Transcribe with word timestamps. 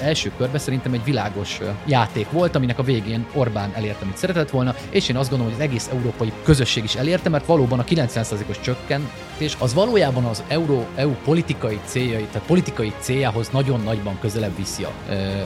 első 0.00 0.32
körben 0.36 0.60
szerintem 0.60 0.92
egy 0.92 1.04
világos 1.04 1.60
játék 1.86 2.30
volt, 2.30 2.56
aminek 2.56 2.78
a 2.78 2.82
végén 2.82 3.26
Orbán 3.34 3.72
elérte, 3.74 4.04
amit 4.04 4.16
szeretett 4.16 4.50
volna, 4.50 4.74
és 4.90 5.08
én 5.08 5.16
azt 5.16 5.30
gondolom, 5.30 5.52
hogy 5.52 5.62
az 5.62 5.68
egész 5.68 5.88
európai 5.92 6.32
közösség 6.42 6.84
is 6.84 6.94
elérte, 6.94 7.28
mert 7.28 7.46
valóban 7.46 7.78
a 7.78 7.84
90%-os 7.84 8.60
csökkentés 8.60 9.56
az 9.58 9.74
valójában 9.74 10.24
az 10.24 10.42
Euró, 10.48 10.86
EU 10.94 11.10
politikai 11.24 11.80
céljai, 11.84 12.26
tehát 12.32 12.46
politikai 12.46 12.92
céljához 12.98 13.48
nagyon 13.48 13.80
nagyban 13.80 14.18
közelebb 14.20 14.56
viszi. 14.56 14.86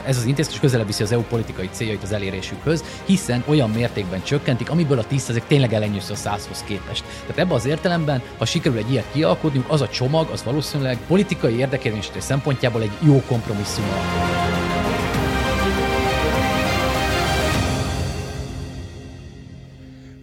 Ez 0.05 0.17
az 0.17 0.25
intézkedés 0.25 0.59
közelebb 0.59 0.85
viszi 0.87 1.03
az 1.03 1.11
EU 1.11 1.21
politikai 1.21 1.69
céljait 1.71 2.03
az 2.03 2.11
elérésükhöz, 2.11 2.83
hiszen 3.05 3.43
olyan 3.47 3.69
mértékben 3.69 4.23
csökkentik, 4.23 4.69
amiből 4.69 4.99
a 4.99 5.05
10% 5.11 5.41
tényleg 5.47 5.73
elenyősző 5.73 6.13
a 6.13 6.29
100-hoz 6.29 6.63
képest. 6.65 7.03
Tehát 7.21 7.37
ebben 7.37 7.55
az 7.55 7.65
értelemben, 7.65 8.21
ha 8.37 8.45
sikerül 8.45 8.77
egy 8.77 8.91
ilyet 8.91 9.05
kialkotni, 9.11 9.63
az 9.67 9.81
a 9.81 9.87
csomag, 9.87 10.29
az 10.31 10.43
valószínűleg 10.43 10.97
politikai 11.07 11.57
érdekérvényesítés 11.57 12.23
szempontjából 12.23 12.81
egy 12.81 12.91
jó 12.99 13.21
kompromisszum. 13.27 13.83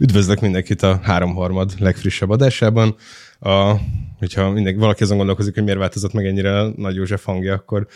Üdvözlök 0.02 0.40
mindenkit 0.40 0.82
a 0.82 1.00
háromharmad 1.02 1.72
legfrissebb 1.78 2.30
adásában. 2.30 2.96
A, 3.40 3.74
hogyha 4.18 4.50
mindenki, 4.50 4.78
valaki 4.78 5.02
azon 5.02 5.16
gondolkozik, 5.16 5.54
hogy 5.54 5.62
miért 5.62 5.78
változott 5.78 6.12
meg 6.12 6.26
ennyire 6.26 6.62
Nagy 6.76 6.94
József 6.94 7.24
hangja, 7.24 7.54
akkor 7.54 7.86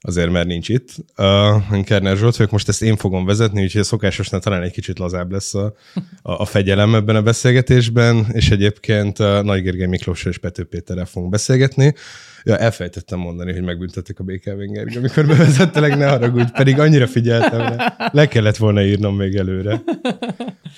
azért, 0.00 0.30
mert 0.30 0.46
nincs 0.46 0.68
itt. 0.68 0.90
Uh, 1.16 1.82
Kerner 1.84 2.16
Zsolt 2.16 2.36
vagyok, 2.36 2.52
most 2.52 2.68
ezt 2.68 2.82
én 2.82 2.96
fogom 2.96 3.24
vezetni, 3.24 3.62
úgyhogy 3.62 3.80
a 3.80 3.84
szokásosnál 3.84 4.40
talán 4.40 4.62
egy 4.62 4.72
kicsit 4.72 4.98
lazább 4.98 5.32
lesz 5.32 5.54
a, 5.54 5.74
a, 6.22 6.32
a 6.32 6.44
fegyelem 6.44 6.94
ebben 6.94 7.16
a 7.16 7.22
beszélgetésben, 7.22 8.26
és 8.32 8.50
egyébként 8.50 9.18
Nagy 9.42 9.62
Gergely 9.62 9.86
Miklóssal 9.86 10.32
és 10.32 10.38
Pető 10.38 10.64
Péterrel 10.64 11.04
fogunk 11.04 11.30
beszélgetni. 11.30 11.94
Ja, 12.46 12.56
elfejtettem 12.58 13.18
mondani, 13.18 13.52
hogy 13.52 13.62
megbüntettek 13.62 14.18
a 14.18 14.24
BKV 14.24 14.58
Gergely, 14.72 14.96
amikor 14.96 15.26
bevezettelek, 15.26 15.96
ne 15.96 16.06
haragudj, 16.06 16.50
pedig 16.52 16.78
annyira 16.78 17.06
figyeltem, 17.06 17.58
le, 17.58 17.96
le 18.12 18.28
kellett 18.28 18.56
volna 18.56 18.82
írnom 18.82 19.16
még 19.16 19.34
előre. 19.34 19.82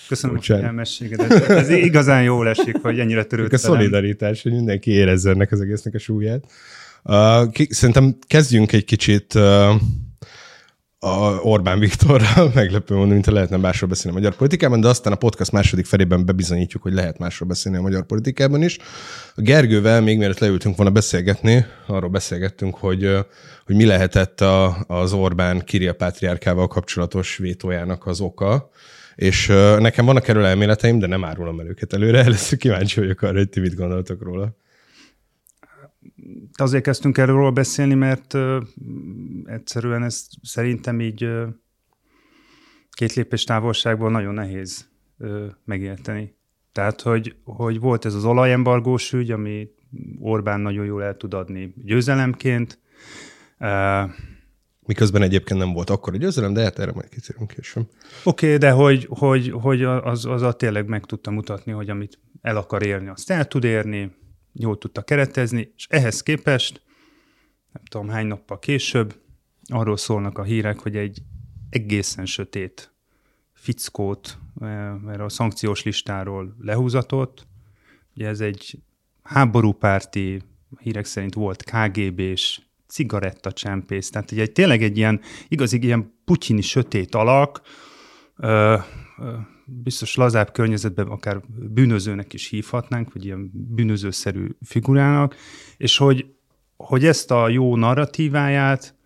Köszönöm 0.08 0.36
Bocsán. 0.36 0.56
a 0.56 0.60
figyelmességedet. 0.60 1.48
Ez 1.48 1.68
igazán 1.68 2.22
jól 2.22 2.48
esik, 2.48 2.76
hogy 2.82 2.98
ennyire 2.98 3.24
törődtem. 3.24 3.54
A 3.54 3.58
szolidaritás, 3.58 4.42
hogy 4.42 4.52
mindenki 4.52 4.90
érezze 4.90 5.30
ennek 5.30 5.52
az 5.52 5.60
egésznek 5.60 5.94
a 5.94 5.98
súlyát. 5.98 6.44
Uh, 7.04 7.50
ki, 7.50 7.66
szerintem 7.70 8.16
kezdjünk 8.26 8.72
egy 8.72 8.84
kicsit 8.84 9.34
uh, 9.34 9.74
a 11.00 11.40
Orbán 11.42 11.78
Viktorral, 11.78 12.50
meglepő 12.54 12.94
mondani, 12.94 13.14
mint 13.14 13.26
lehetne 13.26 13.56
másról 13.56 13.88
beszélni 13.88 14.16
a 14.16 14.20
magyar 14.20 14.36
politikában, 14.36 14.80
de 14.80 14.88
aztán 14.88 15.12
a 15.12 15.16
podcast 15.16 15.52
második 15.52 15.86
felében 15.86 16.24
bebizonyítjuk, 16.24 16.82
hogy 16.82 16.92
lehet 16.92 17.18
másról 17.18 17.48
beszélni 17.48 17.78
a 17.78 17.80
magyar 17.80 18.06
politikában 18.06 18.62
is. 18.62 18.78
A 19.34 19.40
Gergővel 19.40 20.00
még 20.00 20.18
mielőtt 20.18 20.38
leültünk 20.38 20.76
volna 20.76 20.92
beszélgetni, 20.92 21.66
arról 21.86 22.10
beszélgettünk, 22.10 22.76
hogy, 22.76 23.16
hogy 23.66 23.76
mi 23.76 23.84
lehetett 23.84 24.40
a, 24.40 24.84
az 24.86 25.12
Orbán 25.12 25.64
Kiria 25.64 25.94
Pátriárkával 25.94 26.66
kapcsolatos 26.66 27.36
vétójának 27.36 28.06
az 28.06 28.20
oka, 28.20 28.70
és 29.14 29.46
nekem 29.78 30.04
vannak 30.04 30.28
erről 30.28 30.44
elméleteim, 30.44 30.98
de 30.98 31.06
nem 31.06 31.24
árulom 31.24 31.60
el 31.60 31.66
őket 31.66 31.92
előre, 31.92 32.18
először 32.24 32.58
kíváncsi 32.58 33.00
vagyok 33.00 33.22
arra, 33.22 33.36
hogy 33.36 33.48
ti 33.48 33.60
mit 33.60 33.74
gondoltok 33.74 34.22
róla 34.22 34.56
azért 36.52 36.82
kezdtünk 36.82 37.18
erről 37.18 37.50
beszélni, 37.50 37.94
mert 37.94 38.34
egyszerűen 39.44 40.02
ezt 40.02 40.32
szerintem 40.42 41.00
így 41.00 41.28
két 42.90 43.12
lépés 43.14 43.44
távolságból 43.44 44.10
nagyon 44.10 44.34
nehéz 44.34 44.88
megérteni. 45.64 46.36
Tehát, 46.72 47.00
hogy, 47.00 47.36
hogy 47.44 47.80
volt 47.80 48.04
ez 48.04 48.14
az 48.14 48.24
olajembargós 48.24 49.12
ügy, 49.12 49.30
ami 49.30 49.68
Orbán 50.20 50.60
nagyon 50.60 50.84
jól 50.84 51.02
el 51.02 51.16
tud 51.16 51.34
adni 51.34 51.74
győzelemként. 51.84 52.78
Miközben 54.86 55.22
egyébként 55.22 55.60
nem 55.60 55.72
volt 55.72 55.90
akkor 55.90 56.14
a 56.14 56.16
győzelem, 56.16 56.52
de 56.52 56.62
hát 56.62 56.78
erre 56.78 56.92
majd 56.92 57.08
kitérünk 57.08 57.50
később. 57.50 57.88
Oké, 58.24 58.46
okay, 58.46 58.58
de 58.58 58.70
hogy, 58.70 59.06
hogy, 59.10 59.50
hogy 59.50 59.82
az, 59.84 60.24
az 60.24 60.42
a 60.42 60.52
tényleg 60.52 60.88
meg 60.88 61.04
tudta 61.04 61.30
mutatni, 61.30 61.72
hogy 61.72 61.90
amit 61.90 62.18
el 62.42 62.56
akar 62.56 62.86
érni, 62.86 63.08
azt 63.08 63.30
el 63.30 63.48
tud 63.48 63.64
érni, 63.64 64.16
jól 64.52 64.78
tudta 64.78 65.02
keretezni, 65.02 65.72
és 65.76 65.86
ehhez 65.90 66.22
képest, 66.22 66.82
nem 67.72 67.82
tudom 67.84 68.08
hány 68.08 68.26
nappal 68.26 68.58
később, 68.58 69.20
arról 69.66 69.96
szólnak 69.96 70.38
a 70.38 70.42
hírek, 70.42 70.78
hogy 70.78 70.96
egy 70.96 71.22
egészen 71.70 72.26
sötét 72.26 72.92
fickót, 73.52 74.38
mert 75.02 75.20
a 75.20 75.28
szankciós 75.28 75.82
listáról 75.82 76.56
lehúzatott. 76.60 77.46
Ugye 78.14 78.28
ez 78.28 78.40
egy 78.40 78.78
háborúpárti, 79.22 80.42
hírek 80.78 81.04
szerint 81.04 81.34
volt 81.34 81.62
KGB-s 81.62 82.60
cigarettacsempész, 82.86 84.10
tehát 84.10 84.30
ugye 84.30 84.46
tényleg 84.46 84.82
egy 84.82 84.96
ilyen 84.96 85.20
igazi 85.48 85.82
ilyen 85.82 86.14
putyini 86.24 86.60
sötét 86.60 87.14
alak, 87.14 87.60
ö, 88.36 88.76
ö, 89.18 89.36
biztos 89.68 90.14
lazább 90.14 90.52
környezetben 90.52 91.06
akár 91.06 91.40
bűnözőnek 91.48 92.32
is 92.32 92.48
hívhatnánk, 92.48 93.12
vagy 93.12 93.24
ilyen 93.24 93.50
bűnözőszerű 93.52 94.48
figurának, 94.62 95.36
és 95.76 95.96
hogy, 95.96 96.34
hogy 96.76 97.04
ezt 97.04 97.30
a 97.30 97.48
jó 97.48 97.76
narratíváját, 97.76 98.96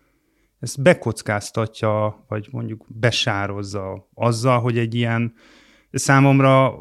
ezt 0.59 0.81
bekockáztatja, 0.81 2.25
vagy 2.27 2.47
mondjuk 2.51 2.85
besározza 2.87 4.09
azzal, 4.13 4.59
hogy 4.59 4.77
egy 4.77 4.95
ilyen 4.95 5.33
számomra 5.91 6.79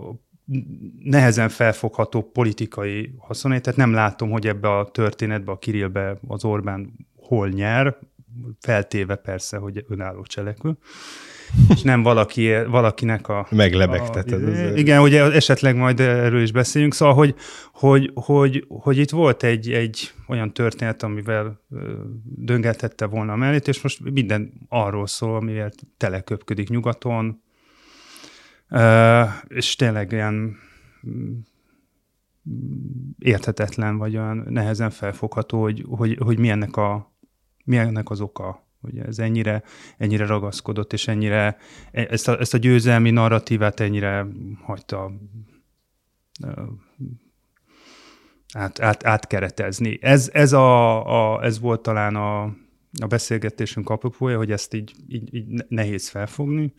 nehezen 0.99 1.49
felfogható 1.49 2.23
politikai 2.23 3.15
haszonét, 3.19 3.63
tehát 3.63 3.79
nem 3.79 3.93
látom, 3.93 4.31
hogy 4.31 4.47
ebbe 4.47 4.77
a 4.79 4.91
történetbe, 4.91 5.53
a 5.53 5.59
Kirillbe 5.59 6.19
az 6.27 6.45
Orbán 6.45 6.93
hol 7.17 7.49
nyer, 7.49 7.99
feltéve 8.61 9.15
persze, 9.15 9.57
hogy 9.57 9.85
önálló 9.89 10.23
cselekvő 10.23 10.77
és 11.69 11.83
nem 11.83 12.03
valaki, 12.03 12.65
valakinek 12.65 13.29
a... 13.29 13.47
Meglebegteted. 13.51 14.49
A, 14.49 14.77
igen, 14.77 15.01
ugye 15.01 15.33
esetleg 15.33 15.77
majd 15.77 16.01
erről 16.01 16.43
is 16.43 16.53
beszéljünk, 16.53 16.95
szóval, 16.95 17.15
hogy, 17.15 17.35
hogy, 17.73 18.11
hogy, 18.15 18.65
hogy 18.69 18.99
itt 18.99 19.11
volt 19.11 19.43
egy, 19.43 19.71
egy 19.71 20.13
olyan 20.29 20.53
történet, 20.53 21.03
amivel 21.03 21.61
döngetette 22.25 23.07
volna 23.07 23.33
a 23.33 23.37
mellét, 23.37 23.69
és 23.69 23.83
most 23.83 24.11
minden 24.11 24.53
arról 24.69 25.07
szól, 25.07 25.37
amivel 25.37 25.71
teleköpködik 25.97 26.69
nyugaton, 26.69 27.43
és 29.49 29.77
tényleg 29.77 30.13
ilyen 30.13 30.57
mm, 31.09 31.39
érthetetlen, 33.19 33.97
vagy 33.97 34.17
olyan 34.17 34.47
nehezen 34.49 34.91
felfogható, 34.91 35.61
hogy, 35.61 35.85
hogy, 35.89 36.19
hogy 36.25 36.39
mi, 36.39 36.49
ennek 36.49 36.77
a, 36.77 37.13
mi 37.65 37.77
ennek 37.77 38.11
az 38.11 38.21
oka 38.21 38.71
hogy 38.83 38.99
ez 38.99 39.19
ennyire, 39.19 39.63
ennyire 39.97 40.27
ragaszkodott, 40.27 40.93
és 40.93 41.09
ennyire 41.09 41.57
ezt 41.93 42.29
a, 42.29 42.41
ezt 42.41 42.55
a 42.55 42.59
győzelmi 42.59 43.11
narratívát 43.11 43.81
ennyire 43.81 44.27
hagyta 44.63 45.13
át, 48.53 48.81
át, 48.81 49.07
átkeretezni. 49.07 49.99
Ez, 50.01 50.31
ez, 50.33 50.53
a, 50.53 51.35
a, 51.35 51.45
ez 51.45 51.61
volt 51.61 51.83
talán 51.83 52.17
a, 52.17 52.43
a 53.01 53.07
beszélgetésünk 53.09 53.89
apropója, 53.91 54.37
hogy 54.37 54.51
ezt 54.51 54.75
így, 54.75 54.93
így, 55.09 55.35
így 55.35 55.65
nehéz 55.69 56.09
felfogni, 56.09 56.73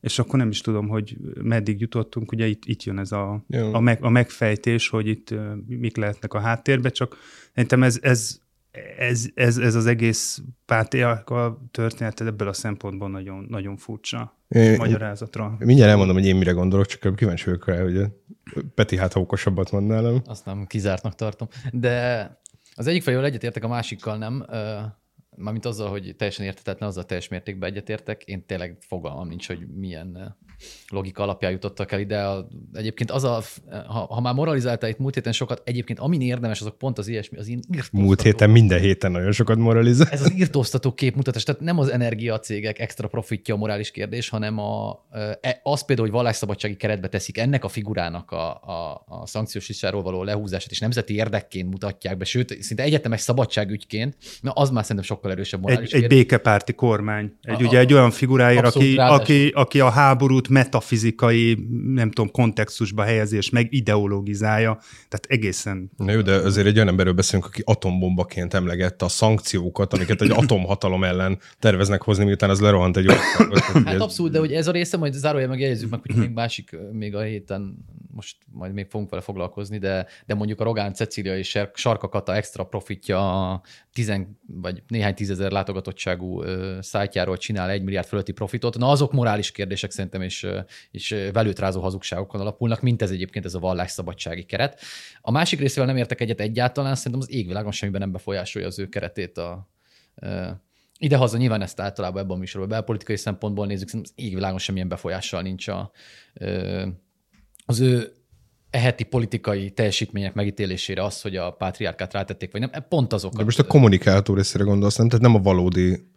és 0.00 0.18
akkor 0.18 0.38
nem 0.38 0.48
is 0.48 0.60
tudom, 0.60 0.88
hogy 0.88 1.16
meddig 1.42 1.80
jutottunk, 1.80 2.32
ugye 2.32 2.46
itt, 2.46 2.64
itt 2.64 2.82
jön 2.82 2.98
ez 2.98 3.12
a, 3.12 3.44
a, 3.72 3.80
meg, 3.80 4.04
a 4.04 4.08
megfejtés, 4.08 4.88
hogy 4.88 5.06
itt 5.06 5.34
mik 5.66 5.96
lehetnek 5.96 6.34
a 6.34 6.40
háttérbe, 6.40 6.88
csak 6.88 7.16
szerintem 7.52 7.82
ez, 7.82 7.98
ez 8.02 8.38
ez, 8.98 9.26
ez, 9.34 9.58
ez 9.58 9.74
az 9.74 9.86
egész 9.86 10.42
pártiaka 10.66 11.66
történet 11.70 12.20
ebből 12.20 12.48
a 12.48 12.52
szempontból 12.52 13.10
nagyon, 13.10 13.46
nagyon 13.48 13.76
furcsa 13.76 14.38
é, 14.48 14.76
magyarázatra. 14.76 15.56
Mindjárt 15.58 15.90
elmondom, 15.90 16.16
hogy 16.16 16.26
én 16.26 16.36
mire 16.36 16.52
gondolok, 16.52 16.86
csak 16.86 17.16
kíváncsi 17.16 17.44
vagyok 17.44 17.66
rá, 17.66 17.82
hogy 17.82 18.06
Peti 18.74 18.96
hát 18.96 19.12
ha 19.12 19.20
okosabbat 19.20 19.70
mond 19.70 19.86
nálam. 19.86 20.22
Azt 20.24 20.44
nem 20.44 20.66
kizártnak 20.66 21.14
tartom. 21.14 21.48
De 21.70 22.28
az 22.74 22.86
egyik 22.86 23.02
fejről 23.02 23.24
egyetértek, 23.24 23.64
a 23.64 23.68
másikkal 23.68 24.16
nem. 24.16 24.46
Mármint 25.36 25.64
azzal, 25.66 25.88
hogy 25.88 26.14
teljesen 26.16 26.46
értetetlen, 26.46 26.88
azzal 26.88 27.04
teljes 27.04 27.28
mértékben 27.28 27.70
egyetértek. 27.70 28.22
Én 28.22 28.46
tényleg 28.46 28.76
fogalmam 28.80 29.28
nincs, 29.28 29.46
hogy 29.46 29.66
milyen 29.74 30.36
logika 30.88 31.22
alapján 31.22 31.52
jutottak 31.52 31.92
el 31.92 32.00
ide. 32.00 32.22
A, 32.22 32.48
egyébként 32.72 33.10
az 33.10 33.24
a, 33.24 33.42
ha, 33.86 34.06
ha 34.06 34.20
már 34.20 34.34
moralizáltál 34.34 34.90
itt 34.90 34.98
múlt 34.98 35.14
héten 35.14 35.32
sokat, 35.32 35.62
egyébként 35.64 35.98
amin 35.98 36.20
érdemes, 36.20 36.60
azok 36.60 36.78
pont 36.78 36.98
az 36.98 37.08
ilyesmi, 37.08 37.38
az 37.38 37.48
írtóztató. 37.48 37.98
Múlt 37.98 38.22
héten 38.22 38.50
minden 38.50 38.80
héten 38.80 39.10
nagyon 39.10 39.32
sokat 39.32 39.56
moralizál. 39.56 40.08
Ez 40.10 40.22
az 40.22 40.32
írtóztató 40.32 40.92
képmutatás, 40.92 41.42
tehát 41.42 41.60
nem 41.60 41.78
az 41.78 41.88
energiacégek 41.88 42.78
extra 42.78 43.08
profitja 43.08 43.54
a 43.54 43.58
morális 43.58 43.90
kérdés, 43.90 44.28
hanem 44.28 44.58
a, 44.58 45.04
e, 45.40 45.60
az 45.62 45.84
például, 45.84 46.08
hogy 46.08 46.16
vallásszabadsági 46.16 46.76
keretbe 46.76 47.08
teszik 47.08 47.38
ennek 47.38 47.64
a 47.64 47.68
figurának 47.68 48.30
a, 48.30 48.54
a, 48.54 49.04
a 49.06 49.26
szankciós 49.26 49.68
listáról 49.68 50.02
való 50.02 50.22
lehúzását, 50.22 50.70
és 50.70 50.78
nemzeti 50.78 51.14
érdekként 51.14 51.70
mutatják 51.70 52.16
be, 52.16 52.24
sőt, 52.24 52.62
szinte 52.62 52.82
egyetemes 52.82 53.20
szabadságügyként, 53.20 54.16
mert 54.42 54.58
az 54.58 54.70
már 54.70 54.82
szerintem 54.82 55.04
sokkal 55.24 55.30
erősebb 55.30 55.62
morális 55.62 55.92
Egy, 55.92 56.02
egy 56.02 56.08
békepárti 56.08 56.72
kormány. 56.72 57.32
Egy, 57.42 57.62
a, 57.62 57.66
ugye 57.66 57.78
egy 57.78 57.92
olyan 57.92 58.10
figuráért, 58.10 58.64
aki, 58.64 58.96
aki, 58.96 59.48
aki 59.48 59.80
a 59.80 59.90
háborút 59.90 60.48
metafizikai, 60.48 61.66
nem 61.84 62.10
tudom, 62.10 62.30
kontextusba 62.30 63.02
helyezés, 63.02 63.50
meg 63.50 63.72
ideologizálja, 63.72 64.78
tehát 65.08 65.26
egészen... 65.28 65.90
Na 65.96 66.12
jó, 66.12 66.20
de 66.20 66.32
azért 66.32 66.66
egy 66.66 66.76
olyan 66.76 66.88
emberről 66.88 67.12
beszélünk, 67.12 67.46
aki 67.46 67.62
atombombaként 67.64 68.54
emlegette 68.54 69.04
a 69.04 69.08
szankciókat, 69.08 69.92
amiket 69.92 70.22
egy 70.22 70.30
atomhatalom 70.42 71.04
ellen 71.04 71.38
terveznek 71.58 72.02
hozni, 72.02 72.24
miután 72.24 72.50
az 72.50 72.60
lerohant 72.60 72.96
egy 72.96 73.08
országot. 73.08 73.62
Hát 73.84 74.00
abszolút, 74.00 74.32
de 74.32 74.38
hogy 74.38 74.52
ez 74.52 74.66
a 74.66 74.72
része, 74.72 74.96
majd 74.96 75.12
zárójel 75.12 75.48
meg 75.48 75.60
jegyezzük 75.60 75.90
meg, 75.90 76.00
hogy 76.06 76.14
még 76.14 76.30
másik, 76.30 76.76
még 76.92 77.14
a 77.14 77.20
héten, 77.20 77.76
most 78.14 78.36
majd 78.52 78.72
még 78.72 78.86
fogunk 78.88 79.10
vele 79.10 79.22
foglalkozni, 79.22 79.78
de, 79.78 80.06
de 80.26 80.34
mondjuk 80.34 80.60
a 80.60 80.64
Rogán 80.64 80.94
Cecília 80.94 81.36
és 81.36 81.58
Sarka 81.74 82.08
Kata 82.08 82.34
extra 82.34 82.64
profitja 82.64 83.50
a 83.50 83.62
tizen, 83.94 84.40
vagy 84.46 84.82
néhány 84.88 85.14
tízezer 85.14 85.50
látogatottságú 85.50 86.42
szájtjáról 86.80 87.36
csinál 87.36 87.70
egy 87.70 87.82
milliárd 87.82 88.06
fölötti 88.06 88.32
profitot. 88.32 88.78
Na 88.78 88.90
azok 88.90 89.12
morális 89.12 89.50
kérdések 89.50 89.90
szerintem, 89.90 90.22
és, 90.22 90.46
és 90.90 91.16
velőtrázó 91.32 91.80
hazugságokon 91.80 92.40
alapulnak, 92.40 92.80
mint 92.80 93.02
ez 93.02 93.10
egyébként 93.10 93.44
ez 93.44 93.54
a 93.54 93.58
vallásszabadsági 93.58 94.42
keret. 94.42 94.80
A 95.20 95.30
másik 95.30 95.58
részével 95.58 95.86
nem 95.86 95.96
értek 95.96 96.20
egyet 96.20 96.40
egyáltalán, 96.40 96.94
szerintem 96.94 97.20
az 97.20 97.30
égvilágon 97.30 97.72
semmiben 97.72 98.00
nem 98.00 98.12
befolyásolja 98.12 98.68
az 98.68 98.78
ő 98.78 98.88
keretét 98.88 99.38
a, 99.38 99.68
Idehaza 100.98 101.36
nyilván 101.36 101.62
ezt 101.62 101.80
általában 101.80 102.22
ebben 102.22 102.36
a 102.36 102.38
műsorban 102.38 102.70
belpolitikai 102.70 103.16
szempontból 103.16 103.66
nézzük, 103.66 103.88
szerintem 103.88 104.12
az 104.16 104.24
égvilágon 104.24 104.58
semmilyen 104.58 104.88
befolyással 104.88 105.42
nincs 105.42 105.68
a, 105.68 105.90
az 107.66 107.80
ő 107.80 108.12
eheti 108.74 109.04
politikai 109.04 109.70
teljesítmények 109.70 110.34
megítélésére 110.34 111.04
az, 111.04 111.20
hogy 111.20 111.36
a 111.36 111.50
pátriárkát 111.50 112.12
rátették, 112.12 112.52
vagy 112.52 112.60
nem, 112.60 112.70
e 112.72 112.80
pont 112.80 113.12
azok. 113.12 113.32
De 113.32 113.44
most 113.44 113.58
a 113.58 113.64
kommunikáltó 113.64 114.34
részére 114.34 114.64
gondolsz, 114.64 114.96
nem? 114.96 115.08
Tehát 115.08 115.24
nem 115.24 115.34
a 115.34 115.38
valódi 115.38 116.12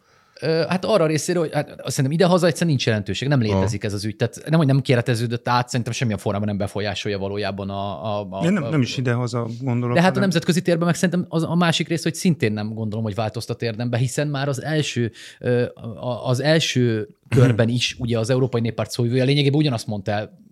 Hát 0.68 0.84
arra 0.84 1.06
részéről, 1.06 1.42
hogy 1.42 1.52
hát 1.52 1.66
szerintem 1.66 2.10
idehaza 2.10 2.46
egyszerűen 2.46 2.70
nincs 2.70 2.86
jelentőség, 2.86 3.28
nem 3.28 3.40
létezik 3.40 3.84
ez 3.84 3.92
az 3.92 4.04
ügy. 4.04 4.16
Tehát 4.16 4.42
nem, 4.48 4.58
hogy 4.58 4.66
nem 4.66 4.80
kéreteződött 4.80 5.48
át, 5.48 5.68
szerintem 5.68 5.92
semmilyen 5.92 6.18
formában 6.18 6.48
nem 6.48 6.56
befolyásolja 6.56 7.18
valójában 7.18 7.70
a... 7.70 8.18
a, 8.18 8.26
a 8.30 8.50
nem, 8.50 8.68
nem 8.70 8.80
is 8.80 8.96
idehaza 8.96 9.46
gondolok. 9.60 9.96
De 9.96 10.02
hát 10.02 10.16
a 10.16 10.20
nemzetközi 10.20 10.62
térben 10.62 10.86
meg 10.86 10.94
szerintem 10.94 11.26
az, 11.28 11.42
a 11.42 11.54
másik 11.54 11.88
rész, 11.88 12.02
hogy 12.02 12.14
szintén 12.14 12.52
nem 12.52 12.74
gondolom, 12.74 13.04
hogy 13.04 13.14
változtat 13.14 13.62
érdembe, 13.62 13.96
hiszen 13.96 14.28
már 14.28 14.48
az 14.48 14.62
első, 14.62 15.12
az 16.24 16.40
első 16.40 17.08
körben 17.28 17.68
is 17.68 17.96
ugye 17.98 18.18
az 18.18 18.30
Európai 18.30 18.60
Néppárt 18.60 18.90
szóvivője 18.90 19.24
lényegében 19.24 19.58
ugyanazt 19.58 19.86
mondta 19.86 20.10
el 20.10 20.46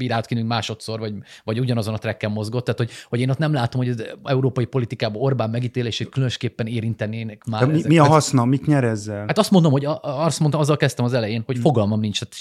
bírálatként 0.00 0.46
másodszor, 0.46 0.98
vagy, 0.98 1.14
vagy 1.44 1.60
ugyanazon 1.60 1.94
a 1.94 1.98
trekken 1.98 2.30
mozgott. 2.30 2.64
Tehát, 2.64 2.80
hogy, 2.80 2.90
hogy 3.08 3.20
én 3.20 3.30
ott 3.30 3.38
nem 3.38 3.52
látom, 3.52 3.80
hogy 3.80 3.90
az 3.90 4.04
európai 4.24 4.64
politikában 4.64 5.22
Orbán 5.22 5.50
megítélését 5.50 6.08
különösképpen 6.08 6.66
érintenének 6.66 7.44
már. 7.44 7.66
mi, 7.66 7.82
mi 7.86 7.98
a 7.98 8.04
haszna, 8.04 8.44
mit 8.44 8.66
nyer 8.66 8.84
ezzel? 8.84 9.24
Hát 9.26 9.38
azt 9.38 9.50
mondom, 9.50 9.72
hogy 9.72 9.84
a, 9.84 10.00
azt 10.02 10.40
mondtam, 10.40 10.60
azzal 10.60 10.76
kezdtem 10.76 11.04
az 11.04 11.12
elején, 11.12 11.42
hogy 11.46 11.58
fogalmam 11.58 12.00
nincs, 12.00 12.20
hát 12.20 12.34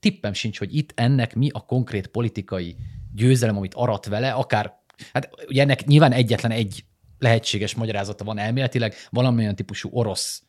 tippem 0.00 0.32
sincs, 0.32 0.58
hogy 0.58 0.76
itt 0.76 0.92
ennek 0.94 1.34
mi 1.34 1.48
a 1.52 1.60
konkrét 1.60 2.06
politikai 2.06 2.76
győzelem, 3.14 3.56
amit 3.56 3.74
arat 3.74 4.06
vele, 4.06 4.30
akár, 4.30 4.72
hát 5.12 5.30
ugye 5.48 5.62
ennek 5.62 5.86
nyilván 5.86 6.12
egyetlen 6.12 6.50
egy 6.50 6.84
lehetséges 7.18 7.74
magyarázata 7.74 8.24
van 8.24 8.38
elméletileg, 8.38 8.94
valamilyen 9.10 9.56
típusú 9.56 9.88
orosz 9.92 10.42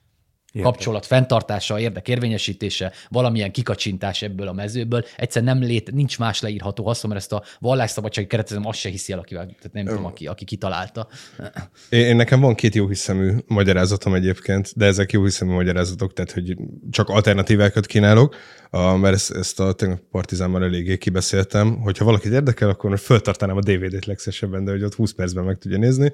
Érde. 0.52 0.70
kapcsolat 0.70 1.06
fenntartása, 1.06 1.80
érdekérvényesítése, 1.80 2.92
valamilyen 3.10 3.52
kikacsintás 3.52 4.22
ebből 4.22 4.48
a 4.48 4.54
mezőből. 4.54 5.06
Egyszer 5.18 5.44
nem 5.44 5.60
lét, 5.62 5.92
nincs 5.92 6.20
más 6.20 6.42
leírható 6.42 6.86
haszon, 6.86 7.10
mert 7.10 7.22
ezt 7.22 7.34
a 7.34 7.44
vallásszabadsági 7.60 8.28
keretezem 8.28 8.66
azt 8.66 8.80
se 8.80 8.90
hiszi 8.90 9.14
el, 9.14 9.20
akivel, 9.20 9.46
tehát 9.46 9.72
nem 9.72 9.86
tudom, 9.86 10.06
aki, 10.06 10.28
aki 10.28 10.46
kitalálta. 10.46 11.08
Én, 11.90 12.06
én, 12.06 12.16
nekem 12.16 12.40
van 12.40 12.56
két 12.56 12.76
jó 12.76 12.88
hiszemű 12.88 13.34
magyarázatom 13.48 14.14
egyébként, 14.14 14.72
de 14.76 14.86
ezek 14.86 15.12
jó 15.12 15.24
hiszemű 15.24 15.52
magyarázatok, 15.52 16.14
tehát 16.14 16.32
hogy 16.32 16.58
csak 16.92 17.10
alternatívákat 17.10 17.86
kínálok, 17.86 18.36
mert 18.72 19.14
ezt, 19.14 19.32
ezt 19.32 19.60
a 19.60 19.76
partizánban 20.12 20.64
eléggé 20.64 20.98
kibeszéltem, 20.98 21.82
hogyha 21.82 22.06
valakit 22.06 22.32
érdekel, 22.32 22.70
akkor 22.70 23.00
föltartanám 23.00 23.58
a 23.58 23.62
DVD-t 23.62 24.06
legszesebben, 24.06 24.66
de 24.66 24.72
hogy 24.72 24.84
ott 24.84 24.96
20 24.96 25.12
percben 25.12 25.44
meg 25.44 25.58
tudja 25.58 25.78
nézni. 25.78 26.14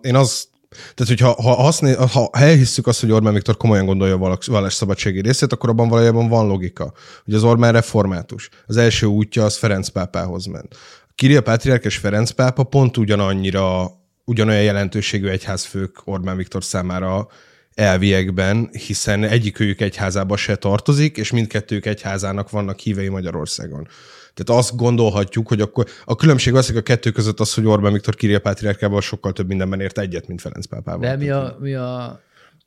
Én 0.00 0.14
azt 0.14 0.52
tehát, 0.94 1.06
hogyha 1.06 1.42
ha, 1.42 1.54
haszné, 1.54 1.92
ha 1.92 2.30
elhisszük 2.32 2.86
azt, 2.86 3.00
hogy 3.00 3.12
Orbán 3.12 3.32
Viktor 3.32 3.56
komolyan 3.56 3.86
gondolja 3.86 4.14
a 4.14 4.38
vallásszabadsági 4.46 5.20
részét, 5.20 5.52
akkor 5.52 5.68
abban 5.68 5.88
valójában 5.88 6.28
van 6.28 6.46
logika, 6.46 6.92
hogy 7.24 7.34
az 7.34 7.44
Orbán 7.44 7.72
református. 7.72 8.48
Az 8.66 8.76
első 8.76 9.06
útja 9.06 9.44
az 9.44 9.56
Ferenc 9.56 9.88
pápához 9.88 10.46
ment. 10.46 10.76
Kirill 11.14 11.40
Pátriárk 11.40 11.84
és 11.84 11.96
Ferenc 11.96 12.30
pápa 12.30 12.62
pont 12.62 12.96
ugyanannyira, 12.96 13.90
ugyanolyan 14.24 14.62
jelentőségű 14.62 15.28
egyházfők 15.28 16.00
Orbán 16.04 16.36
Viktor 16.36 16.64
számára 16.64 17.28
elviekben, 17.74 18.70
hiszen 18.86 19.24
egyikőjük 19.24 19.80
egyházába 19.80 20.36
se 20.36 20.56
tartozik, 20.56 21.16
és 21.16 21.30
mindkettőjük 21.30 21.86
egyházának 21.86 22.50
vannak 22.50 22.78
hívei 22.78 23.08
Magyarországon. 23.08 23.88
Tehát 24.34 24.60
azt 24.60 24.76
gondolhatjuk, 24.76 25.48
hogy 25.48 25.60
akkor 25.60 25.86
a 26.04 26.16
különbség 26.16 26.52
hogy 26.52 26.76
a 26.76 26.82
kettő 26.82 27.10
között 27.10 27.40
az, 27.40 27.54
hogy 27.54 27.66
Orbán 27.66 27.92
Viktor 27.92 28.14
Kirill 28.14 28.38
Pátriárkával 28.38 29.00
sokkal 29.00 29.32
több 29.32 29.48
mindenben 29.48 29.80
ért 29.80 29.98
egyet, 29.98 30.28
mint 30.28 30.40
Ferenc 30.40 30.66
pápával. 30.66 31.00
De 31.00 31.16
mi 31.16 31.30
a, 31.30 31.56
mi 31.60 31.74
a 31.74 32.20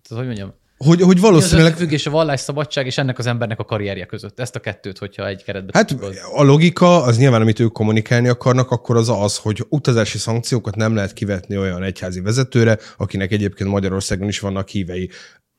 tehát, 0.08 0.24
hogy 0.24 0.26
mondjam, 0.26 0.54
hogy, 0.78 1.02
hogy 1.02 1.20
valószínűleg... 1.20 1.80
Mi 1.80 1.96
az 1.96 2.08
a 2.08 2.10
vallásszabadság 2.10 2.86
és 2.86 2.98
ennek 2.98 3.18
az 3.18 3.26
embernek 3.26 3.60
a 3.60 3.64
karrierje 3.64 4.06
között? 4.06 4.40
Ezt 4.40 4.56
a 4.56 4.60
kettőt, 4.60 4.98
hogyha 4.98 5.28
egy 5.28 5.44
keretben 5.44 5.72
Hát 5.74 5.96
a 6.34 6.44
logika, 6.44 7.04
az 7.04 7.18
nyilván, 7.18 7.42
amit 7.42 7.60
ők 7.60 7.72
kommunikálni 7.72 8.28
akarnak, 8.28 8.72
akkor 8.72 8.96
az 8.96 9.10
az, 9.10 9.38
hogy 9.38 9.66
utazási 9.70 10.18
szankciókat 10.18 10.76
nem 10.76 10.96
lehet 10.96 11.14
kivetni 11.14 11.58
olyan 11.58 11.84
egyházi 11.84 12.22
vezetőre, 12.22 12.78
akinek 12.98 13.32
egyébként 13.32 13.70
Magyarországon 13.70 14.28
is 14.28 14.40
vannak 14.40 14.68
hívei. 14.68 15.10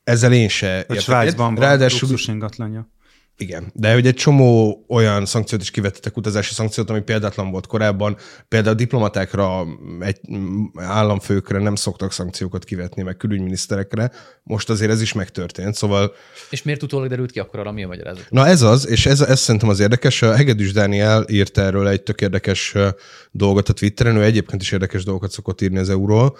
Ezzel 0.03 0.33
én 0.33 0.49
se 0.49 0.75
értek. 0.75 0.99
Svájcban 0.99 1.55
van 1.55 1.63
Ráadásul... 1.63 2.09
ingatlanja. 2.27 2.89
Igen, 3.41 3.71
de 3.73 3.93
hogy 3.93 4.07
egy 4.07 4.15
csomó 4.15 4.85
olyan 4.87 5.25
szankciót 5.25 5.61
is 5.61 5.71
kivettetek, 5.71 6.17
utazási 6.17 6.53
szankciót, 6.53 6.89
ami 6.89 7.01
példátlan 7.01 7.51
volt 7.51 7.67
korábban. 7.67 8.17
Például 8.47 8.73
a 8.73 8.77
diplomatákra, 8.77 9.65
egy 9.99 10.19
államfőkre 10.75 11.59
nem 11.59 11.75
szoktak 11.75 12.11
szankciókat 12.11 12.63
kivetni, 12.63 13.01
meg 13.01 13.17
külügyminiszterekre. 13.17 14.11
Most 14.43 14.69
azért 14.69 14.91
ez 14.91 15.01
is 15.01 15.13
megtörtént, 15.13 15.75
szóval... 15.75 16.13
És 16.49 16.63
miért 16.63 16.83
utólag 16.83 17.09
derült 17.09 17.31
ki 17.31 17.39
akkor 17.39 17.59
arra, 17.59 17.71
mi 17.71 17.83
a 17.83 17.87
magyarázat? 17.87 18.25
Na 18.29 18.47
ez 18.47 18.61
az, 18.61 18.87
és 18.87 19.05
ez, 19.05 19.21
ez 19.21 19.39
szerintem 19.39 19.69
az 19.69 19.79
érdekes. 19.79 20.19
Hegedűs 20.19 20.71
Dániel 20.71 21.25
írt 21.29 21.57
erről 21.57 21.87
egy 21.87 22.01
tök 22.01 22.21
érdekes 22.21 22.75
dolgot 23.31 23.69
a 23.69 23.73
Twitteren, 23.73 24.15
ő 24.15 24.23
egyébként 24.23 24.61
is 24.61 24.71
érdekes 24.71 25.03
dolgokat 25.03 25.31
szokott 25.31 25.61
írni 25.61 25.77
az 25.77 25.89
EU-ról, 25.89 26.37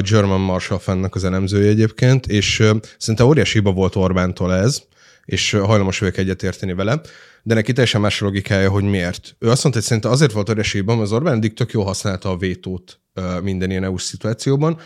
German 0.00 0.40
Marshall 0.40 0.78
Fennnek 0.78 1.14
az 1.14 1.24
elemzője 1.24 1.68
egyébként, 1.68 2.26
és 2.26 2.62
szerintem 2.98 3.26
óriási 3.26 3.58
hiba 3.58 3.72
volt 3.72 3.96
Orbántól 3.96 4.54
ez, 4.54 4.82
és 5.26 5.50
hajlamos 5.50 5.98
vagyok 5.98 6.16
egyetérteni 6.16 6.74
vele, 6.74 7.00
de 7.42 7.54
neki 7.54 7.72
teljesen 7.72 8.00
más 8.00 8.20
logikája, 8.20 8.70
hogy 8.70 8.84
miért. 8.84 9.36
Ő 9.38 9.50
azt 9.50 9.62
mondta, 9.62 9.80
hogy 9.80 9.82
szerintem 9.82 10.10
azért 10.10 10.32
volt 10.32 10.48
öresében, 10.48 10.96
mert 10.96 11.06
az 11.08 11.14
Orbán 11.14 11.34
eddig 11.34 11.54
tök 11.54 11.72
jól 11.72 11.84
használta 11.84 12.30
a 12.30 12.36
vétót 12.36 13.00
minden 13.42 13.70
ilyen 13.70 13.84
EU 13.84 13.98
szituációban, 13.98 14.78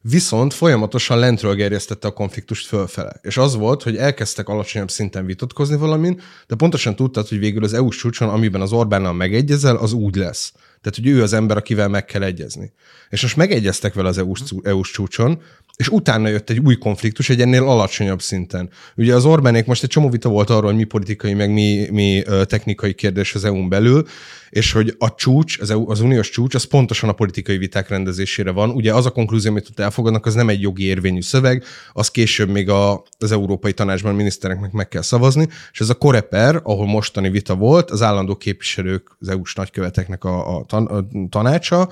viszont 0.00 0.54
folyamatosan 0.54 1.18
lentről 1.18 1.54
gerjesztette 1.54 2.08
a 2.08 2.12
konfliktust 2.12 2.66
fölfele. 2.66 3.20
És 3.22 3.36
az 3.36 3.54
volt, 3.54 3.82
hogy 3.82 3.96
elkezdtek 3.96 4.48
alacsonyabb 4.48 4.90
szinten 4.90 5.26
vitatkozni 5.26 5.76
valamin, 5.76 6.20
de 6.46 6.54
pontosan 6.54 6.96
tudtad, 6.96 7.28
hogy 7.28 7.38
végül 7.38 7.64
az 7.64 7.72
EU-s 7.72 7.96
csúcson, 7.96 8.28
amiben 8.28 8.60
az 8.60 8.72
Orbánnal 8.72 9.12
megegyezel, 9.12 9.76
az 9.76 9.92
úgy 9.92 10.16
lesz. 10.16 10.52
Tehát, 10.80 10.98
hogy 10.98 11.06
ő 11.06 11.22
az 11.22 11.32
ember, 11.32 11.56
akivel 11.56 11.88
meg 11.88 12.04
kell 12.04 12.22
egyezni. 12.22 12.72
És 13.08 13.22
most 13.22 13.36
megegyeztek 13.36 13.94
vele 13.94 14.08
az 14.08 14.18
EU-s, 14.18 14.40
EU-s 14.62 14.90
csúcson, 14.90 15.42
és 15.78 15.88
utána 15.88 16.28
jött 16.28 16.50
egy 16.50 16.58
új 16.58 16.76
konfliktus 16.76 17.28
egy 17.28 17.40
ennél 17.40 17.62
alacsonyabb 17.62 18.22
szinten. 18.22 18.70
Ugye 18.96 19.14
az 19.14 19.24
Orbánék 19.24 19.66
most 19.66 19.82
egy 19.82 19.88
csomó 19.88 20.08
vita 20.08 20.28
volt 20.28 20.50
arról, 20.50 20.70
hogy 20.70 20.76
mi 20.76 20.84
politikai, 20.84 21.34
meg 21.34 21.52
mi, 21.52 21.88
mi 21.90 22.22
technikai 22.44 22.94
kérdés 22.94 23.34
az 23.34 23.44
EU-n 23.44 23.68
belül, 23.68 24.06
és 24.50 24.72
hogy 24.72 24.94
a 24.98 25.14
csúcs, 25.14 25.58
az, 25.60 25.70
EU, 25.70 25.90
az 25.90 26.00
uniós 26.00 26.30
csúcs, 26.30 26.54
az 26.54 26.64
pontosan 26.64 27.08
a 27.08 27.12
politikai 27.12 27.56
viták 27.56 27.88
rendezésére 27.88 28.50
van. 28.50 28.70
Ugye 28.70 28.94
az 28.94 29.06
a 29.06 29.10
konklúzió, 29.10 29.50
amit 29.50 29.68
ott 29.70 29.78
elfogadnak, 29.78 30.26
az 30.26 30.34
nem 30.34 30.48
egy 30.48 30.60
jogi 30.60 30.84
érvényű 30.84 31.20
szöveg, 31.20 31.64
az 31.92 32.08
később 32.08 32.48
még 32.48 32.68
a, 32.68 33.02
az 33.18 33.32
Európai 33.32 33.72
Tanácsban 33.72 34.14
minisztereknek 34.14 34.72
meg 34.72 34.88
kell 34.88 35.02
szavazni, 35.02 35.48
és 35.72 35.80
ez 35.80 35.88
a 35.88 35.94
Koreper, 35.94 36.60
ahol 36.62 36.86
mostani 36.86 37.30
vita 37.30 37.54
volt, 37.54 37.90
az 37.90 38.02
állandó 38.02 38.36
képviselők, 38.36 39.16
az 39.20 39.28
EU-s 39.28 39.54
nagyköveteknek 39.54 40.24
a, 40.24 40.56
a, 40.56 40.64
tan, 40.68 41.08
tanácsa, 41.30 41.88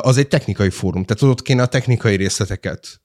az 0.00 0.16
egy 0.16 0.28
technikai 0.28 0.70
fórum, 0.70 1.04
tehát 1.04 1.34
ott 1.34 1.42
kéne 1.42 1.62
a 1.62 1.66
technikai 1.66 2.16
részleteket 2.16 3.00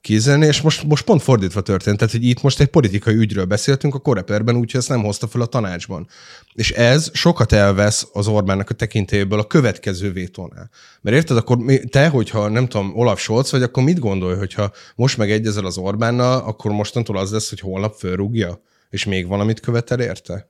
kézelni, 0.00 0.46
és 0.46 0.60
most, 0.60 0.84
most 0.84 1.04
pont 1.04 1.22
fordítva 1.22 1.60
történt, 1.60 1.96
tehát 1.98 2.12
hogy 2.12 2.24
itt 2.24 2.42
most 2.42 2.60
egy 2.60 2.66
politikai 2.66 3.14
ügyről 3.14 3.44
beszéltünk 3.44 3.94
a 3.94 3.98
koreperben, 3.98 4.56
úgyhogy 4.56 4.80
ezt 4.80 4.88
nem 4.88 5.02
hozta 5.02 5.26
fel 5.26 5.40
a 5.40 5.46
tanácsban. 5.46 6.08
És 6.52 6.70
ez 6.70 7.10
sokat 7.12 7.52
elvesz 7.52 8.08
az 8.12 8.26
Orbánnak 8.26 8.70
a 8.70 8.74
tekintélyéből 8.74 9.38
a 9.38 9.46
következő 9.46 10.12
vétónál. 10.12 10.70
Mert 11.00 11.16
érted, 11.16 11.36
akkor 11.36 11.58
te, 11.90 12.08
hogyha 12.08 12.48
nem 12.48 12.66
tudom, 12.66 12.92
Olaf 12.96 13.20
Scholz 13.20 13.50
vagy, 13.50 13.62
akkor 13.62 13.82
mit 13.82 13.98
gondolj, 13.98 14.36
hogyha 14.36 14.70
most 14.94 15.16
megegyezel 15.16 15.66
az 15.66 15.78
Orbánnal, 15.78 16.38
akkor 16.38 16.70
mostantól 16.70 17.16
az 17.16 17.30
lesz, 17.30 17.48
hogy 17.48 17.60
holnap 17.60 17.94
fölrúgja, 17.94 18.62
és 18.90 19.04
még 19.04 19.26
valamit 19.26 19.60
követel 19.60 20.00
érte? 20.00 20.48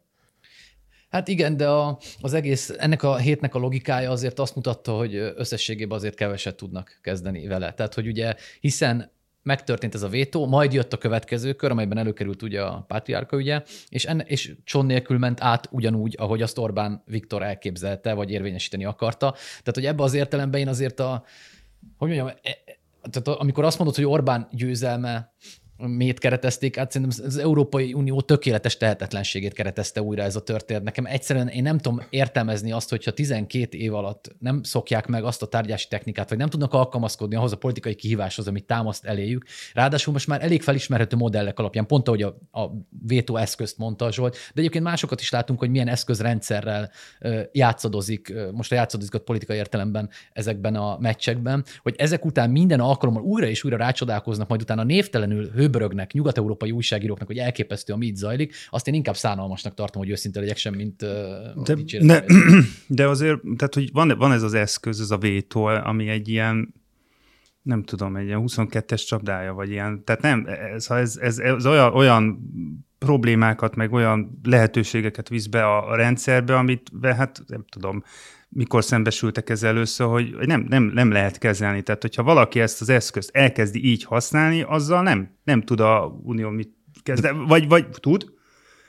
Hát 1.08 1.28
igen, 1.28 1.56
de 1.56 1.68
a, 1.68 1.98
az 2.20 2.34
egész, 2.34 2.72
ennek 2.78 3.02
a 3.02 3.16
hétnek 3.16 3.54
a 3.54 3.58
logikája 3.58 4.10
azért 4.10 4.38
azt 4.38 4.54
mutatta, 4.54 4.92
hogy 4.92 5.14
összességében 5.14 5.98
azért 5.98 6.14
keveset 6.14 6.56
tudnak 6.56 6.98
kezdeni 7.02 7.46
vele. 7.46 7.72
Tehát, 7.72 7.94
hogy 7.94 8.06
ugye, 8.06 8.34
hiszen 8.60 9.10
megtörtént 9.42 9.94
ez 9.94 10.02
a 10.02 10.08
vétó, 10.08 10.46
majd 10.46 10.72
jött 10.72 10.92
a 10.92 10.98
következő 10.98 11.52
kör, 11.52 11.70
amelyben 11.70 11.98
előkerült 11.98 12.42
ugye 12.42 12.62
a 12.62 12.84
pátriárka 12.88 13.38
ügye, 13.38 13.62
és, 13.88 14.04
enne, 14.04 14.22
és 14.22 14.54
cson 14.64 14.86
nélkül 14.86 15.18
ment 15.18 15.42
át 15.42 15.68
ugyanúgy, 15.70 16.14
ahogy 16.18 16.42
azt 16.42 16.58
Orbán 16.58 17.02
Viktor 17.06 17.42
elképzelte, 17.42 18.12
vagy 18.12 18.30
érvényesíteni 18.30 18.84
akarta. 18.84 19.30
Tehát, 19.32 19.74
hogy 19.74 19.86
ebbe 19.86 20.02
az 20.02 20.14
értelemben 20.14 20.60
én 20.60 20.68
azért 20.68 21.00
a, 21.00 21.24
hogy 21.96 22.08
mondjam, 22.08 22.26
e, 22.26 22.34
e, 22.42 22.78
tehát 23.10 23.40
amikor 23.40 23.64
azt 23.64 23.78
mondod, 23.78 23.96
hogy 23.96 24.04
Orbán 24.04 24.48
győzelme 24.52 25.32
miért 25.86 26.18
keretezték 26.18 26.78
át, 26.78 26.90
szerintem 26.90 27.26
az 27.26 27.36
Európai 27.36 27.92
Unió 27.92 28.20
tökéletes 28.20 28.76
tehetetlenségét 28.76 29.52
keretezte 29.52 30.02
újra 30.02 30.22
ez 30.22 30.36
a 30.36 30.40
történet. 30.40 30.82
Nekem 30.82 31.06
egyszerűen 31.06 31.48
én 31.48 31.62
nem 31.62 31.78
tudom 31.78 32.02
értelmezni 32.10 32.72
azt, 32.72 32.90
hogyha 32.90 33.10
12 33.10 33.78
év 33.78 33.94
alatt 33.94 34.34
nem 34.38 34.62
szokják 34.62 35.06
meg 35.06 35.24
azt 35.24 35.42
a 35.42 35.46
tárgyási 35.46 35.88
technikát, 35.88 36.28
vagy 36.28 36.38
nem 36.38 36.48
tudnak 36.48 36.72
alkalmazkodni 36.72 37.36
ahhoz 37.36 37.52
a 37.52 37.56
politikai 37.56 37.94
kihíváshoz, 37.94 38.48
amit 38.48 38.64
támaszt 38.64 39.04
eléjük. 39.04 39.44
Ráadásul 39.74 40.12
most 40.12 40.26
már 40.26 40.44
elég 40.44 40.62
felismerhető 40.62 41.16
modellek 41.16 41.58
alapján, 41.58 41.86
pont 41.86 42.08
ahogy 42.08 42.22
a, 42.22 42.38
a 42.50 42.70
vétó 43.06 43.36
eszközt 43.36 43.78
mondta 43.78 44.12
Zsolt, 44.12 44.32
de 44.32 44.60
egyébként 44.60 44.84
másokat 44.84 45.20
is 45.20 45.30
látunk, 45.30 45.58
hogy 45.58 45.70
milyen 45.70 45.88
eszközrendszerrel 45.88 46.90
játszadozik, 47.52 48.34
most 48.52 48.72
a 48.72 48.74
játszadozik 48.74 49.14
a 49.14 49.18
politikai 49.18 49.56
értelemben 49.56 50.10
ezekben 50.32 50.74
a 50.74 50.98
meccsekben, 50.98 51.64
hogy 51.82 51.94
ezek 51.98 52.24
után 52.24 52.50
minden 52.50 52.80
alkalommal 52.80 53.22
újra 53.22 53.46
és 53.46 53.64
újra 53.64 53.76
rácsodálkoznak, 53.76 54.48
majd 54.48 54.62
utána 54.62 54.82
névtelenül 54.82 55.50
hőbörögnek 55.68 56.12
nyugat-európai 56.12 56.70
újságíróknak, 56.70 57.26
hogy 57.26 57.38
elképesztő, 57.38 57.92
ami 57.92 58.06
itt 58.06 58.16
zajlik, 58.16 58.54
azt 58.70 58.88
én 58.88 58.94
inkább 58.94 59.16
szánalmasnak 59.16 59.74
tartom, 59.74 60.02
hogy 60.02 60.10
őszinte 60.10 60.40
legyek 60.40 60.56
sem, 60.56 60.74
mint 60.74 61.02
uh, 61.02 61.62
de, 61.62 61.76
ne, 62.00 62.20
de 62.86 63.06
azért, 63.08 63.38
tehát, 63.56 63.74
hogy 63.74 63.92
van, 63.92 64.14
van 64.18 64.32
ez 64.32 64.42
az 64.42 64.54
eszköz, 64.54 65.00
ez 65.00 65.10
a 65.10 65.18
vétó, 65.18 65.64
ami 65.64 66.08
egy 66.08 66.28
ilyen 66.28 66.74
nem 67.62 67.82
tudom, 67.82 68.16
egy 68.16 68.26
ilyen 68.26 68.42
22-es 68.46 69.06
csapdája, 69.06 69.52
vagy 69.52 69.70
ilyen, 69.70 70.04
tehát 70.04 70.22
nem, 70.22 70.46
ez, 70.74 70.90
ez, 70.90 71.16
ez, 71.16 71.38
ez 71.38 71.66
olyan, 71.66 71.94
olyan 71.94 72.38
problémákat, 72.98 73.74
meg 73.74 73.92
olyan 73.92 74.40
lehetőségeket 74.42 75.28
visz 75.28 75.46
be 75.46 75.64
a, 75.64 75.90
a 75.90 75.96
rendszerbe, 75.96 76.56
amit 76.56 76.90
hát 77.02 77.42
nem 77.46 77.64
tudom, 77.68 78.02
mikor 78.48 78.84
szembesültek 78.84 79.50
ezzel 79.50 79.70
először, 79.70 80.06
hogy 80.06 80.34
nem, 80.40 80.66
nem, 80.68 80.82
nem 80.82 81.10
lehet 81.10 81.38
kezelni. 81.38 81.82
Tehát, 81.82 82.02
hogyha 82.02 82.22
valaki 82.22 82.60
ezt 82.60 82.80
az 82.80 82.88
eszközt 82.88 83.30
elkezdi 83.32 83.84
így 83.84 84.04
használni, 84.04 84.62
azzal 84.62 85.02
nem, 85.02 85.38
nem 85.44 85.62
tud 85.62 85.80
a 85.80 86.20
Unió 86.22 86.48
mit 86.48 86.70
kezdeni. 87.02 87.44
Vagy, 87.46 87.68
vagy 87.68 87.88
tud, 87.88 88.36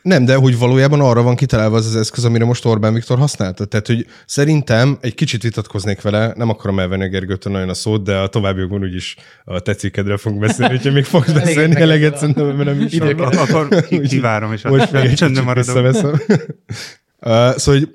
nem, 0.01 0.25
de 0.25 0.35
hogy 0.35 0.57
valójában 0.57 1.01
arra 1.01 1.21
van 1.21 1.35
kitalálva 1.35 1.75
az 1.75 1.85
az 1.85 1.95
eszköz, 1.95 2.25
amire 2.25 2.45
most 2.45 2.65
Orbán 2.65 2.93
Viktor 2.93 3.17
használta. 3.17 3.65
Tehát, 3.65 3.87
hogy 3.87 4.05
szerintem 4.25 4.97
egy 5.01 5.15
kicsit 5.15 5.41
vitatkoznék 5.41 6.01
vele, 6.01 6.33
nem 6.35 6.49
akarom 6.49 6.79
elvenni 6.79 7.03
a 7.03 7.07
Gergőtől 7.07 7.53
nagyon 7.53 7.69
a 7.69 7.73
szót, 7.73 8.03
de 8.03 8.17
a 8.17 8.27
továbbiakban 8.27 8.81
úgyis 8.81 9.15
a 9.43 9.59
tetszikedre 9.59 10.17
fogunk 10.17 10.41
beszélni, 10.41 10.75
hogyha 10.75 10.91
még 10.91 11.03
fogsz 11.03 11.31
beszélni 11.41 11.75
eleget, 11.75 12.17
szerintem 12.17 12.47
ebben 12.47 12.65
nem 12.65 12.81
is. 12.81 12.99
Akkor 12.99 13.85
kivárom, 14.07 14.53
és 14.53 14.63
most 14.63 14.91
még 14.91 15.03
egy 15.03 15.53
visszaveszem. 15.53 16.11
uh, 17.19 17.55
szóval, 17.55 17.79
hogy 17.79 17.89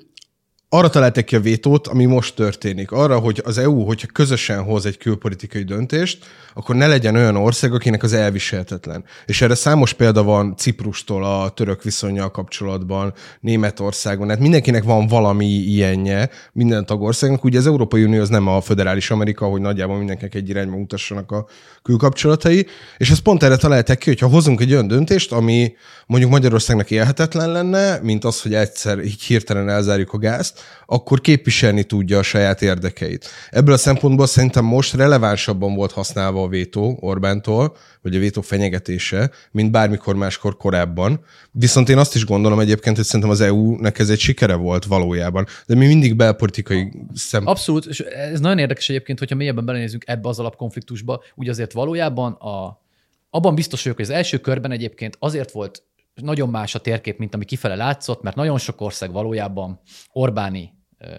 arra 0.77 0.89
találták 0.89 1.23
ki 1.23 1.35
a 1.35 1.39
vétót, 1.39 1.87
ami 1.87 2.05
most 2.05 2.35
történik. 2.35 2.91
Arra, 2.91 3.19
hogy 3.19 3.41
az 3.45 3.57
EU, 3.57 3.83
hogyha 3.83 4.07
közösen 4.13 4.63
hoz 4.63 4.85
egy 4.85 4.97
külpolitikai 4.97 5.63
döntést, 5.63 6.25
akkor 6.53 6.75
ne 6.75 6.87
legyen 6.87 7.15
olyan 7.15 7.35
ország, 7.35 7.73
akinek 7.73 8.03
az 8.03 8.13
elviselhetetlen. 8.13 9.03
És 9.25 9.41
erre 9.41 9.55
számos 9.55 9.93
példa 9.93 10.23
van 10.23 10.55
Ciprustól 10.57 11.23
a 11.23 11.49
török 11.49 11.83
viszonyjal 11.83 12.31
kapcsolatban, 12.31 13.13
Németországon. 13.39 14.29
Hát 14.29 14.39
mindenkinek 14.39 14.83
van 14.83 15.07
valami 15.07 15.45
ilyenje, 15.45 16.29
minden 16.53 16.85
tagországnak. 16.85 17.43
Ugye 17.43 17.57
az 17.57 17.67
Európai 17.67 18.03
Unió 18.03 18.21
az 18.21 18.29
nem 18.29 18.47
a 18.47 18.61
föderális 18.61 19.11
Amerika, 19.11 19.45
hogy 19.45 19.61
nagyjából 19.61 19.97
mindenkinek 19.97 20.35
egy 20.35 20.49
irányba 20.49 20.77
mutassanak 20.77 21.31
a 21.31 21.45
külkapcsolatai. 21.83 22.67
És 22.97 23.09
ezt 23.09 23.21
pont 23.21 23.43
erre 23.43 23.55
találták 23.55 23.97
ki, 23.97 24.09
hogyha 24.09 24.27
hozunk 24.27 24.61
egy 24.61 24.71
olyan 24.71 24.87
döntést, 24.87 25.31
ami 25.31 25.73
mondjuk 26.07 26.31
Magyarországnak 26.31 26.91
élhetetlen 26.91 27.51
lenne, 27.51 27.99
mint 28.01 28.23
az, 28.23 28.41
hogy 28.41 28.53
egyszer 28.53 28.99
így 28.99 29.21
hirtelen 29.21 29.69
elzárjuk 29.69 30.13
a 30.13 30.17
gázt, 30.17 30.59
akkor 30.85 31.21
képviselni 31.21 31.83
tudja 31.83 32.17
a 32.17 32.23
saját 32.23 32.61
érdekeit. 32.61 33.27
Ebből 33.49 33.73
a 33.73 33.77
szempontból 33.77 34.27
szerintem 34.27 34.65
most 34.65 34.93
relevánsabban 34.93 35.75
volt 35.75 35.91
használva 35.91 36.43
a 36.43 36.47
vétó 36.47 36.97
Orbántól, 36.99 37.75
vagy 38.01 38.15
a 38.15 38.19
vétó 38.19 38.41
fenyegetése, 38.41 39.31
mint 39.51 39.71
bármikor 39.71 40.15
máskor 40.15 40.57
korábban. 40.57 41.19
Viszont 41.51 41.89
én 41.89 41.97
azt 41.97 42.15
is 42.15 42.25
gondolom 42.25 42.59
egyébként, 42.59 42.95
hogy 42.95 43.05
szerintem 43.05 43.29
az 43.29 43.41
EU-nek 43.41 43.99
ez 43.99 44.09
egy 44.09 44.19
sikere 44.19 44.55
volt 44.55 44.85
valójában. 44.85 45.45
De 45.65 45.75
mi 45.75 45.85
mindig 45.87 46.15
belpolitikai 46.15 46.91
szem... 47.13 47.47
Abszolút, 47.47 47.85
és 47.85 47.99
ez 47.99 48.39
nagyon 48.39 48.59
érdekes 48.59 48.89
egyébként, 48.89 49.19
hogyha 49.19 49.35
mélyebben 49.35 49.65
belenézünk 49.65 50.03
ebbe 50.07 50.29
az 50.29 50.39
alapkonfliktusba, 50.39 51.23
úgy 51.35 51.49
azért 51.49 51.73
valójában 51.73 52.31
a, 52.31 52.81
abban 53.29 53.55
biztos 53.55 53.83
vagyok, 53.83 53.97
hogy 53.97 54.05
az 54.05 54.15
első 54.15 54.37
körben 54.37 54.71
egyébként 54.71 55.15
azért 55.19 55.51
volt 55.51 55.83
nagyon 56.21 56.49
más 56.49 56.75
a 56.75 56.79
térkép, 56.79 57.17
mint 57.17 57.33
ami 57.33 57.45
kifele 57.45 57.75
látszott, 57.75 58.21
mert 58.21 58.35
nagyon 58.35 58.57
sok 58.57 58.81
ország 58.81 59.11
valójában 59.11 59.79
Orbáni 60.11 60.73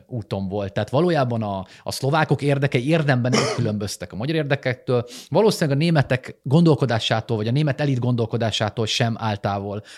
úton 0.06 0.48
volt. 0.48 0.72
Tehát 0.72 0.90
valójában 0.90 1.42
a, 1.42 1.66
a 1.82 1.92
szlovákok 1.92 2.42
érdekei 2.42 2.88
érdemben 2.88 3.30
nem 3.30 3.44
különböztek 3.54 4.12
a 4.12 4.16
magyar 4.16 4.36
érdekektől. 4.36 5.04
Valószínűleg 5.28 5.78
a 5.78 5.80
németek 5.80 6.38
gondolkodásától, 6.42 7.36
vagy 7.36 7.48
a 7.48 7.50
német 7.50 7.80
elit 7.80 7.98
gondolkodásától 7.98 8.86
sem 8.86 9.16
áll 9.18 9.34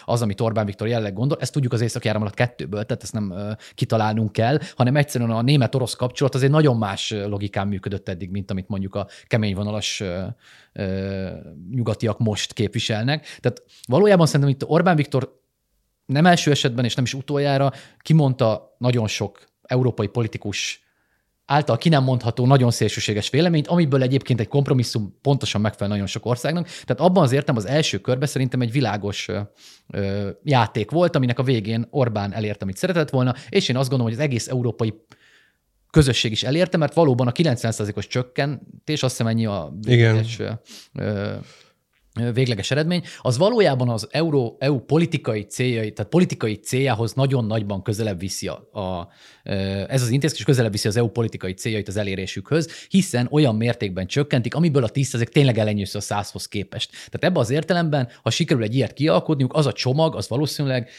az, 0.05 0.23
amit 0.23 0.41
Orbán 0.41 0.67
Viktor 0.67 0.89
jelenleg 0.89 1.13
gondol. 1.13 1.39
Ezt 1.41 1.53
tudjuk 1.53 1.73
az 1.73 1.81
északi 1.81 2.09
áramlat 2.09 2.35
kettőből, 2.35 2.85
tehát 2.85 3.03
ezt 3.03 3.13
nem 3.13 3.57
kitalálnunk 3.75 4.33
kell, 4.33 4.59
hanem 4.77 4.97
egyszerűen 4.97 5.31
a 5.31 5.43
német-orosz 5.43 5.95
kapcsolat 5.95 6.35
azért 6.35 6.53
nagyon 6.53 6.77
más 6.77 7.11
logikán 7.11 7.69
működött 7.69 8.09
eddig, 8.09 8.31
mint 8.31 8.51
amit 8.51 8.69
mondjuk 8.69 8.95
a 8.95 9.07
keményvonalas 9.27 10.01
uh, 10.01 10.09
uh, 10.75 11.31
nyugatiak 11.71 12.19
most 12.19 12.53
képviselnek. 12.53 13.27
Tehát 13.41 13.63
valójában 13.87 14.27
szerintem 14.27 14.49
itt 14.51 14.65
Orbán 14.65 14.97
Viktor 14.97 15.41
nem 16.07 16.27
első 16.27 16.51
esetben, 16.51 16.85
és 16.85 16.95
nem 16.95 17.05
is 17.05 17.15
utoljára 17.15 17.73
kimondta 17.99 18.75
nagyon 18.79 19.07
sok 19.07 19.39
európai 19.69 20.07
politikus 20.07 20.87
által 21.49 21.77
ki 21.77 21.89
nem 21.89 22.03
mondható 22.03 22.47
nagyon 22.47 22.71
szélsőséges 22.71 23.31
véleményt, 23.31 23.67
amiből 23.67 24.03
egyébként 24.03 24.41
egy 24.41 24.49
kompromisszum 24.49 25.19
pontosan 25.23 25.61
megfelel 25.61 25.89
nagyon 25.89 26.07
sok 26.07 26.27
országnak. 26.27 26.67
Tehát 26.67 27.01
abban 27.01 27.23
az 27.23 27.33
értem 27.33 27.57
az 27.57 27.67
első 27.67 27.99
körben 27.99 28.29
szerintem 28.29 28.61
egy 28.61 28.73
világos 28.73 29.29
ö, 29.89 30.29
játék 30.43 30.91
volt, 30.91 31.17
aminek 31.17 31.39
a 31.39 31.43
végén 31.43 31.87
Orbán 31.91 32.33
elért, 32.33 32.63
amit 32.63 32.77
szeretett 32.77 33.11
volna, 33.11 33.35
és 33.49 33.69
én 33.69 33.77
azt 33.77 33.89
gondolom, 33.89 34.13
hogy 34.13 34.23
az 34.23 34.29
egész 34.29 34.49
európai 34.49 34.95
közösség 35.91 36.31
is 36.31 36.43
elérte, 36.43 36.77
mert 36.77 36.95
valóban 36.95 37.27
a 37.27 37.33
90%-os 37.33 38.07
csökkentés, 38.07 39.03
azt 39.03 39.17
hiszem 39.17 39.27
ennyi 39.27 39.47
a 39.47 39.79
Igen. 39.83 40.27
Végleges 42.33 42.71
eredmény, 42.71 43.03
az 43.21 43.39
valójában 43.39 43.89
az 43.89 44.09
Euró, 44.11 44.57
EU 44.61 44.79
politikai 44.79 45.43
céljai, 45.43 45.93
tehát 45.93 46.11
politikai 46.11 46.55
céljához 46.55 47.13
nagyon 47.13 47.45
nagyban 47.45 47.83
közelebb 47.83 48.19
viszi 48.19 48.49
a, 48.49 48.79
a 48.81 49.09
ez 49.89 50.03
az 50.03 50.09
intézkedés 50.09 50.45
közelebb 50.45 50.73
viszi 50.73 50.89
az 50.89 50.97
EU 50.97 51.09
politikai 51.09 51.53
céljait 51.53 51.89
az 51.89 51.97
elérésükhöz, 51.97 52.87
hiszen 52.89 53.29
olyan 53.31 53.57
mértékben 53.57 54.07
csökkentik, 54.07 54.55
amiből 54.55 54.85
a 54.85 54.89
10 54.89 55.25
tényleg 55.33 55.59
elenyősző 55.59 55.99
a 55.99 56.03
100-hoz 56.03 56.49
képest. 56.49 56.91
Tehát 56.91 57.25
ebben 57.25 57.43
az 57.43 57.51
értelemben, 57.51 58.09
ha 58.23 58.31
sikerül 58.31 58.63
egy 58.63 58.75
ilyet 58.75 58.93
kialkotniuk, 58.93 59.55
az 59.55 59.67
a 59.67 59.73
csomag, 59.73 60.17
az 60.17 60.29
valószínűleg 60.29 60.91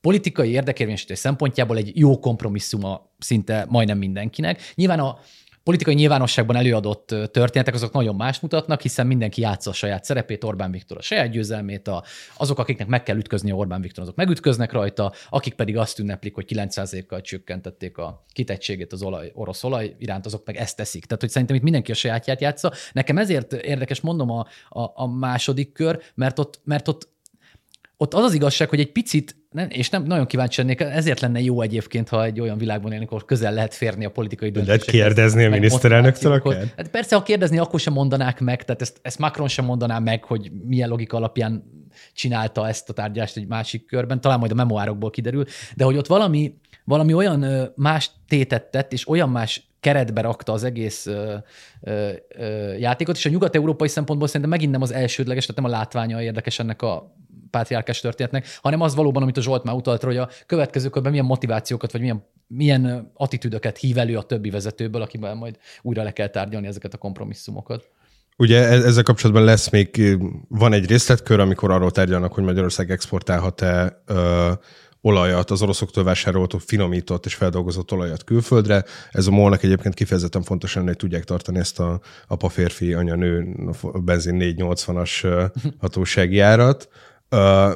politikai 0.00 0.50
érdekérvényesítés 0.50 1.18
szempontjából 1.18 1.76
egy 1.76 1.92
jó 1.94 2.18
kompromisszuma 2.18 3.12
szinte 3.18 3.66
majdnem 3.68 3.98
mindenkinek. 3.98 4.60
Nyilván 4.74 5.00
a 5.00 5.18
politikai 5.64 5.94
nyilvánosságban 5.94 6.56
előadott 6.56 7.14
történetek 7.30 7.74
azok 7.74 7.92
nagyon 7.92 8.14
más 8.14 8.40
mutatnak, 8.40 8.80
hiszen 8.80 9.06
mindenki 9.06 9.40
játsza 9.40 9.70
a 9.70 9.72
saját 9.72 10.04
szerepét, 10.04 10.44
Orbán 10.44 10.70
Viktor 10.70 10.96
a 10.96 11.02
saját 11.02 11.30
győzelmét, 11.30 11.88
a, 11.88 12.04
azok, 12.36 12.58
akiknek 12.58 12.86
meg 12.86 13.02
kell 13.02 13.16
ütközni 13.16 13.52
Orbán 13.52 13.80
Viktor, 13.80 14.02
azok 14.02 14.16
megütköznek 14.16 14.72
rajta, 14.72 15.12
akik 15.28 15.54
pedig 15.54 15.76
azt 15.76 15.98
ünneplik, 15.98 16.34
hogy 16.34 16.46
9%-kal 16.48 17.20
csökkentették 17.20 17.98
a 17.98 18.24
kitettségét 18.32 18.92
az 18.92 19.02
olaj, 19.02 19.30
orosz 19.34 19.64
olaj 19.64 19.94
iránt, 19.98 20.26
azok 20.26 20.46
meg 20.46 20.56
ezt 20.56 20.76
teszik. 20.76 21.04
Tehát, 21.04 21.20
hogy 21.20 21.30
szerintem 21.30 21.56
itt 21.56 21.62
mindenki 21.62 21.90
a 21.90 21.94
sajátját 21.94 22.40
játsza. 22.40 22.72
Nekem 22.92 23.18
ezért 23.18 23.52
érdekes 23.52 24.00
mondom 24.00 24.30
a, 24.30 24.46
a, 24.68 24.92
a 24.94 25.06
második 25.06 25.72
kör, 25.72 26.00
mert 26.14 26.38
ott, 26.38 26.60
mert 26.64 26.88
ott 26.88 27.11
ott 28.02 28.14
az 28.14 28.24
az 28.24 28.34
igazság, 28.34 28.68
hogy 28.68 28.80
egy 28.80 28.92
picit, 28.92 29.36
nem, 29.50 29.66
és 29.70 29.90
nem 29.90 30.02
nagyon 30.02 30.26
kíváncsi 30.26 30.60
lennék, 30.60 30.80
ezért 30.80 31.20
lenne 31.20 31.40
jó 31.40 31.60
egyébként, 31.60 32.08
ha 32.08 32.24
egy 32.24 32.40
olyan 32.40 32.58
világban 32.58 32.92
élünk, 32.92 33.10
ahol 33.10 33.24
közel 33.24 33.52
lehet 33.52 33.74
férni 33.74 34.04
a 34.04 34.10
politikai 34.10 34.50
döntésekhez. 34.50 34.94
Lehet 34.94 35.06
kérdezni 35.06 35.44
a 35.44 35.48
miniszterelnöktől 35.48 36.32
akár? 36.32 36.72
Hát 36.76 36.88
persze, 36.88 37.16
ha 37.16 37.22
kérdezni, 37.22 37.58
akkor 37.58 37.80
sem 37.80 37.92
mondanák 37.92 38.40
meg, 38.40 38.64
tehát 38.64 38.80
ezt, 38.82 38.98
ezt 39.02 39.18
Macron 39.18 39.48
sem 39.48 39.64
mondaná 39.64 39.98
meg, 39.98 40.24
hogy 40.24 40.50
milyen 40.66 40.88
logika 40.88 41.16
alapján 41.16 41.64
csinálta 42.12 42.68
ezt 42.68 42.88
a 42.88 42.92
tárgyást 42.92 43.36
egy 43.36 43.46
másik 43.46 43.86
körben, 43.86 44.20
talán 44.20 44.38
majd 44.38 44.50
a 44.50 44.54
memoárokból 44.54 45.10
kiderül, 45.10 45.44
de 45.76 45.84
hogy 45.84 45.96
ott 45.96 46.06
valami, 46.06 46.54
valami 46.84 47.14
olyan 47.14 47.72
más 47.76 48.10
tétet 48.28 48.64
tett, 48.64 48.92
és 48.92 49.08
olyan 49.08 49.30
más 49.30 49.70
keretbe 49.80 50.20
rakta 50.20 50.52
az 50.52 50.64
egész 50.64 51.06
ö, 51.06 51.34
ö, 51.80 52.10
ö, 52.28 52.72
játékot, 52.74 53.16
és 53.16 53.26
a 53.26 53.30
nyugat-európai 53.30 53.88
szempontból 53.88 54.26
szerintem 54.26 54.50
megint 54.50 54.72
nem 54.72 54.82
az 54.82 54.92
elsődleges, 54.92 55.46
tehát 55.46 55.62
nem 55.62 55.70
a 55.70 55.76
látványa 55.76 56.22
érdekes 56.22 56.58
ennek 56.58 56.82
a 56.82 57.14
pátriárkás 57.52 58.00
történetnek, 58.00 58.46
hanem 58.62 58.80
az 58.80 58.94
valóban, 58.94 59.22
amit 59.22 59.36
a 59.36 59.40
Zsolt 59.40 59.64
már 59.64 59.74
utalt 59.74 60.02
hogy 60.02 60.16
a 60.16 60.28
következő 60.46 60.88
körben 60.88 61.10
milyen 61.10 61.26
motivációkat, 61.26 61.92
vagy 61.92 62.00
milyen, 62.00 62.24
milyen 62.46 63.10
attitűdöket 63.14 63.78
hív 63.78 63.98
elő 63.98 64.16
a 64.16 64.22
többi 64.22 64.50
vezetőből, 64.50 65.02
akivel 65.02 65.34
majd 65.34 65.56
újra 65.82 66.02
le 66.02 66.12
kell 66.12 66.28
tárgyalni 66.28 66.66
ezeket 66.66 66.94
a 66.94 66.98
kompromisszumokat. 66.98 67.88
Ugye 68.36 68.58
e- 68.58 68.84
ezzel 68.84 69.02
kapcsolatban 69.02 69.44
lesz 69.44 69.70
még, 69.70 70.18
van 70.48 70.72
egy 70.72 70.86
részletkör, 70.86 71.40
amikor 71.40 71.70
arról 71.70 71.90
tárgyalnak, 71.90 72.32
hogy 72.32 72.44
Magyarország 72.44 72.90
exportálhat-e 72.90 74.02
ö, 74.06 74.52
olajat, 75.02 75.50
az 75.50 75.62
oroszoktól 75.62 76.04
vásárolt, 76.04 76.54
finomított 76.66 77.26
és 77.26 77.34
feldolgozott 77.34 77.92
olajat 77.92 78.24
külföldre. 78.24 78.84
Ez 79.10 79.26
a 79.26 79.30
molnak 79.30 79.62
egyébként 79.62 79.94
kifejezetten 79.94 80.42
fontos 80.42 80.74
lenne, 80.74 80.86
hogy 80.86 80.96
tudják 80.96 81.24
tartani 81.24 81.58
ezt 81.58 81.80
a 81.80 82.00
apa-férfi, 82.26 82.92
anya-nő 82.92 83.56
benzin 83.94 84.36
480-as 84.40 85.50
hatósági 85.80 86.38
árat 86.38 86.88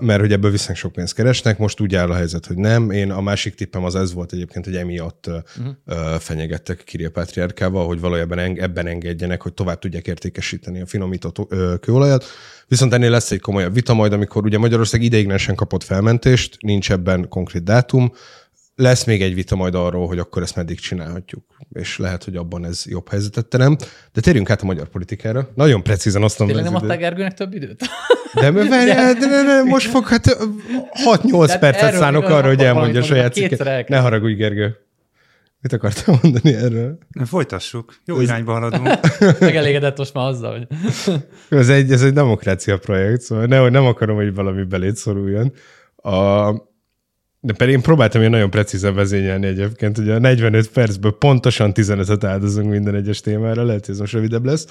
mert 0.01 0.21
hogy 0.21 0.33
ebből 0.33 0.51
viszonylag 0.51 0.77
sok 0.77 0.93
pénzt 0.93 1.15
keresnek, 1.15 1.59
most 1.59 1.81
úgy 1.81 1.95
áll 1.95 2.11
a 2.11 2.15
helyzet, 2.15 2.47
hogy 2.47 2.57
nem. 2.57 2.91
Én 2.91 3.11
a 3.11 3.21
másik 3.21 3.55
tippem 3.55 3.85
az 3.85 3.95
ez 3.95 4.13
volt 4.13 4.33
egyébként, 4.33 4.65
hogy 4.65 4.77
emiatt 4.77 5.27
uh-huh. 5.27 6.19
fenyegettek 6.19 6.83
Kirill 6.85 7.11
Pátriárkával, 7.11 7.87
hogy 7.87 8.01
valójában 8.01 8.39
ebben 8.39 8.87
engedjenek, 8.87 9.43
hogy 9.43 9.53
tovább 9.53 9.79
tudják 9.79 10.07
értékesíteni 10.07 10.81
a 10.81 10.87
finomított 10.87 11.55
kőolajat. 11.81 12.25
Viszont 12.69 12.93
ennél 12.93 13.11
lesz 13.11 13.31
egy 13.31 13.41
komolyabb 13.41 13.75
vita 13.75 13.95
majd, 13.95 14.13
amikor 14.13 14.45
ugye 14.45 14.59
Magyarország 14.59 15.03
ideiglenesen 15.03 15.55
kapott 15.55 15.83
felmentést, 15.83 16.57
nincs 16.61 16.91
ebben 16.91 17.29
konkrét 17.29 17.63
dátum, 17.63 18.13
lesz 18.77 19.05
még 19.05 19.23
egy 19.23 19.35
vita 19.35 19.57
majd 19.57 19.75
arról, 19.75 20.07
hogy 20.07 20.19
akkor 20.19 20.43
ezt 20.43 20.57
meddig 20.57 20.81
csinálhatjuk, 20.81 21.45
és 21.73 21.99
lehet, 21.99 22.25
hogy 22.25 22.37
abban 22.37 22.65
ez 22.65 22.83
jobb 22.87 23.09
helyzetet 23.09 23.47
terem. 23.47 23.77
De 24.13 24.21
térjünk 24.21 24.51
át 24.51 24.63
a 24.63 24.65
magyar 24.65 24.89
politikára. 24.89 25.49
Nagyon 25.55 25.83
precízen 25.83 26.23
azt 26.23 26.39
mondom. 26.39 26.57
Tényleg 26.57 26.73
nem 26.73 26.83
adták 26.83 26.99
Gergőnek 26.99 27.35
több 27.35 27.55
időt? 27.55 27.83
De, 28.35 28.51
de, 28.51 28.63
de, 28.69 29.15
de, 29.15 29.45
de 29.47 29.63
most 29.65 29.89
fog, 29.89 30.07
hát 30.07 30.37
6-8 31.05 31.57
percet 31.61 31.95
szánok 31.95 32.25
arra, 32.25 32.47
hogy 32.47 32.61
elmondja 32.61 33.01
a 33.01 33.05
saját 33.05 33.33
cikket. 33.33 33.89
Ne 33.89 33.99
haragudj, 33.99 34.35
Gergő. 34.35 34.77
Mit 35.61 35.73
akartam 35.73 36.19
mondani 36.23 36.55
erről? 36.55 36.99
Folytassuk. 37.25 37.95
Jó 38.05 38.17
ez... 38.17 38.23
irányba 38.23 38.53
haladunk. 38.53 38.89
Megelégedett 39.41 39.99
most 39.99 40.15
már 40.15 40.27
azzal, 40.27 40.53
hogy... 40.59 40.67
ez, 41.59 41.69
egy, 41.69 41.93
ez 41.93 42.03
egy 42.03 42.13
demokrácia 42.13 42.79
projekt, 42.79 43.21
szóval 43.21 43.47
nehogy 43.47 43.71
nem 43.71 43.85
akarom, 43.85 44.17
hogy 44.17 44.35
valami 44.35 44.63
belét 44.63 44.97
szoruljon. 44.97 45.53
A, 45.97 46.49
de 47.47 47.53
pedig 47.53 47.75
én 47.75 47.83
próbáltam 47.83 48.21
ilyen 48.21 48.33
nagyon 48.33 48.51
precízen 48.51 48.95
vezényelni 48.95 49.47
egyébként, 49.47 49.97
hogy 49.97 50.11
a 50.11 50.19
45 50.19 50.71
percből 50.71 51.19
pontosan 51.19 51.73
15-öt 51.75 52.25
áldozunk 52.25 52.71
minden 52.71 52.95
egyes 52.95 53.21
témára, 53.21 53.65
lehet, 53.65 53.87
hogy 53.87 53.95
ez 53.95 54.01
most 54.01 54.13
rövidebb 54.13 54.45
lesz. 54.45 54.67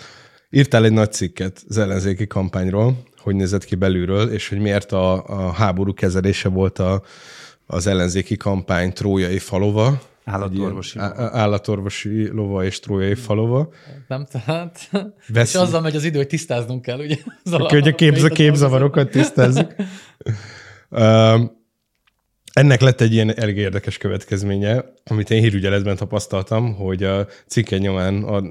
Írtál 0.49 0.85
egy 0.85 0.91
nagy 0.91 1.11
cikket 1.11 1.63
az 1.67 1.77
ellenzéki 1.77 2.27
kampányról, 2.27 3.03
hogy 3.17 3.35
nézett 3.35 3.63
ki 3.63 3.75
belülről, 3.75 4.29
és 4.29 4.49
hogy 4.49 4.59
miért 4.59 4.91
a, 4.91 5.25
a 5.25 5.51
háború 5.51 5.93
kezelése 5.93 6.49
volt 6.49 6.79
a, 6.79 7.01
az 7.65 7.87
ellenzéki 7.87 8.37
kampány 8.37 8.93
trójai 8.93 9.39
falova. 9.39 10.01
Állatorvosi 10.23 10.97
lova. 10.97 11.29
Állatorvosi 11.31 12.27
lova 12.27 12.63
és 12.63 12.79
trójai 12.79 13.15
falova. 13.15 13.69
Nem 14.07 14.25
tehát. 14.31 14.89
Vesz... 15.27 15.53
És 15.53 15.59
azzal 15.59 15.81
megy 15.81 15.95
az 15.95 16.03
idő, 16.03 16.17
hogy 16.17 16.27
tisztáznunk 16.27 16.81
kell, 16.81 16.99
ugye? 16.99 17.15
Hogy 17.43 17.87
a 17.87 17.95
képz, 17.95 18.23
képzavarokat 18.23 19.09
tisztázzuk. 19.09 19.75
Ennek 22.55 22.81
lett 22.81 23.01
egy 23.01 23.13
ilyen 23.13 23.37
elég 23.37 23.57
érdekes 23.57 23.97
következménye, 23.97 24.93
amit 25.05 25.29
én 25.29 25.41
hírügyeletben 25.41 25.95
tapasztaltam, 25.95 26.73
hogy 26.75 27.03
a 27.03 27.27
cikke 27.47 27.77
nyomán 27.77 28.23
a 28.23 28.41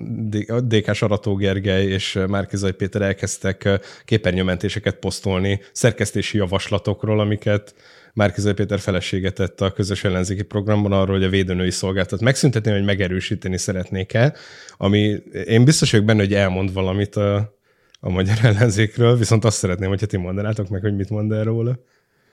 DK 0.61 0.94
Sarató 0.94 1.34
Gergely 1.34 1.87
és 1.87 2.18
Márkizai 2.28 2.73
Péter 2.73 3.02
elkezdtek 3.02 3.68
képernyőmentéseket 4.04 4.96
posztolni 4.96 5.61
szerkesztési 5.73 6.37
javaslatokról, 6.37 7.20
amiket 7.20 7.75
Márkizai 8.12 8.52
Péter 8.52 8.78
felesége 8.78 9.30
tett 9.30 9.61
a 9.61 9.73
közös 9.73 10.04
ellenzéki 10.04 10.42
programban 10.42 10.92
arról, 10.92 11.16
hogy 11.16 11.25
a 11.25 11.30
védőnői 11.30 11.70
szolgáltat 11.70 12.20
megszüntetni, 12.20 12.70
vagy 12.70 12.84
megerősíteni 12.84 13.58
szeretnék-e, 13.58 14.34
ami 14.76 15.23
én 15.46 15.64
biztos 15.64 15.90
vagyok 15.90 16.06
benne, 16.06 16.20
hogy 16.20 16.34
elmond 16.34 16.73
valamit 16.73 17.16
a, 17.16 17.56
a 18.00 18.11
magyar 18.11 18.37
ellenzékről, 18.42 19.16
viszont 19.16 19.44
azt 19.44 19.58
szeretném, 19.58 19.88
hogyha 19.88 20.06
ti 20.06 20.16
mondanátok 20.16 20.68
meg, 20.68 20.80
hogy 20.80 20.96
mit 20.96 21.11
mond 21.11 21.32
erről 21.32 21.44
róla. 21.44 21.78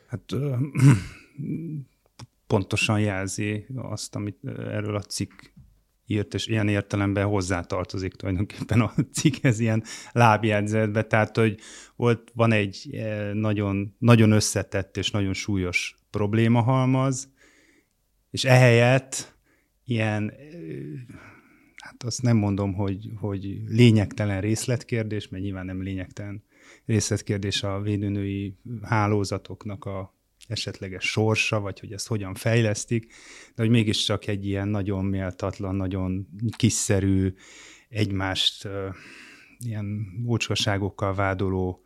Hát 0.08 0.22
pontosan 2.48 3.00
jelzi 3.00 3.66
azt, 3.76 4.16
amit 4.16 4.38
erről 4.58 4.96
a 4.96 5.02
cikk 5.02 5.32
írt, 6.06 6.34
és 6.34 6.48
ilyen 6.48 6.68
értelemben 6.68 7.26
hozzátartozik 7.26 8.14
tulajdonképpen 8.14 8.82
a 8.82 8.94
cikkhez 9.14 9.60
ilyen 9.60 9.84
lábjegyzetbe, 10.12 11.04
tehát 11.04 11.38
hogy 11.38 11.60
volt, 11.96 12.32
van 12.34 12.52
egy 12.52 12.90
nagyon, 13.34 13.96
nagyon 13.98 14.32
összetett 14.32 14.98
és 14.98 15.12
nagyon 15.12 15.34
súlyos 15.34 15.96
problémahalmaz, 16.10 17.30
és 18.32 18.44
ehelyett 18.44 19.38
ilyen, 19.86 20.34
hát 21.76 22.04
azt 22.04 22.22
nem 22.22 22.38
mondom, 22.38 22.74
hogy, 22.74 23.10
hogy 23.16 23.62
lényegtelen 23.68 24.42
részletkérdés, 24.42 25.30
mert 25.30 25.44
nyilván 25.44 25.66
nem 25.66 25.84
lényegtelen 25.84 26.44
részletkérdés 26.86 27.64
a 27.64 27.82
védőnői 27.82 28.56
hálózatoknak 28.82 29.86
a 29.86 30.20
esetleges 30.52 31.04
sorsa, 31.04 31.60
vagy 31.60 31.80
hogy 31.80 31.94
ezt 31.94 32.08
hogyan 32.08 32.34
fejlesztik, 32.34 33.14
de 33.56 33.62
hogy 33.62 33.70
mégiscsak 33.70 34.28
egy 34.28 34.46
ilyen 34.46 34.68
nagyon 34.68 35.06
méltatlan, 35.06 35.76
nagyon 35.76 36.28
kiszerű, 36.58 37.34
egymást 37.90 38.68
ilyen 39.60 40.08
ócskaságokkal 40.28 41.14
vádoló 41.14 41.84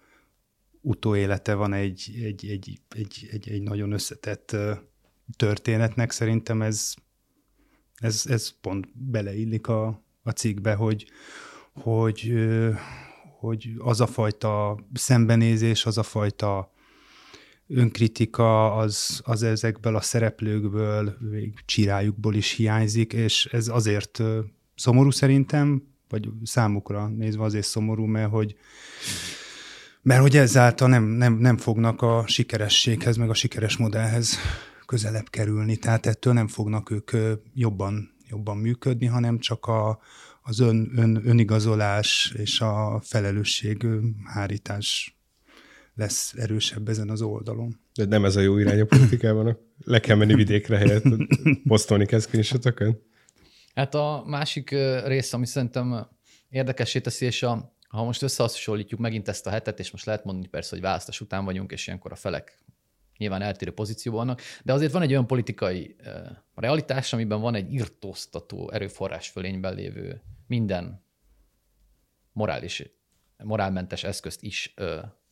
utóélete 0.82 1.54
van 1.54 1.74
egy, 1.74 2.12
egy, 2.24 2.46
egy, 2.50 2.80
egy, 2.90 3.28
egy, 3.32 3.50
egy 3.50 3.62
nagyon 3.62 3.92
összetett 3.92 4.56
történetnek. 5.36 6.12
Szerintem 6.12 6.62
ez, 6.62 6.94
ez, 7.96 8.24
ez 8.28 8.60
pont 8.62 8.98
beleillik 8.98 9.68
a, 9.68 10.04
a 10.24 10.30
cikkbe, 10.30 10.74
hogy, 10.74 11.06
hogy, 11.74 12.34
hogy 13.40 13.74
az 13.78 14.02
a 14.02 14.08
fajta 14.08 14.78
szembenézés, 14.94 15.86
az 15.86 15.98
a 15.98 16.04
fajta 16.04 16.74
önkritika 17.68 18.76
az, 18.76 19.22
az 19.24 19.44
ezekből 19.44 19.96
a 19.96 20.02
szereplőkből, 20.02 21.18
csirájukból 21.66 22.36
is 22.36 22.52
hiányzik, 22.52 23.14
és 23.14 23.46
ez 23.46 23.68
azért 23.68 24.22
szomorú 24.76 25.12
szerintem, 25.12 25.84
vagy 26.10 26.30
számukra 26.44 27.08
nézve 27.08 27.44
azért 27.44 27.66
szomorú, 27.66 28.06
mert 28.06 28.30
hogy 28.30 28.56
mert 30.02 30.22
hogy 30.22 30.38
ezáltal 30.38 30.88
nem, 30.88 31.04
nem, 31.04 31.34
nem 31.34 31.58
fognak 31.58 32.02
a 32.02 32.24
sikerességhez, 32.28 33.16
meg 33.16 33.30
a 33.30 33.34
sikeres 33.34 33.78
modellhez 33.78 34.38
közelebb 34.86 35.30
kerülni, 35.30 35.78
tehát 35.78 36.06
ettől 36.06 36.34
nem 36.34 36.48
fognak 36.48 36.92
ők 36.92 37.12
jobban, 37.54 38.12
jobban 38.30 38.58
működni, 38.58 39.06
hanem 39.06 39.40
csak 39.40 39.66
a, 39.66 40.00
az 40.42 40.60
ön, 40.60 40.92
ön, 40.96 41.22
önigazolás 41.28 42.34
és 42.38 42.62
a 42.62 43.00
felelősség 43.04 43.88
hárítás 44.24 45.15
lesz 45.96 46.34
erősebb 46.38 46.88
ezen 46.88 47.10
az 47.10 47.22
oldalon. 47.22 47.80
De 47.94 48.06
nem 48.06 48.26
ez 48.26 48.36
a 48.36 48.40
jó 48.40 48.58
irány 48.58 48.80
a 48.80 48.86
politikában, 48.86 49.58
le 49.84 50.00
kell 50.00 50.16
menni 50.16 50.34
vidékre 50.34 50.78
helyett, 50.78 51.04
posztolni 51.68 52.06
kell 52.06 52.20
screenshotokat? 52.20 53.02
Hát 53.74 53.96
a 53.96 54.24
másik 54.26 54.70
rész, 55.06 55.34
ami 55.34 55.46
szerintem 55.46 56.08
érdekessé 56.50 57.00
teszi, 57.00 57.26
és 57.26 57.44
a, 57.44 57.76
ha 57.88 58.04
most 58.04 58.22
összehasonlítjuk 58.22 59.00
megint 59.00 59.28
ezt 59.28 59.48
a 59.48 59.50
hetet, 59.50 59.80
és 59.80 59.92
most 59.92 60.06
lehet 60.06 60.24
mondani 60.24 60.48
persze, 60.48 60.70
hogy 60.70 60.82
választás 60.82 61.22
után 61.22 61.46
vagyunk, 61.46 61.72
és 61.72 61.88
ilyenkor 61.88 62.12
a 62.12 62.16
felek 62.16 62.64
nyilván 63.18 63.42
eltérő 63.42 63.72
pozícióban 63.72 64.26
vannak, 64.26 64.42
de 64.64 64.74
azért 64.74 64.92
van 64.92 65.02
egy 65.02 65.12
olyan 65.12 65.28
politikai 65.28 65.96
realitás, 66.56 67.14
amiben 67.14 67.42
van 67.42 67.56
egy 67.56 67.74
irtóztató 67.74 68.72
erőforrás 68.72 69.30
fölényben 69.30 69.76
lévő 69.76 70.22
minden 70.48 71.04
morális, 72.32 72.84
morálmentes 73.44 74.04
eszközt 74.04 74.44
is 74.44 74.74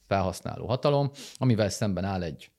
felhasználó 0.08 0.68
hatalom, 0.68 1.12
amivel 1.36 1.70
szemben 1.70 2.04
áll 2.04 2.24
egy 2.24 2.52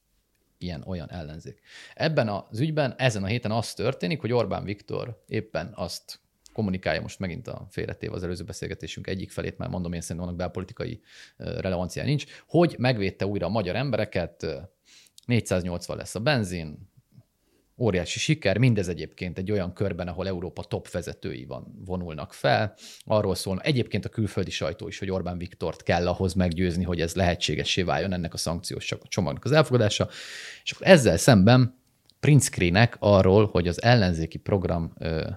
ilyen-olyan 0.59 1.11
ellenzék. 1.11 1.61
Ebben 1.95 2.29
az 2.29 2.61
ügyben 2.61 2.95
ezen 2.97 3.23
a 3.23 3.27
héten 3.27 3.51
az 3.51 3.75
történik, 3.75 4.21
hogy 4.21 4.33
Orbán 4.33 4.65
Viktor 4.65 5.23
éppen 5.27 5.73
azt 5.75 6.21
kommunikálja 6.53 7.01
most 7.01 7.19
megint 7.19 7.49
a 7.49 7.67
félretéve 7.71 8.15
az 8.15 8.23
előző 8.23 8.45
beszélgetésünk 8.45 9.07
egyik 9.07 9.31
felét, 9.31 9.59
már 9.59 9.69
mondom 9.69 9.93
én 9.93 10.01
szerintem 10.01 10.27
annak 10.27 10.39
belpolitikai 10.39 11.01
relevanciája 11.37 12.09
nincs, 12.09 12.25
hogy 12.47 12.75
megvédte 12.79 13.27
újra 13.27 13.47
a 13.47 13.51
magyar 13.51 13.77
embereket, 13.77 14.47
480 15.27 15.97
lesz 15.97 16.15
a 16.15 16.21
benzin, 16.21 16.93
óriási 17.77 18.19
siker, 18.19 18.59
mindez 18.59 18.89
egyébként 18.89 19.39
egy 19.39 19.51
olyan 19.51 19.73
körben, 19.73 20.09
ahol 20.09 20.27
Európa 20.27 20.63
top 20.63 20.91
vezetői 20.91 21.45
van, 21.45 21.83
vonulnak 21.85 22.33
fel. 22.33 22.75
Arról 23.05 23.35
szól 23.35 23.61
egyébként 23.61 24.05
a 24.05 24.09
külföldi 24.09 24.51
sajtó 24.51 24.89
is, 24.89 24.99
hogy 24.99 25.11
Orbán 25.11 25.39
Viktort 25.39 25.83
kell 25.83 26.09
ahhoz 26.09 26.35
meggyőzni, 26.35 26.85
hogy 26.85 27.01
ez 27.01 27.15
lehetségessé 27.15 27.83
váljon 27.83 28.13
ennek 28.13 28.35
a 28.35 28.37
szankciós 28.37 28.95
csomagnak 29.09 29.45
az 29.45 29.53
elfogadása. 29.53 30.09
És 30.65 30.71
akkor 30.73 30.87
ezzel 30.87 31.17
szemben 31.17 31.83
Prince 32.21 32.89
arról, 32.99 33.47
hogy 33.47 33.69
az 33.69 33.83
ellenzéki 33.83 34.39
program 34.39 34.93
ö, 34.99 35.29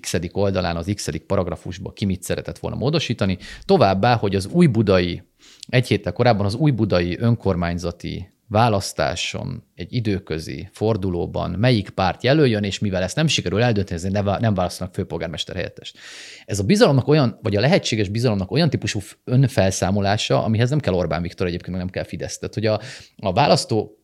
x 0.00 0.18
oldalán, 0.32 0.76
az 0.76 0.92
x 0.94 1.08
paragrafusba 1.26 1.92
ki 1.92 2.04
mit 2.04 2.22
szeretett 2.22 2.58
volna 2.58 2.76
módosítani. 2.76 3.38
Továbbá, 3.64 4.16
hogy 4.16 4.34
az 4.34 4.46
új 4.46 4.66
budai, 4.66 5.22
egy 5.68 5.86
héttel 5.86 6.12
korábban 6.12 6.46
az 6.46 6.54
új 6.54 6.70
budai 6.70 7.18
önkormányzati 7.18 8.31
választáson, 8.52 9.64
egy 9.74 9.92
időközi 9.92 10.68
fordulóban 10.72 11.50
melyik 11.50 11.90
párt 11.90 12.22
jelöljön, 12.22 12.64
és 12.64 12.78
mivel 12.78 13.02
ezt 13.02 13.16
nem 13.16 13.26
sikerül 13.26 13.62
eldönteni, 13.62 13.96
ezért 13.96 14.40
nem 14.40 14.54
választanak 14.54 14.94
főpolgármester 14.94 15.54
helyettest. 15.54 15.98
Ez 16.44 16.58
a 16.58 16.64
bizalomnak 16.64 17.08
olyan, 17.08 17.38
vagy 17.42 17.56
a 17.56 17.60
lehetséges 17.60 18.08
bizalomnak 18.08 18.50
olyan 18.50 18.70
típusú 18.70 19.00
önfelszámolása, 19.24 20.44
amihez 20.44 20.70
nem 20.70 20.80
kell 20.80 20.94
Orbán 20.94 21.22
Viktor 21.22 21.46
egyébként, 21.46 21.76
nem 21.76 21.88
kell 21.88 22.04
Fidesz. 22.04 22.38
Tehát, 22.38 22.54
hogy 22.54 22.66
a, 22.66 22.80
a 23.16 23.32
választó 23.32 23.98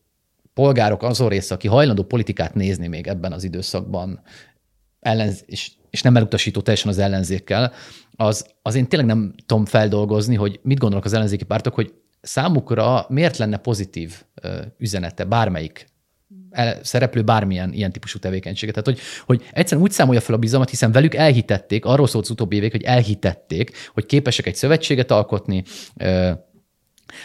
polgárok 0.53 1.03
azon 1.03 1.29
része, 1.29 1.53
aki 1.53 1.67
hajlandó 1.67 2.03
politikát 2.03 2.53
nézni 2.53 2.87
még 2.87 3.07
ebben 3.07 3.31
az 3.31 3.43
időszakban, 3.43 4.21
ellenz, 4.99 5.43
és, 5.45 5.71
és 5.89 6.01
nem 6.01 6.15
elutasító 6.15 6.61
teljesen 6.61 6.89
az 6.89 6.97
ellenzékkel, 6.97 7.73
az, 8.15 8.45
az 8.61 8.75
én 8.75 8.87
tényleg 8.87 9.07
nem 9.07 9.33
tudom 9.45 9.65
feldolgozni, 9.65 10.35
hogy 10.35 10.59
mit 10.63 10.77
gondolnak 10.77 11.05
az 11.05 11.13
ellenzéki 11.13 11.43
pártok, 11.43 11.73
hogy 11.73 11.93
számukra 12.21 13.05
miért 13.09 13.37
lenne 13.37 13.57
pozitív 13.57 14.23
üzenete 14.77 15.23
bármelyik 15.23 15.87
szereplő 16.81 17.21
bármilyen 17.21 17.73
ilyen 17.73 17.91
típusú 17.91 18.19
tevékenységet. 18.19 18.75
Tehát, 18.75 18.99
hogy, 18.99 19.07
hogy 19.25 19.49
egyszerűen 19.51 19.85
úgy 19.85 19.91
számolja 19.91 20.21
fel 20.21 20.35
a 20.35 20.37
bizalmat, 20.37 20.69
hiszen 20.69 20.91
velük 20.91 21.15
elhitették, 21.15 21.85
arról 21.85 22.07
szólt 22.07 22.23
az 22.23 22.31
utóbbi 22.31 22.55
évek, 22.55 22.71
hogy 22.71 22.83
elhitették, 22.83 23.71
hogy 23.93 24.05
képesek 24.05 24.45
egy 24.45 24.55
szövetséget 24.55 25.11
alkotni, 25.11 25.63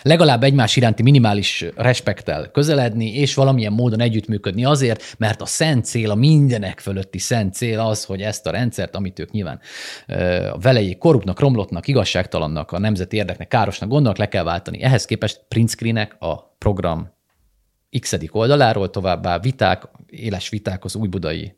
legalább 0.02 0.42
egymás 0.42 0.76
iránti 0.76 1.02
minimális 1.02 1.64
respektel 1.76 2.50
közeledni, 2.50 3.14
és 3.14 3.34
valamilyen 3.34 3.72
módon 3.72 4.00
együttműködni 4.00 4.64
azért, 4.64 5.14
mert 5.18 5.40
a 5.40 5.46
szent 5.46 5.84
cél, 5.84 6.10
a 6.10 6.14
mindenek 6.14 6.80
fölötti 6.80 7.18
szent 7.18 7.54
cél 7.54 7.80
az, 7.80 8.04
hogy 8.04 8.20
ezt 8.20 8.46
a 8.46 8.50
rendszert, 8.50 8.96
amit 8.96 9.18
ők 9.18 9.30
nyilván 9.30 9.60
a 10.52 10.58
velejék 10.58 10.98
korruptnak, 10.98 11.40
romlottnak, 11.40 11.88
igazságtalannak, 11.88 12.72
a 12.72 12.78
nemzeti 12.78 13.16
érdeknek, 13.16 13.48
károsnak 13.48 13.88
gondolnak, 13.88 14.18
le 14.18 14.28
kell 14.28 14.44
váltani. 14.44 14.82
Ehhez 14.82 15.04
képest 15.04 15.44
print 15.48 15.70
screenek 15.70 16.16
a 16.18 16.56
program 16.58 17.12
x 18.00 18.16
oldaláról 18.30 18.90
továbbá 18.90 19.38
viták, 19.38 19.82
éles 20.06 20.48
viták 20.48 20.84
az 20.84 20.96
újbudai 20.96 21.56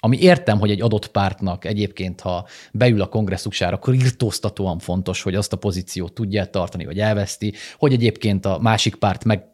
ami 0.00 0.20
értem, 0.20 0.58
hogy 0.58 0.70
egy 0.70 0.80
adott 0.80 1.08
pártnak 1.08 1.64
egyébként, 1.64 2.20
ha 2.20 2.46
beül 2.72 3.00
a 3.00 3.06
kongresszusára, 3.06 3.76
akkor 3.76 3.94
irtóztatóan 3.94 4.78
fontos, 4.78 5.22
hogy 5.22 5.34
azt 5.34 5.52
a 5.52 5.56
pozíciót 5.56 6.12
tudja 6.12 6.44
tartani, 6.44 6.84
vagy 6.84 6.98
elveszti, 6.98 7.52
hogy 7.78 7.92
egyébként 7.92 8.46
a 8.46 8.58
másik 8.60 8.94
párt 8.94 9.24
meg 9.24 9.44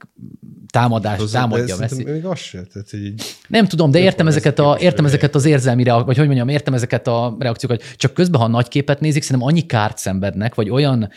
támadás, 0.70 1.18
Hozzá, 1.18 1.40
támadja, 1.40 1.76
veszi. 1.76 2.04
Még 2.04 2.24
az 2.24 2.38
se, 2.38 2.62
tehát 2.72 2.92
így 2.92 3.22
Nem 3.48 3.66
tudom, 3.66 3.90
de 3.90 3.98
értem 3.98 4.26
ezeket, 4.26 4.58
a, 4.58 4.76
értem 4.80 5.04
ezeket 5.04 5.34
az 5.34 5.44
érzelmi 5.44 5.82
reakciókat, 5.82 6.06
vagy 6.06 6.16
hogy 6.16 6.26
mondjam, 6.26 6.48
értem 6.48 6.74
ezeket 6.74 7.06
a 7.06 7.36
reakciókat, 7.38 7.82
csak 7.96 8.14
közben, 8.14 8.40
ha 8.40 8.46
a 8.46 8.50
nagy 8.50 8.68
képet 8.68 9.00
nézik, 9.00 9.22
szerintem 9.22 9.48
annyi 9.48 9.66
kárt 9.66 9.98
szenvednek, 9.98 10.54
vagy 10.54 10.70
olyan 10.70 11.10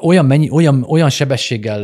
olyan, 0.00 0.26
mennyi, 0.26 0.50
olyan, 0.50 0.82
olyan 0.82 1.10
sebességgel 1.10 1.82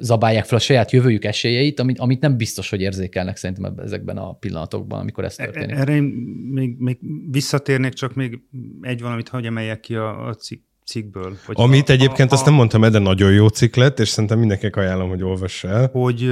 zabálják 0.00 0.44
fel 0.44 0.58
a 0.58 0.60
saját 0.60 0.90
jövőjük 0.90 1.24
esélyeit, 1.24 1.80
amit, 1.80 1.98
amit 1.98 2.20
nem 2.20 2.36
biztos, 2.36 2.70
hogy 2.70 2.80
érzékelnek 2.80 3.36
szerintem 3.36 3.78
ezekben 3.78 4.16
a 4.16 4.32
pillanatokban, 4.32 5.00
amikor 5.00 5.24
ez 5.24 5.34
történik. 5.34 5.76
Erre 5.76 5.94
én 5.94 6.02
még, 6.52 6.76
még 6.78 6.98
visszatérnék, 7.30 7.92
csak 7.92 8.14
még 8.14 8.40
egy 8.80 9.00
valamit, 9.00 9.28
hogy 9.28 9.46
emeljek 9.46 9.80
ki 9.80 9.94
a, 9.94 10.28
a 10.28 10.34
cikk 10.34 10.64
cikkből. 10.86 11.36
Hogy 11.46 11.54
Amit 11.58 11.88
a, 11.88 11.92
egyébként 11.92 12.30
a, 12.30 12.32
a, 12.32 12.36
azt 12.36 12.44
nem 12.44 12.54
mondtam, 12.54 12.80
de 12.80 12.98
nagyon 12.98 13.32
jó 13.32 13.48
cikk 13.48 13.74
lett, 13.74 13.98
és 13.98 14.08
szerintem 14.08 14.38
mindenkinek 14.38 14.76
ajánlom, 14.76 15.08
hogy 15.08 15.22
olvassa 15.22 15.68
el. 15.68 15.88
Hogy 15.92 16.30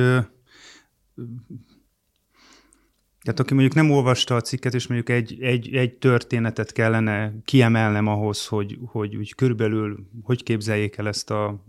tehát 3.25 3.41
aki 3.41 3.53
mondjuk 3.55 3.75
nem 3.75 3.91
olvasta 3.91 4.37
a 4.37 4.41
cikket, 4.41 4.75
és 4.75 4.87
mondjuk 4.87 5.17
egy, 5.17 5.43
egy, 5.43 5.75
egy 5.75 5.95
történetet 5.95 6.73
kellene 6.73 7.33
kiemelnem 7.45 8.07
ahhoz, 8.07 8.47
hogy, 8.47 8.79
hogy 8.85 9.17
úgy 9.17 9.35
körülbelül 9.35 10.07
hogy 10.23 10.43
képzeljék 10.43 10.97
el 10.97 11.09
ezt 11.09 11.31
a 11.31 11.65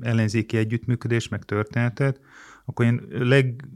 ellenzéki 0.00 0.56
együttműködést, 0.56 1.30
meg 1.30 1.44
történetet, 1.44 2.20
akkor 2.64 2.84
én 2.84 3.06
leg, 3.10 3.68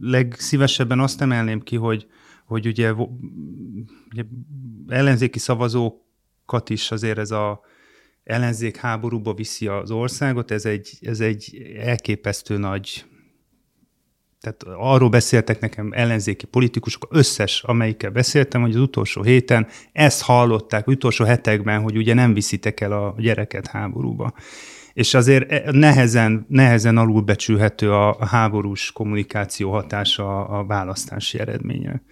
legszívesebben 0.00 1.00
azt 1.00 1.20
emelném 1.20 1.60
ki, 1.60 1.76
hogy, 1.76 2.06
hogy 2.44 2.66
ugye, 2.66 2.92
ugye 2.92 4.24
ellenzéki 4.88 5.38
szavazókat 5.38 6.70
is 6.70 6.90
azért 6.90 7.18
ez 7.18 7.30
a 7.30 7.60
ellenzék 8.24 8.76
háborúba 8.76 9.34
viszi 9.34 9.66
az 9.66 9.90
országot, 9.90 10.50
ez 10.50 10.64
egy, 10.64 10.98
ez 11.00 11.20
egy 11.20 11.72
elképesztő 11.76 12.56
nagy 12.56 13.04
tehát 14.40 14.78
arról 14.78 15.08
beszéltek 15.08 15.60
nekem 15.60 15.92
ellenzéki 15.94 16.46
politikusok, 16.46 17.06
összes, 17.10 17.62
amelyikkel 17.62 18.10
beszéltem, 18.10 18.60
hogy 18.60 18.74
az 18.74 18.80
utolsó 18.80 19.22
héten 19.22 19.66
ezt 19.92 20.22
hallották, 20.22 20.86
utolsó 20.86 21.24
hetekben, 21.24 21.82
hogy 21.82 21.96
ugye 21.96 22.14
nem 22.14 22.34
viszitek 22.34 22.80
el 22.80 22.92
a 22.92 23.14
gyereket 23.18 23.66
háborúba. 23.66 24.32
És 24.92 25.14
azért 25.14 25.52
e, 25.52 25.70
nehezen, 25.70 26.46
nehezen 26.48 26.96
alulbecsülhető 26.96 27.92
a 27.92 28.26
háborús 28.26 28.92
kommunikáció 28.92 29.70
hatása 29.72 30.46
a 30.46 30.64
választási 30.64 31.38
eredményre. 31.38 32.02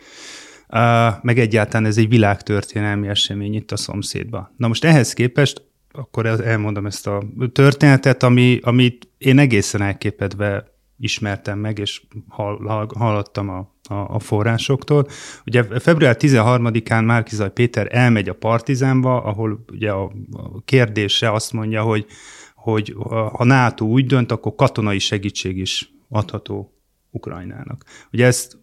Meg 1.22 1.38
egyáltalán 1.38 1.86
ez 1.86 1.98
egy 1.98 2.08
világtörténelmi 2.08 3.08
esemény 3.08 3.54
itt 3.54 3.72
a 3.72 3.76
szomszédban. 3.76 4.54
Na 4.56 4.68
most 4.68 4.84
ehhez 4.84 5.12
képest 5.12 5.62
akkor 5.96 6.26
elmondom 6.26 6.86
ezt 6.86 7.06
a 7.06 7.22
történetet, 7.52 8.22
ami, 8.22 8.58
amit 8.62 9.08
én 9.18 9.38
egészen 9.38 9.82
elképedve 9.82 10.73
ismertem 11.04 11.58
meg, 11.58 11.78
és 11.78 12.02
hall, 12.28 12.86
hallottam 12.94 13.48
a, 13.48 13.74
a, 13.88 13.94
a 13.94 14.18
forrásoktól. 14.18 15.06
Ugye 15.46 15.80
február 15.80 16.16
13-án 16.18 17.04
Márkizaj 17.04 17.52
Péter 17.52 17.88
elmegy 17.90 18.28
a 18.28 18.34
Partizánba, 18.34 19.22
ahol 19.22 19.64
ugye 19.72 19.90
a, 19.90 20.12
kérdése 20.64 21.32
azt 21.32 21.52
mondja, 21.52 21.82
hogy, 21.82 22.06
hogy 22.54 22.94
ha 23.32 23.44
NATO 23.44 23.84
úgy 23.84 24.06
dönt, 24.06 24.32
akkor 24.32 24.54
katonai 24.54 24.98
segítség 24.98 25.58
is 25.58 25.92
adható 26.08 26.74
Ukrajnának. 27.10 27.84
Ugye 28.12 28.26
ezt 28.26 28.58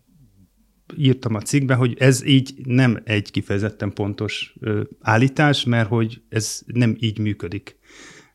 írtam 0.97 1.35
a 1.35 1.41
cikkben, 1.41 1.77
hogy 1.77 1.95
ez 1.99 2.25
így 2.25 2.53
nem 2.63 3.01
egy 3.03 3.31
kifejezetten 3.31 3.93
pontos 3.93 4.55
állítás, 4.99 5.63
mert 5.63 5.87
hogy 5.87 6.21
ez 6.29 6.61
nem 6.65 6.95
így 6.99 7.19
működik. 7.19 7.79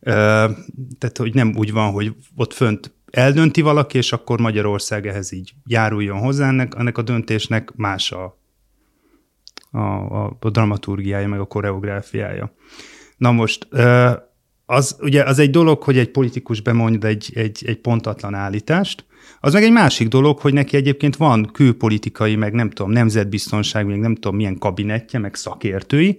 Tehát, 0.01 1.17
hogy 1.17 1.35
nem 1.35 1.53
úgy 1.57 1.73
van, 1.73 1.93
hogy 1.93 2.15
ott 2.35 2.53
fönt 2.53 2.96
eldönti 3.11 3.61
valaki, 3.61 3.99
és 3.99 4.13
akkor 4.13 4.41
Magyarország 4.41 5.07
ehhez 5.07 5.33
így 5.33 5.53
járuljon 5.67 6.19
hozzá, 6.19 6.49
ennek, 6.49 6.73
ennek 6.77 6.99
a 6.99 7.03
döntésnek 7.03 7.73
más 7.75 8.13
a, 8.13 8.39
a, 9.71 9.79
a, 9.79 10.37
a 10.41 10.51
dramaturgiája, 10.51 11.29
meg 11.29 11.41
a 11.41 11.45
koreográfiája. 11.45 12.55
Na 13.17 13.33
most, 13.33 13.69
az, 14.67 14.97
ugye 15.01 15.23
az 15.23 15.39
egy 15.39 15.51
dolog, 15.51 15.83
hogy 15.83 15.99
egy 15.99 16.11
politikus 16.11 16.61
bemond 16.61 17.05
egy, 17.05 17.33
egy, 17.35 17.63
egy 17.67 17.79
pontatlan 17.79 18.35
állítást, 18.35 19.05
az 19.41 19.53
meg 19.53 19.63
egy 19.63 19.73
másik 19.73 20.09
dolog, 20.09 20.39
hogy 20.39 20.53
neki 20.53 20.77
egyébként 20.77 21.17
van 21.17 21.51
külpolitikai, 21.53 22.37
meg 22.37 22.53
nem 22.53 22.71
tudom, 22.71 22.93
nemzetbiztonság, 22.93 23.87
meg 23.87 23.99
nem 23.99 24.15
tudom 24.15 24.37
milyen 24.37 24.59
kabinetje, 24.59 25.19
meg 25.19 25.35
szakértői, 25.35 26.19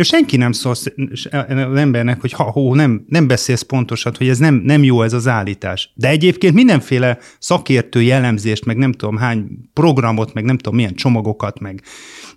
és 0.00 0.06
senki 0.06 0.36
nem 0.36 0.52
szól 0.52 0.72
az 0.72 1.76
embernek, 1.76 2.20
hogy 2.20 2.32
ha, 2.32 2.42
hó, 2.42 2.74
nem, 2.74 3.04
nem 3.08 3.26
beszélsz 3.26 3.62
pontosan, 3.62 4.12
hogy 4.18 4.28
ez 4.28 4.38
nem, 4.38 4.54
nem 4.54 4.84
jó 4.84 5.02
ez 5.02 5.12
az 5.12 5.28
állítás. 5.28 5.92
De 5.94 6.08
egyébként 6.08 6.54
mindenféle 6.54 7.18
szakértő 7.38 8.02
jellemzést, 8.02 8.64
meg 8.64 8.76
nem 8.76 8.92
tudom 8.92 9.16
hány 9.16 9.46
programot, 9.72 10.32
meg 10.32 10.44
nem 10.44 10.56
tudom 10.56 10.74
milyen 10.74 10.94
csomagokat, 10.94 11.60
meg, 11.60 11.82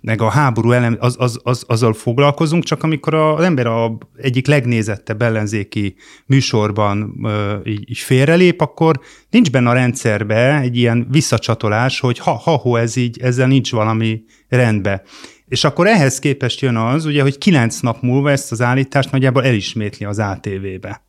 meg 0.00 0.20
a 0.20 0.28
háború 0.28 0.72
elem, 0.72 0.96
az, 1.00 1.16
az, 1.18 1.40
az, 1.42 1.64
azzal 1.66 1.92
foglalkozunk, 1.92 2.64
csak 2.64 2.82
amikor 2.82 3.14
az 3.14 3.44
ember 3.44 3.66
a 3.66 3.98
egyik 4.16 4.46
legnézettebb 4.46 5.22
ellenzéki 5.22 5.94
műsorban 6.26 7.20
ö, 7.24 7.56
így, 7.64 7.90
így 7.90 7.98
félrelép, 7.98 8.60
akkor 8.60 9.00
nincs 9.30 9.50
benne 9.50 9.70
a 9.70 9.72
rendszerbe 9.72 10.60
egy 10.60 10.76
ilyen 10.76 11.06
visszacsatolás, 11.10 12.00
hogy 12.00 12.18
ha, 12.18 12.32
ha, 12.32 12.50
ho, 12.50 12.76
ez 12.76 12.96
így, 12.96 13.18
ezzel 13.20 13.46
nincs 13.46 13.70
valami 13.70 14.22
rendbe. 14.48 15.02
És 15.54 15.64
akkor 15.64 15.86
ehhez 15.86 16.18
képest 16.18 16.60
jön 16.60 16.76
az, 16.76 17.04
ugye, 17.04 17.22
hogy 17.22 17.38
kilenc 17.38 17.80
nap 17.80 18.02
múlva 18.02 18.30
ezt 18.30 18.52
az 18.52 18.60
állítást 18.60 19.10
nagyjából 19.10 19.44
elismétli 19.44 20.04
az 20.04 20.18
ATV-be. 20.18 21.02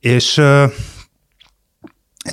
És 0.00 0.32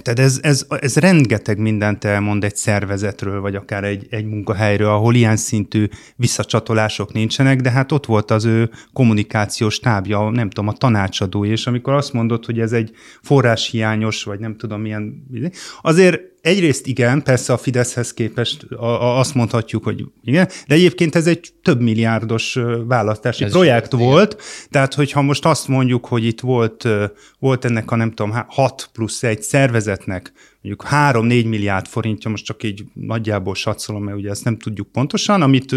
tehát 0.01 0.19
ez, 0.19 0.39
ez, 0.41 0.65
ez 0.79 0.95
rengeteg 0.95 1.57
mindent 1.57 2.03
elmond 2.03 2.43
egy 2.43 2.55
szervezetről, 2.55 3.41
vagy 3.41 3.55
akár 3.55 3.83
egy, 3.83 4.07
egy 4.09 4.25
munkahelyről, 4.25 4.89
ahol 4.89 5.15
ilyen 5.15 5.37
szintű 5.37 5.87
visszacsatolások 6.15 7.13
nincsenek, 7.13 7.61
de 7.61 7.71
hát 7.71 7.91
ott 7.91 8.05
volt 8.05 8.31
az 8.31 8.45
ő 8.45 8.69
kommunikációs 8.93 9.79
tábja, 9.79 10.29
nem 10.29 10.49
tudom, 10.49 10.67
a 10.69 10.73
tanácsadó, 10.73 11.45
és 11.45 11.67
amikor 11.67 11.93
azt 11.93 12.13
mondott, 12.13 12.45
hogy 12.45 12.59
ez 12.59 12.71
egy 12.71 12.91
forráshiányos, 13.21 14.23
vagy 14.23 14.39
nem 14.39 14.57
tudom 14.57 14.81
milyen, 14.81 15.27
azért 15.81 16.32
egyrészt 16.43 16.87
igen, 16.87 17.23
persze 17.23 17.53
a 17.53 17.57
Fideszhez 17.57 18.13
képest 18.13 18.63
a, 18.63 18.85
a, 18.85 19.19
azt 19.19 19.33
mondhatjuk, 19.33 19.83
hogy 19.83 20.05
igen, 20.23 20.49
de 20.67 20.75
egyébként 20.75 21.15
ez 21.15 21.27
egy 21.27 21.53
több 21.61 21.81
milliárdos 21.81 22.59
választási 22.87 23.43
ez 23.43 23.51
projekt 23.51 23.91
volt, 23.91 24.33
igen. 24.33 24.45
tehát 24.69 24.93
hogyha 24.93 25.21
most 25.21 25.45
azt 25.45 25.67
mondjuk, 25.67 26.05
hogy 26.05 26.25
itt 26.25 26.39
volt, 26.39 26.87
volt 27.39 27.65
ennek 27.65 27.91
a 27.91 27.95
nem 27.95 28.11
tudom, 28.11 28.43
6 28.47 28.89
plusz 28.93 29.23
egy 29.23 29.41
szervezetnek 29.41 30.31
mondjuk 30.61 30.87
3-4 30.91 31.49
milliárd 31.49 31.87
forintja, 31.87 32.29
most 32.29 32.45
csak 32.45 32.63
így 32.63 32.83
nagyjából 32.93 33.55
satszolom, 33.55 34.03
mert 34.03 34.17
ugye 34.17 34.29
ezt 34.29 34.43
nem 34.43 34.57
tudjuk 34.57 34.91
pontosan, 34.91 35.41
amit 35.41 35.75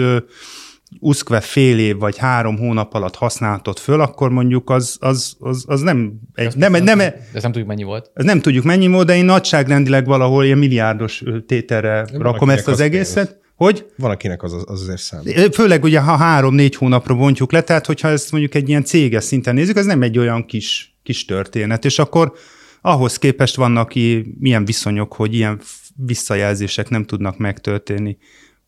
uszkve 1.01 1.41
fél 1.41 1.79
év 1.79 1.97
vagy 1.99 2.17
három 2.17 2.57
hónap 2.59 2.95
alatt 2.95 3.15
használhatod 3.17 3.79
föl, 3.79 4.01
akkor 4.01 4.31
mondjuk 4.31 4.71
az, 4.71 4.97
az, 5.01 5.37
az, 5.39 5.65
az 5.67 5.81
nem, 5.81 6.13
egy, 6.35 6.57
nem, 6.57 6.73
nem, 6.73 6.85
nem, 6.85 7.01
Ez 7.33 7.43
nem 7.43 7.53
tudjuk, 7.53 7.67
mennyi 7.67 7.83
volt. 7.83 8.11
ez 8.15 8.25
nem 8.25 8.41
tudjuk 8.41 8.65
mennyi 8.65 8.87
volt, 8.87 9.07
de 9.07 9.17
én 9.17 9.25
nagyságrendileg 9.25 10.07
valahol 10.07 10.45
ilyen 10.45 10.59
milliárdos 10.59 11.23
tételre 11.47 11.99
rakom 11.99 12.19
valakinek 12.23 12.57
ezt 12.57 12.67
az 12.67 12.73
az 12.73 12.81
egészet. 12.81 13.39
Hogy? 13.55 13.87
Van, 13.97 14.11
akinek 14.11 14.43
az, 14.43 14.53
az 14.53 14.65
azért 14.81 15.01
számít. 15.01 15.55
Főleg 15.55 15.85
ugye, 15.85 16.01
ha 16.01 16.17
három-négy 16.17 16.75
hónapra 16.77 17.15
bontjuk 17.15 17.53
le, 17.53 17.61
tehát 17.61 17.87
hogyha 17.87 18.09
ezt 18.09 18.31
mondjuk 18.33 18.55
egy 18.55 18.69
ilyen 18.69 18.85
céges 18.85 19.25
szinten 19.25 19.55
nézzük, 19.55 19.77
ez 19.77 19.87
nem 19.87 20.03
egy 20.03 20.19
olyan 20.19 20.47
kis, 20.47 20.97
kis 21.03 21.25
történet, 21.25 21.85
és 21.85 21.99
akkor 21.99 22.33
ahhoz 22.81 23.17
képest 23.19 23.57
vannak 23.57 23.95
i- 23.95 24.37
milyen 24.39 24.65
viszonyok, 24.65 25.13
hogy 25.15 25.35
ilyen 25.35 25.61
visszajelzések 25.97 26.89
nem 26.89 27.05
tudnak 27.05 27.39
megtörténni. 27.39 28.17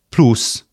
Plusz, 0.09 0.65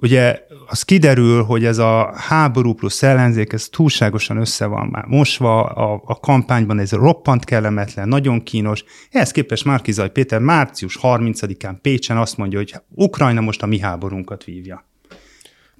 ugye 0.00 0.40
az 0.66 0.82
kiderül, 0.82 1.42
hogy 1.42 1.64
ez 1.64 1.78
a 1.78 2.12
háború 2.16 2.72
plusz 2.72 3.02
ellenzék, 3.02 3.52
ez 3.52 3.68
túlságosan 3.68 4.36
össze 4.36 4.66
van 4.66 4.86
már 4.86 5.04
mosva, 5.04 5.64
a, 5.64 6.02
a 6.04 6.14
kampányban 6.14 6.78
ez 6.78 6.92
roppant 6.92 7.44
kellemetlen, 7.44 8.08
nagyon 8.08 8.42
kínos. 8.42 8.84
Ehhez 9.10 9.30
képest 9.30 9.64
Márkizaj 9.64 10.10
Péter 10.10 10.40
március 10.40 10.98
30-án 11.02 11.74
Pécsen 11.82 12.16
azt 12.16 12.36
mondja, 12.36 12.58
hogy 12.58 12.74
Ukrajna 12.94 13.40
most 13.40 13.62
a 13.62 13.66
mi 13.66 13.78
háborunkat 13.78 14.44
vívja. 14.44 14.88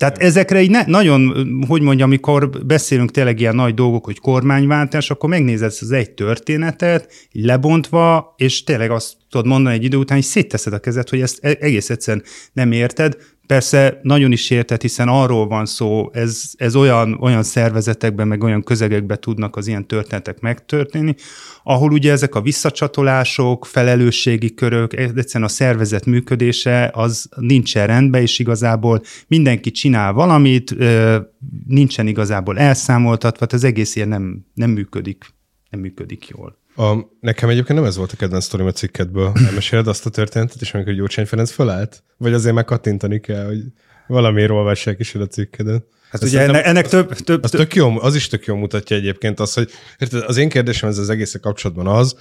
Tehát 0.00 0.18
ezekre 0.18 0.62
így 0.62 0.70
ne, 0.70 0.84
nagyon, 0.86 1.48
hogy 1.68 1.82
mondjam, 1.82 2.08
amikor 2.08 2.50
beszélünk 2.66 3.10
tényleg 3.10 3.40
ilyen 3.40 3.54
nagy 3.54 3.74
dolgok, 3.74 4.04
hogy 4.04 4.18
kormányváltás, 4.18 5.10
akkor 5.10 5.28
megnézed 5.28 5.66
ezt 5.68 5.82
az 5.82 5.90
egy 5.90 6.10
történetet, 6.10 7.12
így 7.32 7.44
lebontva, 7.44 8.34
és 8.36 8.64
tényleg 8.64 8.90
azt 8.90 9.16
tudod 9.30 9.46
mondani 9.46 9.74
egy 9.74 9.84
idő 9.84 9.96
után, 9.96 10.16
hogy 10.16 10.26
szétteszed 10.26 10.72
a 10.72 10.78
kezed, 10.78 11.08
hogy 11.08 11.20
ezt 11.20 11.38
e- 11.44 11.56
egész 11.60 11.90
egyszerűen 11.90 12.24
nem 12.52 12.72
érted. 12.72 13.16
Persze 13.50 14.00
nagyon 14.02 14.32
is 14.32 14.50
érted, 14.50 14.80
hiszen 14.80 15.08
arról 15.08 15.46
van 15.46 15.66
szó, 15.66 16.10
ez, 16.12 16.50
ez 16.56 16.76
olyan, 16.76 17.18
olyan 17.20 17.42
szervezetekben, 17.42 18.28
meg 18.28 18.42
olyan 18.42 18.62
közegekben 18.62 19.20
tudnak 19.20 19.56
az 19.56 19.66
ilyen 19.66 19.86
történetek 19.86 20.40
megtörténni, 20.40 21.14
ahol 21.62 21.92
ugye 21.92 22.12
ezek 22.12 22.34
a 22.34 22.40
visszacsatolások, 22.40 23.66
felelősségi 23.66 24.54
körök, 24.54 24.92
egyszerűen 24.92 25.48
a 25.50 25.52
szervezet 25.52 26.06
működése 26.06 26.90
az 26.94 27.28
nincsen 27.36 27.86
rendben, 27.86 28.20
és 28.20 28.38
igazából 28.38 29.02
mindenki 29.26 29.70
csinál 29.70 30.12
valamit, 30.12 30.74
nincsen 31.66 32.06
igazából 32.06 32.58
elszámoltatva, 32.58 33.46
tehát 33.46 33.52
az 33.52 33.64
egész 33.64 33.96
ilyen 33.96 34.08
nem, 34.08 34.46
nem 34.54 34.70
működik, 34.70 35.34
nem 35.70 35.80
működik 35.80 36.28
jól. 36.28 36.59
A, 36.80 37.10
nekem 37.20 37.48
egyébként 37.48 37.78
nem 37.78 37.88
ez 37.88 37.96
volt 37.96 38.12
a 38.12 38.16
kedvenc 38.16 38.44
sztorim 38.44 38.66
a 38.66 38.72
cikketből. 38.72 39.32
Elmeséled 39.46 39.86
azt 39.86 40.06
a 40.06 40.10
történetet, 40.10 40.60
és 40.60 40.74
amikor 40.74 40.92
Gyurcsány 40.92 41.26
Ferenc 41.26 41.50
fölállt? 41.50 42.02
Vagy 42.16 42.32
azért 42.32 42.54
meg 42.54 42.64
kattintani 42.64 43.20
kell, 43.20 43.46
hogy 43.46 43.62
valamiért 44.06 44.50
olvassák 44.50 44.98
is 44.98 45.14
el 45.14 45.22
a 45.22 45.26
cikkedet? 45.26 45.84
Hát 46.10 46.22
Ezt 46.22 46.32
ugye 46.32 46.40
ennek, 46.40 46.64
ennek 46.64 46.88
több, 46.88 47.14
több, 47.14 47.42
Az, 47.42 47.50
több 47.50 47.60
tök 47.60 47.74
jó, 47.74 48.00
az 48.00 48.14
is 48.14 48.26
tök 48.26 48.44
jó 48.44 48.54
mutatja 48.54 48.96
egyébként 48.96 49.40
azt, 49.40 49.54
hogy 49.54 49.70
érted, 49.98 50.22
az 50.26 50.36
én 50.36 50.48
kérdésem 50.48 50.88
ez 50.88 50.98
az 50.98 51.10
egész 51.10 51.36
kapcsolatban 51.40 51.86
az, 51.86 52.16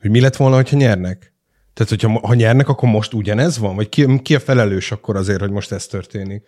hogy 0.00 0.10
mi 0.10 0.20
lett 0.20 0.36
volna, 0.36 0.56
hogyha 0.56 0.76
nyernek? 0.76 1.32
Tehát, 1.74 1.90
hogyha 1.90 2.26
ha 2.26 2.34
nyernek, 2.34 2.68
akkor 2.68 2.88
most 2.88 3.14
ugyanez 3.14 3.58
van? 3.58 3.76
Vagy 3.76 3.88
ki, 3.88 4.22
ki 4.22 4.34
a 4.34 4.40
felelős 4.40 4.92
akkor 4.92 5.16
azért, 5.16 5.40
hogy 5.40 5.50
most 5.50 5.72
ez 5.72 5.86
történik? 5.86 6.42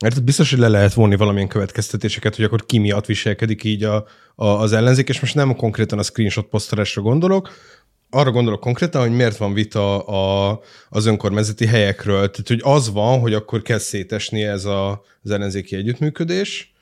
Mert 0.00 0.24
biztos, 0.24 0.50
hogy 0.50 0.58
le 0.58 0.68
lehet 0.68 0.94
vonni 0.94 1.16
valamilyen 1.16 1.48
következtetéseket, 1.48 2.36
hogy 2.36 2.44
akkor 2.44 2.66
ki 2.66 2.78
miatt 2.78 3.06
viselkedik 3.06 3.64
így 3.64 3.82
a, 3.84 4.06
a, 4.34 4.46
az 4.46 4.72
ellenzék, 4.72 5.08
és 5.08 5.20
most 5.20 5.34
nem 5.34 5.56
konkrétan 5.56 5.98
a 5.98 6.02
screenshot 6.02 6.48
posztolásra 6.48 7.02
gondolok, 7.02 7.50
arra 8.10 8.30
gondolok 8.30 8.60
konkrétan, 8.60 9.00
hogy 9.00 9.16
miért 9.16 9.36
van 9.36 9.54
vita 9.54 9.98
a, 9.98 10.60
az 10.88 11.06
önkormányzati 11.06 11.66
helyekről. 11.66 12.30
Tehát, 12.30 12.48
hogy 12.48 12.60
az 12.62 12.92
van, 12.92 13.20
hogy 13.20 13.34
akkor 13.34 13.62
kezd 13.62 13.84
szétesni 13.86 14.44
ez 14.44 14.64
a, 14.64 15.02
az 15.22 15.30
ellenzéki 15.30 15.76
együttműködés, 15.76 16.72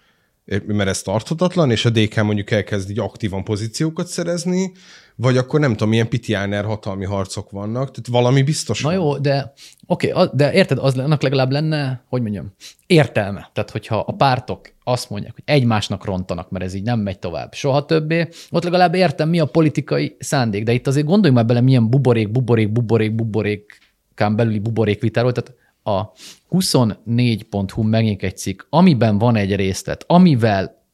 mert 0.66 0.88
ez 0.88 1.02
tarthatatlan, 1.02 1.70
és 1.70 1.84
a 1.84 1.90
DK 1.90 2.22
mondjuk 2.22 2.50
elkezd 2.50 2.90
így 2.90 2.98
aktívan 2.98 3.44
pozíciókat 3.44 4.06
szerezni, 4.06 4.72
vagy 5.16 5.36
akkor 5.36 5.60
nem 5.60 5.70
tudom, 5.70 5.88
milyen 5.88 6.08
pitiáner 6.08 6.64
hatalmi 6.64 7.04
harcok 7.04 7.50
vannak, 7.50 7.90
tehát 7.90 8.06
valami 8.10 8.42
biztos 8.42 8.82
Na 8.82 8.88
van. 8.88 8.98
jó, 8.98 9.18
de 9.18 9.52
oké, 9.86 10.12
okay, 10.12 10.26
de 10.32 10.52
érted, 10.52 10.78
az, 10.78 10.98
annak 10.98 11.22
legalább 11.22 11.50
lenne, 11.50 12.04
hogy 12.08 12.22
mondjam, 12.22 12.52
értelme. 12.86 13.50
Tehát, 13.52 13.70
hogyha 13.70 13.98
a 13.98 14.12
pártok 14.12 14.60
azt 14.84 15.10
mondják, 15.10 15.34
hogy 15.34 15.42
egymásnak 15.46 16.04
rontanak, 16.04 16.50
mert 16.50 16.64
ez 16.64 16.74
így 16.74 16.82
nem 16.82 17.00
megy 17.00 17.18
tovább 17.18 17.54
soha 17.54 17.84
többé, 17.84 18.28
ott 18.50 18.64
legalább 18.64 18.94
értem, 18.94 19.28
mi 19.28 19.40
a 19.40 19.46
politikai 19.46 20.16
szándék. 20.18 20.64
De 20.64 20.72
itt 20.72 20.86
azért 20.86 21.06
gondoljunk 21.06 21.36
már 21.36 21.46
bele, 21.46 21.60
milyen 21.60 21.90
buborék, 21.90 22.30
buborék, 22.30 22.72
buborék, 22.72 23.14
buborékán 23.14 24.36
belüli 24.36 24.58
buborékvitáról. 24.58 25.32
Tehát 25.32 25.54
a 25.82 26.12
24.hu 26.50 27.82
megint 27.82 28.22
egy 28.22 28.36
cikk, 28.36 28.62
amiben 28.70 29.18
van 29.18 29.36
egy 29.36 29.54
részlet, 29.54 30.04
amivel 30.06 30.85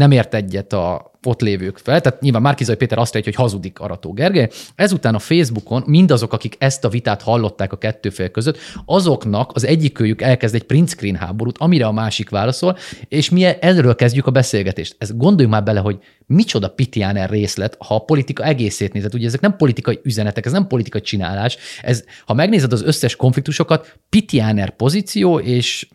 nem 0.00 0.10
ért 0.10 0.34
egyet 0.34 0.72
a 0.72 1.10
ott 1.26 1.40
lévők 1.40 1.78
fel. 1.78 2.00
Tehát 2.00 2.20
nyilván 2.20 2.42
Márkizai 2.42 2.76
Péter 2.76 2.98
azt 2.98 3.16
írja, 3.16 3.30
hogy 3.30 3.42
hazudik 3.42 3.78
Arató 3.78 4.12
Gergely. 4.12 4.50
Ezután 4.74 5.14
a 5.14 5.18
Facebookon 5.18 5.82
mindazok, 5.86 6.32
akik 6.32 6.56
ezt 6.58 6.84
a 6.84 6.88
vitát 6.88 7.22
hallották 7.22 7.72
a 7.72 7.78
kettő 7.78 8.10
fél 8.10 8.30
között, 8.30 8.58
azoknak 8.84 9.50
az 9.54 9.66
egyikőjük 9.66 10.22
elkezd 10.22 10.54
egy 10.54 10.62
print 10.62 10.88
screen 10.88 11.14
háborút, 11.14 11.58
amire 11.58 11.86
a 11.86 11.92
másik 11.92 12.30
válaszol, 12.30 12.76
és 13.08 13.30
mi 13.30 13.44
erről 13.44 13.94
kezdjük 13.94 14.26
a 14.26 14.30
beszélgetést. 14.30 14.96
Ez 14.98 15.16
gondoljunk 15.16 15.54
már 15.54 15.64
bele, 15.64 15.80
hogy 15.80 15.98
micsoda 16.26 16.68
pitiáner 16.68 17.30
részlet, 17.30 17.76
ha 17.78 17.94
a 17.94 18.04
politika 18.04 18.44
egészét 18.44 18.92
nézed. 18.92 19.14
Ugye 19.14 19.26
ezek 19.26 19.40
nem 19.40 19.56
politikai 19.56 20.00
üzenetek, 20.02 20.46
ez 20.46 20.52
nem 20.52 20.66
politikai 20.66 21.00
csinálás. 21.00 21.56
Ez, 21.82 22.04
ha 22.26 22.34
megnézed 22.34 22.72
az 22.72 22.82
összes 22.82 23.16
konfliktusokat, 23.16 23.98
pitiáner 24.08 24.70
pozíció 24.70 25.38
és 25.38 25.88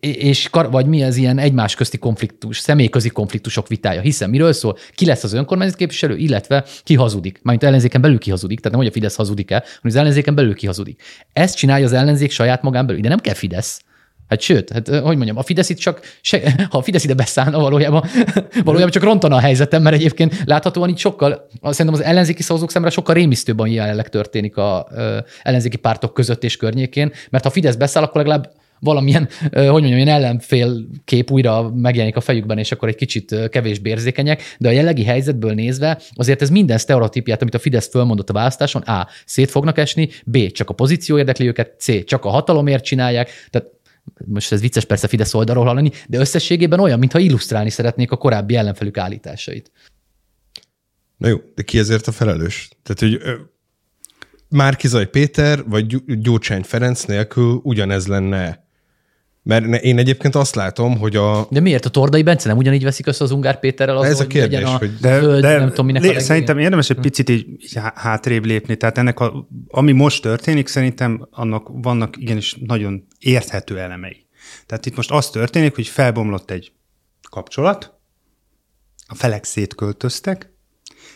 és 0.00 0.48
kar, 0.50 0.70
vagy 0.70 0.86
mi 0.86 1.02
az 1.02 1.16
ilyen 1.16 1.38
egymás 1.38 1.74
közti 1.74 1.98
konfliktus, 1.98 2.58
személyközi 2.58 3.08
konfliktusok 3.08 3.68
vitája. 3.68 4.00
Hiszen 4.00 4.30
miről 4.30 4.52
szól? 4.52 4.76
Ki 4.94 5.06
lesz 5.06 5.24
az 5.24 5.32
önkormányzat 5.32 5.76
képviselő, 5.76 6.16
illetve 6.16 6.64
ki 6.82 6.94
hazudik. 6.94 7.38
Mármint 7.42 7.66
ellenzéken 7.66 8.00
belül 8.00 8.18
ki 8.18 8.30
hazudik, 8.30 8.60
tehát 8.60 8.72
nem, 8.72 8.80
hogy 8.80 8.90
a 8.90 8.94
Fidesz 8.94 9.16
hazudik 9.16 9.50
el, 9.50 9.58
hanem 9.58 9.80
az 9.82 9.96
ellenzéken 9.96 10.34
belül 10.34 10.54
ki 10.54 10.66
hazudik. 10.66 11.02
Ezt 11.32 11.56
csinálja 11.56 11.84
az 11.84 11.92
ellenzék 11.92 12.30
saját 12.30 12.62
magán 12.62 12.86
belül. 12.86 13.00
Ide 13.00 13.08
nem 13.08 13.18
kell 13.18 13.34
Fidesz. 13.34 13.80
Hát 14.28 14.40
sőt, 14.40 14.70
hát 14.70 14.88
hogy 14.88 15.16
mondjam, 15.16 15.36
a 15.36 15.42
Fidesz 15.42 15.68
itt 15.68 15.78
csak, 15.78 16.00
se, 16.20 16.54
ha 16.70 16.78
a 16.78 16.82
Fidesz 16.82 17.04
ide 17.04 17.14
beszállna 17.14 17.58
valójában, 17.58 18.04
valójában 18.64 18.92
csak 18.92 19.02
rontana 19.02 19.36
a 19.36 19.40
helyzetem, 19.40 19.82
mert 19.82 19.96
egyébként 19.96 20.42
láthatóan 20.44 20.88
itt 20.88 20.98
sokkal, 20.98 21.48
szerintem 21.62 21.94
az 22.00 22.06
ellenzéki 22.06 22.42
szavazók 22.42 22.70
szemre 22.70 22.90
sokkal 22.90 23.14
rémisztőbb, 23.14 23.58
ami 23.58 23.72
jelenleg 23.72 24.08
történik 24.08 24.56
a 24.56 24.86
ö, 24.90 25.18
ellenzéki 25.42 25.76
pártok 25.76 26.14
között 26.14 26.44
és 26.44 26.56
környékén, 26.56 27.12
mert 27.30 27.44
ha 27.44 27.50
Fidesz 27.50 27.74
beszáll, 27.74 28.02
akkor 28.02 28.16
legalább 28.16 28.52
valamilyen, 28.80 29.28
hogy 29.50 29.66
mondjam, 29.66 29.96
ilyen 29.96 30.08
ellenfél 30.08 30.86
kép 31.04 31.30
újra 31.30 31.70
megjelenik 31.70 32.16
a 32.16 32.20
fejükben, 32.20 32.58
és 32.58 32.72
akkor 32.72 32.88
egy 32.88 32.94
kicsit 32.94 33.48
kevésbé 33.48 33.90
érzékenyek, 33.90 34.42
de 34.58 34.68
a 34.68 34.72
jellegi 34.72 35.04
helyzetből 35.04 35.54
nézve 35.54 36.00
azért 36.14 36.42
ez 36.42 36.50
minden 36.50 36.78
sztereotípiát, 36.78 37.40
amit 37.40 37.54
a 37.54 37.58
Fidesz 37.58 37.88
fölmondott 37.88 38.30
a 38.30 38.32
választáson, 38.32 38.82
A. 38.82 39.08
szét 39.24 39.50
fognak 39.50 39.78
esni, 39.78 40.08
B. 40.24 40.50
csak 40.52 40.70
a 40.70 40.74
pozíció 40.74 41.18
érdekli 41.18 41.46
őket, 41.46 41.74
C. 41.78 42.04
csak 42.04 42.24
a 42.24 42.28
hatalomért 42.28 42.84
csinálják, 42.84 43.30
tehát 43.50 43.68
most 44.24 44.52
ez 44.52 44.60
vicces 44.60 44.84
persze 44.84 45.08
Fidesz 45.08 45.34
oldalról 45.34 45.64
hallani, 45.64 45.90
de 46.08 46.18
összességében 46.18 46.80
olyan, 46.80 46.98
mintha 46.98 47.18
illusztrálni 47.18 47.70
szeretnék 47.70 48.10
a 48.10 48.16
korábbi 48.16 48.56
ellenfelük 48.56 48.98
állításait. 48.98 49.70
Na 51.16 51.28
jó, 51.28 51.36
de 51.54 51.62
ki 51.62 51.78
ezért 51.78 52.06
a 52.06 52.12
felelős? 52.12 52.68
Tehát, 52.82 53.00
hogy 53.00 53.36
Márkizaj 54.48 55.06
Péter 55.10 55.64
vagy 55.68 55.86
Gy- 55.86 56.20
Gyurcsány 56.20 56.62
Ferenc 56.62 57.04
nélkül 57.04 57.60
ugyanez 57.62 58.06
lenne. 58.06 58.65
Mert 59.46 59.82
én 59.82 59.98
egyébként 59.98 60.34
azt 60.34 60.54
látom, 60.54 60.98
hogy 60.98 61.16
a... 61.16 61.46
De 61.50 61.60
miért 61.60 61.84
a 61.84 61.88
Tordai 61.88 62.22
Bence 62.22 62.48
nem 62.48 62.56
ugyanígy 62.56 62.82
veszik 62.82 63.06
össze 63.06 63.24
az 63.24 63.30
Ungár 63.30 63.58
Péterrel? 63.58 63.96
Az, 63.96 64.04
Ez 64.04 64.14
a 64.14 64.16
hogy 64.16 64.26
kérdés, 64.26 64.62
a 64.62 64.76
hogy- 64.76 64.96
De, 65.00 65.18
föld, 65.18 65.40
de 65.42 65.58
nem 65.58 65.68
tudom, 65.68 65.86
minek 65.86 66.02
lé, 66.02 66.14
a 66.14 66.20
szerintem 66.20 66.58
érdemes 66.58 66.90
egy 66.90 66.96
picit 67.00 67.30
így, 67.30 67.46
így 67.48 67.74
há- 67.74 67.98
hátrébb 67.98 68.44
lépni. 68.44 68.76
Tehát 68.76 68.98
ennek, 68.98 69.20
a, 69.20 69.48
ami 69.68 69.92
most 69.92 70.22
történik, 70.22 70.66
szerintem 70.66 71.28
annak 71.30 71.68
vannak 71.72 72.16
igenis 72.16 72.56
nagyon 72.66 73.06
érthető 73.18 73.78
elemei. 73.78 74.26
Tehát 74.66 74.86
itt 74.86 74.96
most 74.96 75.10
az 75.10 75.30
történik, 75.30 75.74
hogy 75.74 75.86
felbomlott 75.86 76.50
egy 76.50 76.72
kapcsolat, 77.30 77.94
a 79.06 79.14
felek 79.14 79.44
szétköltöztek, 79.44 80.52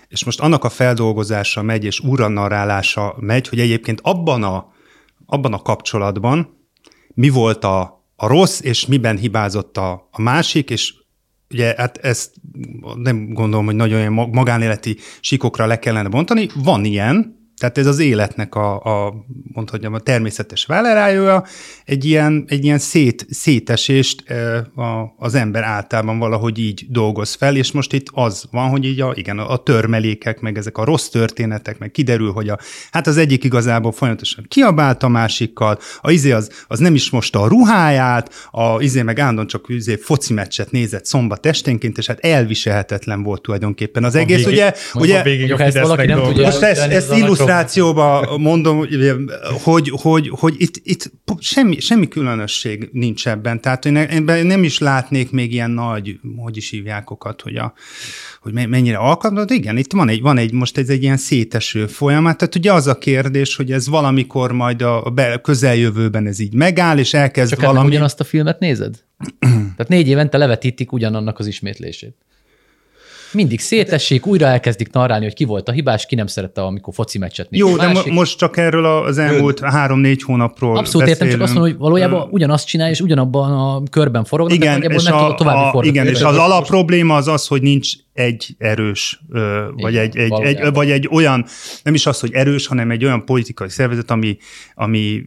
és 0.09 0.25
most 0.25 0.41
annak 0.41 0.65
a 0.65 0.69
feldolgozása 0.69 1.63
megy, 1.63 1.85
és 1.85 2.01
újra 2.01 2.29
narrálása 2.29 3.17
megy, 3.21 3.49
hogy 3.49 3.61
egyébként 3.61 4.01
abban 4.03 4.43
a, 4.43 4.73
abban 5.27 5.53
a 5.53 5.63
kapcsolatban 5.63 6.59
mi 7.15 7.29
volt 7.29 7.65
a, 7.65 8.00
a 8.23 8.27
rossz, 8.27 8.61
és 8.61 8.87
miben 8.87 9.17
hibázott 9.17 9.77
a, 9.77 10.09
a 10.11 10.21
másik, 10.21 10.71
és 10.71 10.95
ugye 11.51 11.75
hát 11.77 11.99
ezt 11.99 12.35
nem 12.97 13.33
gondolom, 13.33 13.65
hogy 13.65 13.75
nagyon 13.75 13.99
olyan 13.99 14.13
magánéleti 14.13 14.97
sikokra 15.21 15.67
le 15.67 15.79
kellene 15.79 16.09
bontani. 16.09 16.49
Van 16.55 16.85
ilyen, 16.85 17.40
tehát 17.61 17.79
ez 17.79 17.87
az 17.87 17.99
életnek 17.99 18.55
a, 18.55 18.75
a 19.07 19.15
mondhatjam, 19.53 19.95
a 19.95 19.99
természetes 19.99 20.65
válerájója, 20.65 21.45
egy 21.85 22.05
ilyen, 22.05 22.45
egy 22.49 22.65
ilyen 22.65 22.79
szét, 22.79 23.27
szétesést 23.31 24.31
a, 24.75 25.15
az 25.19 25.35
ember 25.35 25.63
általában 25.63 26.19
valahogy 26.19 26.59
így 26.59 26.87
dolgoz 26.89 27.35
fel, 27.35 27.57
és 27.57 27.73
most 27.73 27.93
itt 27.93 28.07
az 28.13 28.45
van, 28.51 28.69
hogy 28.69 28.85
így 28.85 29.01
a, 29.01 29.13
igen, 29.15 29.39
a 29.39 29.57
törmelékek, 29.57 30.41
meg 30.41 30.59
ezek 30.59 30.79
a 30.79 30.85
rossz 30.85 31.09
történetek, 31.09 31.79
meg 31.79 31.91
kiderül, 31.91 32.33
hogy 32.33 32.49
a, 32.49 32.59
hát 32.91 33.07
az 33.07 33.17
egyik 33.17 33.45
igazából 33.45 33.93
folyamatosan 33.93 34.45
kiabált 34.49 35.03
a 35.03 35.09
másikkal, 35.09 35.79
a 36.01 36.11
izé 36.11 36.31
az, 36.31 36.65
az 36.69 36.79
nem 36.79 36.95
is 36.95 37.11
most 37.11 37.37
a 37.37 37.47
ruháját, 37.49 38.49
a 38.51 38.81
izé 38.83 39.03
meg 39.03 39.19
állandóan 39.19 39.47
csak 39.47 39.65
izé 39.69 39.97
foci 39.97 40.33
meccset 40.33 40.71
nézett 40.71 41.05
szombat 41.07 41.47
esténként, 41.47 41.99
és 41.99 42.07
hát 42.07 42.19
elviselhetetlen 42.21 43.23
volt 43.23 43.43
tulajdonképpen 43.43 44.05
az 44.05 44.15
egész. 44.15 44.37
végig- 44.37 44.53
ugye, 44.53 44.73
ugye, 44.95 45.23
végig 45.23 45.53
a 45.53 45.57
Hogyha 45.57 45.65
ezt 45.65 45.81
valaki 45.81 46.07
nem 46.07 46.17
dolgozik. 46.17 46.35
tudja- 46.43 46.51
most 46.53 46.63
ezt, 46.63 46.91
ezt 46.91 47.11
illusztrációba 47.51 48.37
mondom, 48.39 48.87
hogy, 49.63 49.93
hogy, 49.93 50.29
hogy 50.39 50.55
itt, 50.59 50.81
itt 50.83 51.11
semmi, 51.39 51.81
semmi 51.81 52.09
különösség 52.09 52.89
nincs 52.93 53.29
ebben. 53.29 53.61
Tehát 53.61 53.85
én 53.85 53.97
ebben 53.97 54.47
nem 54.47 54.65
is 54.65 54.79
látnék 54.79 55.31
még 55.31 55.53
ilyen 55.53 55.71
nagy, 55.71 56.21
hogy 56.37 56.57
is 56.57 56.71
hívjákokat, 56.71 57.41
hogy, 57.41 57.57
a, 57.57 57.73
hogy 58.43 58.53
me- 58.53 58.69
mennyire 58.69 58.97
alkalmas. 58.97 59.45
De 59.45 59.55
igen, 59.55 59.77
itt 59.77 59.93
van 59.93 60.09
egy, 60.09 60.21
van 60.21 60.39
egy, 60.39 60.53
most 60.53 60.79
ez 60.79 60.89
egy 60.89 61.03
ilyen 61.03 61.17
széteső 61.17 61.87
folyamat. 61.87 62.37
Tehát 62.37 62.55
ugye 62.55 62.73
az 62.73 62.87
a 62.87 62.99
kérdés, 62.99 63.57
hogy 63.57 63.73
ez 63.73 63.89
valamikor 63.89 64.53
majd 64.53 64.83
a 64.83 64.99
a 65.05 65.11
be- 65.11 65.41
közeljövőben 65.41 66.27
ez 66.27 66.39
így 66.39 66.55
megáll, 66.55 66.99
és 66.99 67.15
elkezd 67.15 67.51
Csak 67.51 67.61
valami... 67.61 67.89
ugyanazt 67.89 68.21
a 68.21 68.25
filmet 68.25 68.59
nézed? 68.59 69.05
Tehát 69.77 69.89
négy 69.89 70.09
évente 70.09 70.39
levetítik 70.39 70.93
ugyanannak 70.93 71.39
az 71.39 71.47
ismétlését. 71.47 72.17
Mindig 73.33 73.61
szétessék, 73.61 74.27
újra 74.27 74.47
elkezdik 74.47 74.93
narrálni, 74.93 75.25
hogy 75.25 75.35
ki 75.35 75.45
volt 75.45 75.69
a 75.69 75.73
hibás, 75.73 76.07
ki 76.07 76.15
nem 76.15 76.27
szerette, 76.27 76.63
amikor 76.63 76.95
foci 76.95 77.19
meccset 77.19 77.51
néz. 77.51 77.61
Jó, 77.61 77.77
de 77.77 77.87
Másik- 77.87 78.13
most 78.13 78.39
csak 78.39 78.57
erről 78.57 78.85
az 78.85 79.19
elmúlt 79.19 79.61
három-négy 79.61 80.23
hónapról 80.23 80.77
Abszolút 80.77 81.09
értem, 81.09 81.29
csak 81.29 81.41
azt 81.41 81.55
beszélünk. 81.55 81.77
mondom, 81.79 81.91
hogy 81.91 82.01
valójában 82.09 82.29
ugyanazt 82.31 82.67
csinálja, 82.67 82.93
és 82.93 83.01
ugyanabban 83.01 83.53
a 83.53 83.83
körben 83.91 84.25
forognak, 84.25 84.57
Igen, 84.57 84.83
és, 84.83 85.07
a, 85.07 85.19
tudod 85.19 85.35
további 85.37 85.79
a, 85.79 85.83
igen, 85.85 86.07
és 86.07 86.21
az 86.21 86.37
alap 86.37 86.67
probléma 86.67 87.15
az 87.15 87.29
az, 87.29 87.47
hogy 87.47 87.63
nincs 87.63 87.93
egy 88.21 88.55
erős, 88.59 89.21
vagy, 89.77 89.93
Igen, 89.93 90.03
egy, 90.03 90.17
egy, 90.17 90.33
egy, 90.43 90.73
vagy 90.73 90.91
egy 90.91 91.09
olyan, 91.13 91.45
nem 91.83 91.95
is 91.95 92.07
az, 92.07 92.21
hogy 92.21 92.33
erős, 92.33 92.67
hanem 92.67 92.91
egy 92.91 93.05
olyan 93.05 93.25
politikai 93.25 93.69
szervezet, 93.69 94.11
ami, 94.11 94.37
ami 94.75 95.23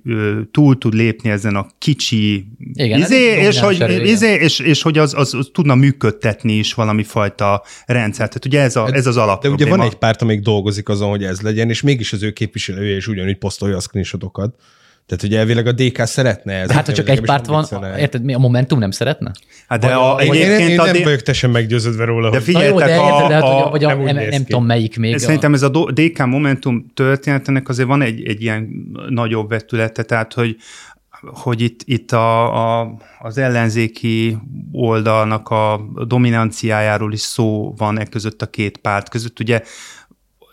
túl 0.51 0.77
tud 0.77 0.93
lépni 0.93 1.29
ezen 1.29 1.55
a 1.55 1.67
kicsi 1.77 2.45
Igen, 2.73 2.99
izé, 2.99 3.45
és, 3.47 3.59
hogy, 3.59 3.81
erő, 3.81 4.03
izé, 4.03 4.33
és, 4.33 4.59
és 4.59 4.81
hogy 4.81 4.97
az, 4.97 5.13
az, 5.13 5.33
az 5.33 5.49
tudna 5.53 5.75
működtetni 5.75 6.53
is 6.53 6.73
valami 6.73 7.03
fajta 7.03 7.63
rendszert. 7.85 8.29
Tehát 8.29 8.45
ugye 8.45 8.61
ez, 8.61 8.75
a, 8.75 8.93
ez 8.93 9.07
az 9.07 9.17
alap 9.17 9.41
De 9.41 9.49
ugye 9.49 9.69
van 9.69 9.81
egy 9.81 9.95
párt, 9.95 10.21
amelyik 10.21 10.41
dolgozik 10.41 10.89
azon, 10.89 11.09
hogy 11.09 11.23
ez 11.23 11.41
legyen, 11.41 11.69
és 11.69 11.81
mégis 11.81 12.13
az 12.13 12.23
ő 12.23 12.31
képviselője 12.31 12.95
is 12.95 13.07
ugyanúgy 13.07 13.37
posztolja 13.37 13.77
a 13.77 13.79
screenshotokat. 13.79 14.55
Tehát 15.05 15.23
ugye 15.23 15.37
elvileg 15.39 15.67
a 15.67 15.71
DK 15.71 16.05
szeretne 16.05 16.53
ez. 16.53 16.67
De 16.67 16.73
hát, 16.73 16.85
ha 16.85 16.93
csak 16.93 17.09
egy 17.09 17.21
párt 17.21 17.45
van, 17.45 17.65
érted, 17.97 18.23
mi 18.23 18.33
a 18.33 18.37
Momentum 18.37 18.79
nem 18.79 18.91
szeretne? 18.91 19.31
Hát 19.67 19.79
de 19.79 19.87
a, 19.93 20.15
a- 20.15 20.21
Én, 20.21 20.33
én, 20.33 20.41
egyébként 20.41 20.69
én 20.69 20.79
a, 20.79 20.83
nem 20.85 20.93
D- 20.95 21.03
vagyok 21.03 21.21
teljesen 21.21 21.49
meggyőződve 21.49 22.05
róla, 22.05 22.29
De 22.29 22.37
de 22.37 22.43
Figyeljetek, 22.43 22.87
a- 22.99 23.05
érted, 23.05 23.27
de, 23.27 23.33
hát, 23.33 23.43
a- 23.43 23.47
hogy 23.47 23.83
a, 23.83 23.87
nem 23.87 24.01
a, 24.01 24.11
nem 24.11 24.29
ki. 24.29 24.43
tudom 24.43 24.65
melyik 24.65 24.97
még. 24.97 25.13
A- 25.15 25.19
Szerintem 25.19 25.53
ez 25.53 25.61
a 25.61 25.69
DK 25.69 26.25
Momentum 26.25 26.85
történetének 26.93 27.69
azért 27.69 27.87
van 27.87 28.01
egy, 28.01 28.23
egy 28.27 28.41
ilyen 28.41 28.69
nagyobb 29.09 29.49
vetülete, 29.49 30.03
tehát 30.03 30.33
hogy 30.33 30.55
hogy 31.33 31.61
itt, 31.61 31.81
itt 31.85 32.11
a, 32.11 32.79
a, 32.81 32.97
az 33.19 33.37
ellenzéki 33.37 34.37
oldalnak 34.71 35.49
a 35.49 35.81
dominanciájáról 36.07 37.13
is 37.13 37.19
szó 37.21 37.73
van 37.77 37.99
e 37.99 38.05
között 38.05 38.41
a 38.41 38.45
két 38.49 38.77
párt 38.77 39.09
között. 39.09 39.39
Ugye, 39.39 39.61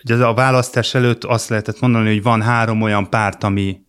ugye 0.05 0.25
a 0.25 0.35
választás 0.35 0.95
előtt 0.95 1.25
azt 1.25 1.49
lehetett 1.49 1.81
mondani, 1.81 2.09
hogy 2.09 2.23
van 2.23 2.43
három 2.43 2.83
olyan 2.83 3.11
párt, 3.11 3.45
ami 3.45 3.81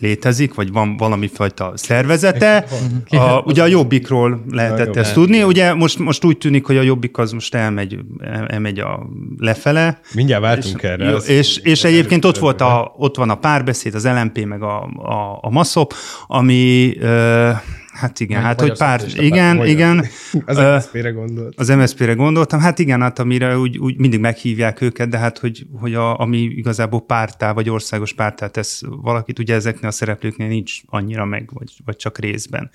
létezik, 0.00 0.54
vagy 0.54 0.72
van 0.72 0.96
valami 0.96 1.26
fajta 1.26 1.72
szervezete. 1.74 2.64
A, 3.10 3.38
ugye 3.44 3.62
a 3.62 3.66
Jobbikról 3.66 4.44
lehetett 4.50 4.86
Jobb. 4.86 4.96
ezt 4.96 5.12
tudni. 5.14 5.42
Ugye 5.42 5.74
most, 5.74 5.98
most 5.98 6.24
úgy 6.24 6.38
tűnik, 6.38 6.66
hogy 6.66 6.76
a 6.76 6.82
Jobbik 6.82 7.18
az 7.18 7.32
most 7.32 7.54
elmegy, 7.54 7.98
el- 8.20 8.46
elmegy 8.46 8.78
a 8.78 9.06
lefele. 9.38 10.00
mindjárt 10.14 10.42
váltunk 10.42 10.82
És, 10.82 10.88
erre. 10.88 11.04
jó, 11.04 11.16
ez- 11.16 11.28
és, 11.28 11.56
és 11.56 11.84
egyébként 11.84 12.24
ott 12.24 12.38
volt 12.38 12.60
a, 12.60 12.94
ott 12.96 13.16
van 13.16 13.30
a 13.30 13.34
párbeszéd, 13.34 13.94
az 13.94 14.04
LMP 14.06 14.44
meg 14.44 14.62
a, 14.62 14.82
a, 14.96 15.38
a 15.40 15.50
MASZOP, 15.50 15.94
ami 16.26 16.96
ö, 17.00 17.50
hát 17.96 18.20
igen, 18.20 18.36
Meg 18.36 18.46
hát 18.46 18.60
hogy 18.60 18.78
pár, 18.78 19.02
igen, 19.14 19.56
Párt, 19.56 19.68
igen, 19.68 20.06
Az 20.44 20.56
MSZP-re 20.56 21.10
gondolt. 21.10 21.54
az 21.56 21.68
MSZP-re 21.68 22.12
gondoltam, 22.12 22.60
hát 22.60 22.78
igen, 22.78 23.00
hát 23.00 23.18
amire 23.18 23.58
úgy, 23.58 23.78
úgy 23.78 23.98
mindig 23.98 24.20
meghívják 24.20 24.80
őket, 24.80 25.08
de 25.08 25.18
hát 25.18 25.38
hogy, 25.38 25.66
hogy 25.72 25.94
a, 25.94 26.18
ami 26.18 26.38
igazából 26.38 27.00
pártá, 27.00 27.52
vagy 27.52 27.70
országos 27.70 28.12
pártá 28.12 28.46
tesz 28.46 28.82
valakit, 28.86 29.38
ugye 29.38 29.54
ezeknél 29.54 29.88
a 29.88 29.92
szereplőknél 29.92 30.48
nincs 30.48 30.80
annyira 30.86 31.24
meg, 31.24 31.50
vagy, 31.52 31.72
vagy 31.84 31.96
csak 31.96 32.18
részben. 32.18 32.70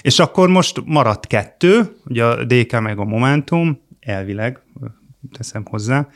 És 0.00 0.18
akkor 0.18 0.48
most 0.48 0.82
maradt 0.84 1.26
kettő, 1.26 1.96
ugye 2.04 2.24
a 2.24 2.44
DK 2.44 2.80
meg 2.80 2.98
a 2.98 3.04
Momentum, 3.04 3.80
elvileg, 4.00 4.60
teszem 5.32 5.64
hozzá, 5.64 6.08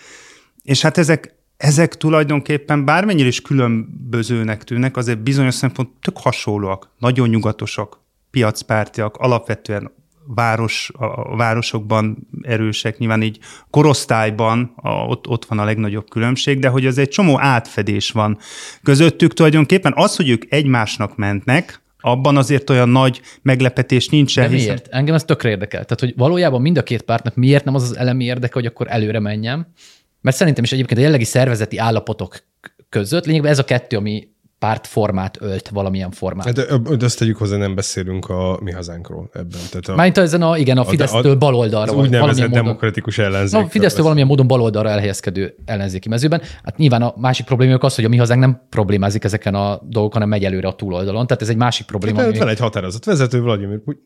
és 0.62 0.82
hát 0.82 0.98
ezek, 0.98 1.34
ezek 1.56 1.96
tulajdonképpen 1.96 2.84
bármennyire 2.84 3.28
is 3.28 3.40
különbözőnek 3.40 4.64
tűnnek, 4.64 4.96
azért 4.96 5.22
bizonyos 5.22 5.54
szempont 5.54 5.88
tök 6.00 6.18
hasonlóak, 6.18 6.90
nagyon 6.98 7.28
nyugatosak, 7.28 8.01
piacpártiak, 8.32 9.16
alapvetően 9.16 9.92
város, 10.26 10.90
a 10.94 11.36
városokban 11.36 12.28
erősek, 12.42 12.98
nyilván 12.98 13.22
így 13.22 13.38
korosztályban 13.70 14.72
a, 14.76 14.88
ott, 14.88 15.28
ott 15.28 15.44
van 15.44 15.58
a 15.58 15.64
legnagyobb 15.64 16.08
különbség, 16.08 16.58
de 16.58 16.68
hogy 16.68 16.86
az 16.86 16.98
egy 16.98 17.08
csomó 17.08 17.40
átfedés 17.40 18.10
van 18.10 18.38
közöttük 18.82 19.32
tulajdonképpen. 19.32 19.92
Az, 19.96 20.16
hogy 20.16 20.28
ők 20.28 20.52
egymásnak 20.52 21.16
mentnek, 21.16 21.82
abban 22.00 22.36
azért 22.36 22.70
olyan 22.70 22.88
nagy 22.88 23.20
meglepetés 23.42 24.08
nincsen. 24.08 24.44
De 24.44 24.50
hiszen- 24.50 24.68
miért? 24.68 24.88
Engem 24.88 25.14
ez 25.14 25.24
tökre 25.24 25.48
érdekel. 25.48 25.84
Tehát, 25.84 26.00
hogy 26.00 26.14
valójában 26.16 26.60
mind 26.60 26.78
a 26.78 26.82
két 26.82 27.02
pártnak 27.02 27.34
miért 27.34 27.64
nem 27.64 27.74
az 27.74 27.82
az 27.82 27.96
elemi 27.96 28.24
érdeke, 28.24 28.52
hogy 28.54 28.66
akkor 28.66 28.86
előre 28.90 29.20
menjem. 29.20 29.66
Mert 30.20 30.36
szerintem 30.36 30.64
is 30.64 30.72
egyébként 30.72 31.00
a 31.00 31.02
jellegi 31.02 31.24
szervezeti 31.24 31.78
állapotok 31.78 32.44
között 32.88 33.26
lényegben 33.26 33.50
ez 33.50 33.58
a 33.58 33.64
kettő, 33.64 33.96
ami 33.96 34.28
pártformát 34.62 35.38
ölt 35.40 35.68
valamilyen 35.68 36.10
formát. 36.10 36.52
De, 36.52 36.62
ö, 36.68 36.96
de 36.96 37.04
azt 37.04 37.18
tegyük 37.18 37.36
hozzá, 37.36 37.56
nem 37.56 37.74
beszélünk 37.74 38.28
a 38.28 38.58
mi 38.62 38.70
hazánkról 38.72 39.30
ebben. 39.32 39.60
Tehát 39.70 39.88
a, 39.88 39.94
Mármint 39.94 40.18
ezen 40.18 40.42
a, 40.42 40.58
igen, 40.58 40.78
a 40.78 40.80
a- 40.80 40.84
Fidesztől 40.84 41.32
a- 41.32 41.36
baloldalra. 41.36 41.92
az 41.92 41.98
úgynevezett 41.98 42.50
demokratikus 42.50 43.18
ellenzék. 43.18 43.60
Na, 43.60 43.68
Fidesztől 43.68 44.00
valamilyen 44.02 44.28
módon 44.28 44.46
baloldalra 44.46 44.88
elhelyezkedő 44.88 45.54
ellenzéki 45.64 46.08
mezőben. 46.08 46.42
Hát 46.62 46.76
nyilván 46.76 47.02
a 47.02 47.14
másik 47.16 47.46
problémák 47.46 47.82
az, 47.82 47.94
hogy 47.94 48.04
a 48.04 48.08
mi 48.08 48.16
hazánk 48.16 48.40
nem 48.40 48.60
problémázik 48.68 49.24
ezeken 49.24 49.54
a 49.54 49.80
dolgokon, 49.88 50.12
hanem 50.12 50.28
megy 50.28 50.44
előre 50.44 50.68
a 50.68 50.74
túloldalon. 50.74 51.26
Tehát 51.26 51.42
ez 51.42 51.48
egy 51.48 51.56
másik 51.56 51.86
probléma. 51.86 52.18
Hát, 52.18 52.28
ami- 52.28 52.38
van 52.38 52.48
egy 52.48 52.58
határozott 52.58 53.04
vezető, 53.04 53.40
Vladimir 53.40 53.78
Puty- 53.84 54.02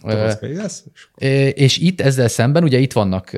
Tomaszkai 0.00 0.54
lesz. 0.54 0.84
és 1.54 1.78
itt 1.78 2.00
ezzel 2.00 2.28
szemben 2.28 2.62
ugye 2.62 2.78
itt 2.78 2.92
vannak 2.92 3.30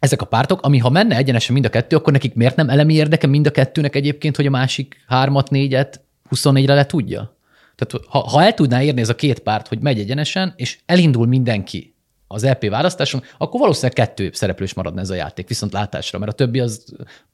ezek 0.00 0.22
a 0.22 0.24
pártok, 0.24 0.62
ami 0.62 0.78
ha 0.78 0.90
menne 0.90 1.16
egyenesen 1.16 1.52
mind 1.52 1.66
a 1.66 1.70
kettő, 1.70 1.96
akkor 1.96 2.12
nekik 2.12 2.34
miért 2.34 2.56
nem 2.56 2.68
elemi 2.68 2.94
érdeke 2.94 3.26
mind 3.26 3.46
a 3.46 3.50
kettőnek 3.50 3.94
egyébként, 3.94 4.36
hogy 4.36 4.46
a 4.46 4.50
másik 4.50 5.04
hármat, 5.06 5.50
négyet 5.50 6.00
24-re 6.30 6.74
le 6.74 6.86
tudja? 6.86 7.36
Tehát 7.76 8.06
ha, 8.06 8.18
ha 8.18 8.42
el 8.42 8.54
tudná 8.54 8.82
érni 8.82 9.00
ez 9.00 9.08
a 9.08 9.14
két 9.14 9.38
párt, 9.38 9.68
hogy 9.68 9.78
megy 9.78 9.98
egyenesen, 9.98 10.52
és 10.56 10.78
elindul 10.86 11.26
mindenki 11.26 11.94
az 12.26 12.46
LP 12.46 12.68
választáson, 12.68 13.22
akkor 13.38 13.60
valószínűleg 13.60 13.92
kettő 13.92 14.30
szereplős 14.32 14.74
maradna 14.74 15.00
ez 15.00 15.10
a 15.10 15.14
játék, 15.14 15.48
viszont 15.48 15.72
látásra, 15.72 16.18
mert 16.18 16.32
a 16.32 16.34
többi 16.34 16.60
az 16.60 16.84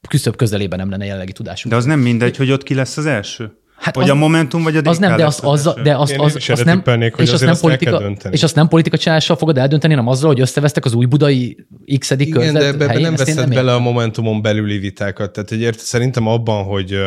küszöbb 0.09 0.35
közelében 0.35 0.79
nem 0.79 0.89
lenne 0.89 1.05
jelenlegi 1.05 1.31
tudásunk. 1.31 1.73
De 1.73 1.79
az 1.79 1.85
nem 1.85 1.99
mindegy, 1.99 2.37
hogy 2.37 2.51
ott 2.51 2.63
ki 2.63 2.73
lesz 2.73 2.97
az 2.97 3.05
első? 3.05 3.57
Hát 3.77 3.95
vagy 3.95 4.03
az- 4.03 4.09
a 4.09 4.15
Momentum, 4.15 4.63
vagy 4.63 4.75
a 4.77 4.81
DK 4.81 4.87
Az 4.87 4.97
nem, 4.97 5.17
de 5.17 5.25
azt, 5.25 5.43
az 5.43 5.73
de 5.83 5.95
azt, 5.95 6.11
Én 6.11 6.19
az, 6.19 6.35
azt 6.35 6.49
erre 6.49 6.63
nem, 6.63 6.77
tippelnék, 6.77 7.13
hogy 7.15 7.25
és 7.25 7.31
azt 7.31 7.43
azért 7.43 7.61
nem 7.61 7.69
azt 7.71 7.79
politika, 7.79 7.97
dönteni. 8.07 8.35
és 8.35 8.43
azt 8.43 8.55
nem 8.55 8.67
politika 8.67 8.97
csinálással 8.97 9.35
fogod 9.35 9.57
eldönteni, 9.57 9.93
hanem 9.93 10.09
azzal, 10.09 10.27
hogy 10.29 10.39
összevesztek 10.39 10.85
az 10.85 10.93
új 10.93 11.05
budai 11.05 11.67
x 11.99 12.09
Igen, 12.09 12.29
körzet 12.29 12.53
de 12.53 12.65
ebbe 12.65 12.87
helyén, 12.87 13.01
nem 13.01 13.15
veszed 13.15 13.35
bele 13.35 13.51
értem. 13.53 13.67
a 13.75 13.79
Momentumon 13.79 14.41
belüli 14.41 14.77
vitákat. 14.77 15.31
Tehát 15.33 15.49
hogy 15.49 15.61
érted, 15.61 15.85
szerintem 15.85 16.27
abban, 16.27 16.63
hogy 16.63 16.93
uh, 16.93 16.99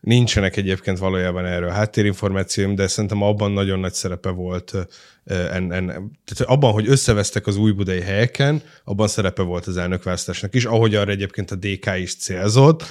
nincsenek 0.00 0.56
egyébként 0.56 0.98
valójában 0.98 1.46
erről 1.46 1.68
háttérinformációim, 1.70 2.74
de 2.74 2.86
szerintem 2.86 3.22
abban 3.22 3.52
nagyon 3.52 3.78
nagy 3.80 3.92
szerepe 3.92 4.28
volt 4.30 4.72
en, 5.24 5.72
en, 5.72 5.86
tehát 6.24 6.44
abban, 6.46 6.72
hogy 6.72 6.88
összevesztek 6.88 7.46
az 7.46 7.56
új 7.56 7.70
budai 7.72 8.00
helyeken, 8.00 8.62
abban 8.84 9.08
szerepe 9.08 9.42
volt 9.42 9.66
az 9.66 9.76
elnökválasztásnak 9.76 10.54
is, 10.54 10.64
ahogy 10.64 10.94
arra 10.94 11.10
egyébként 11.10 11.50
a 11.50 11.54
DK 11.56 11.90
is 11.98 12.16
célzott, 12.16 12.84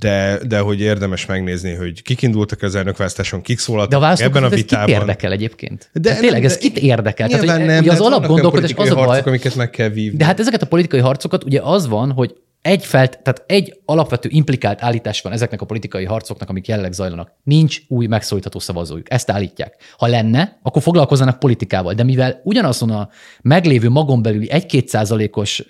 de, 0.00 0.38
de 0.48 0.58
hogy 0.58 0.80
érdemes 0.80 1.26
megnézni, 1.26 1.74
hogy 1.74 2.02
kik 2.02 2.22
indultak 2.22 2.62
az 2.62 2.74
elnökválasztáson, 2.74 3.40
kik 3.40 3.56
De 3.56 3.62
a 3.62 3.66
szólaltak 3.66 4.20
ebben 4.20 4.42
a 4.42 4.46
ez 4.46 4.52
kit 4.52 4.60
vitában. 4.70 4.88
érdekel 4.88 5.32
egyébként? 5.32 5.88
De 5.92 6.10
hát 6.10 6.20
tényleg, 6.20 6.42
nem, 6.42 6.50
ez 6.50 6.58
kit 6.58 6.78
érdekel? 6.78 7.28
Tehát, 7.28 7.56
hogy, 7.56 7.66
nem, 7.66 7.78
ugye 7.78 7.92
az 7.92 8.00
alapgondolkodás 8.00 8.72
az 8.76 8.90
a 8.90 8.94
baj, 8.94 9.06
harcok, 9.06 9.26
amiket 9.26 9.54
meg 9.54 9.70
kell 9.70 9.88
vívni. 9.88 10.18
de 10.18 10.24
hát 10.24 10.40
ezeket 10.40 10.62
a 10.62 10.66
politikai 10.66 11.00
harcokat 11.00 11.44
ugye 11.44 11.60
az 11.62 11.88
van, 11.88 12.12
hogy 12.12 12.34
egy, 12.62 12.84
felt, 12.84 13.18
tehát 13.22 13.42
egy 13.46 13.80
alapvető 13.84 14.28
implikált 14.32 14.82
állítás 14.82 15.20
van 15.20 15.32
ezeknek 15.32 15.60
a 15.60 15.66
politikai 15.66 16.04
harcoknak, 16.04 16.48
amik 16.48 16.66
jelenleg 16.66 16.92
zajlanak. 16.92 17.32
Nincs 17.42 17.80
új 17.88 18.06
megszólítható 18.06 18.58
szavazójuk. 18.58 19.12
Ezt 19.12 19.30
állítják. 19.30 19.76
Ha 19.96 20.06
lenne, 20.06 20.58
akkor 20.62 20.82
foglalkozzanak 20.82 21.38
politikával. 21.38 21.94
De 21.94 22.02
mivel 22.02 22.40
ugyanazon 22.44 22.90
a 22.90 23.08
meglévő 23.42 23.88
magon 23.88 24.22
belüli 24.22 24.50
1-2 24.52 24.86
százalékos 24.86 25.64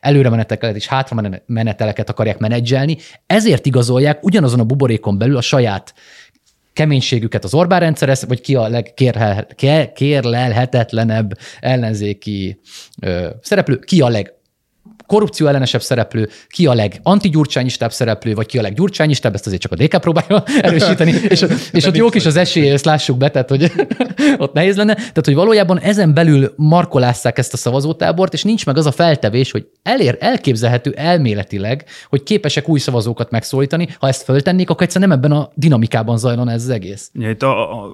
előremeneteket 0.00 0.76
és 0.76 0.86
hátrameneteleket 0.86 2.10
akarják 2.10 2.38
menedzselni, 2.38 2.96
ezért 3.26 3.66
igazolják 3.66 4.24
ugyanazon 4.24 4.60
a 4.60 4.64
buborékon 4.64 5.18
belül 5.18 5.36
a 5.36 5.40
saját 5.40 5.94
keménységüket 6.72 7.44
az 7.44 7.54
Orbán 7.54 7.80
rendszerhez, 7.80 8.26
vagy 8.26 8.40
ki 8.40 8.54
a 8.54 8.68
legkérlelhetetlenebb 8.68 11.38
ellenzéki 11.60 12.60
ö, 13.00 13.28
szereplő, 13.40 13.78
ki 13.78 14.00
a 14.00 14.08
leg 14.08 14.37
korrupció 15.08 15.46
ellenesebb 15.46 15.82
szereplő, 15.82 16.28
ki 16.48 16.66
a 16.66 16.74
legantigyurcsányistább 16.74 17.92
szereplő, 17.92 18.34
vagy 18.34 18.46
ki 18.46 18.58
a 18.58 18.62
leggyurcsányistább, 18.62 19.34
ezt 19.34 19.46
azért 19.46 19.60
csak 19.60 19.72
a 19.72 19.74
DK 19.74 20.00
próbálja 20.00 20.42
erősíteni, 20.68 21.10
és, 21.28 21.44
és 21.72 21.84
ott 21.84 21.96
jók 21.96 22.14
is 22.14 22.26
az 22.26 22.36
esélye, 22.36 22.72
ezt 22.72 22.84
lássuk 22.84 23.16
be, 23.16 23.30
tehát 23.30 23.48
hogy 23.48 23.72
ott 24.38 24.52
nehéz 24.52 24.76
lenne. 24.76 24.94
Tehát, 24.94 25.24
hogy 25.24 25.34
valójában 25.34 25.78
ezen 25.80 26.14
belül 26.14 26.52
markolásszák 26.56 27.38
ezt 27.38 27.52
a 27.52 27.56
szavazótábort, 27.56 28.32
és 28.32 28.42
nincs 28.42 28.66
meg 28.66 28.76
az 28.76 28.86
a 28.86 28.92
feltevés, 28.92 29.50
hogy 29.50 29.66
elér, 29.82 30.16
elképzelhető 30.20 30.92
elméletileg, 30.96 31.84
hogy 32.08 32.22
képesek 32.22 32.68
új 32.68 32.78
szavazókat 32.78 33.30
megszólítani. 33.30 33.88
Ha 33.98 34.08
ezt 34.08 34.22
föltennék, 34.22 34.70
akkor 34.70 34.82
egyszerűen 34.82 35.10
nem 35.10 35.18
ebben 35.18 35.32
a 35.32 35.50
dinamikában 35.54 36.18
zajlana 36.18 36.50
ez 36.50 36.62
az 36.62 36.68
egész. 36.68 37.10
Ja, 37.14 37.30
itt 37.30 37.42
a, 37.42 37.82
a 37.84 37.92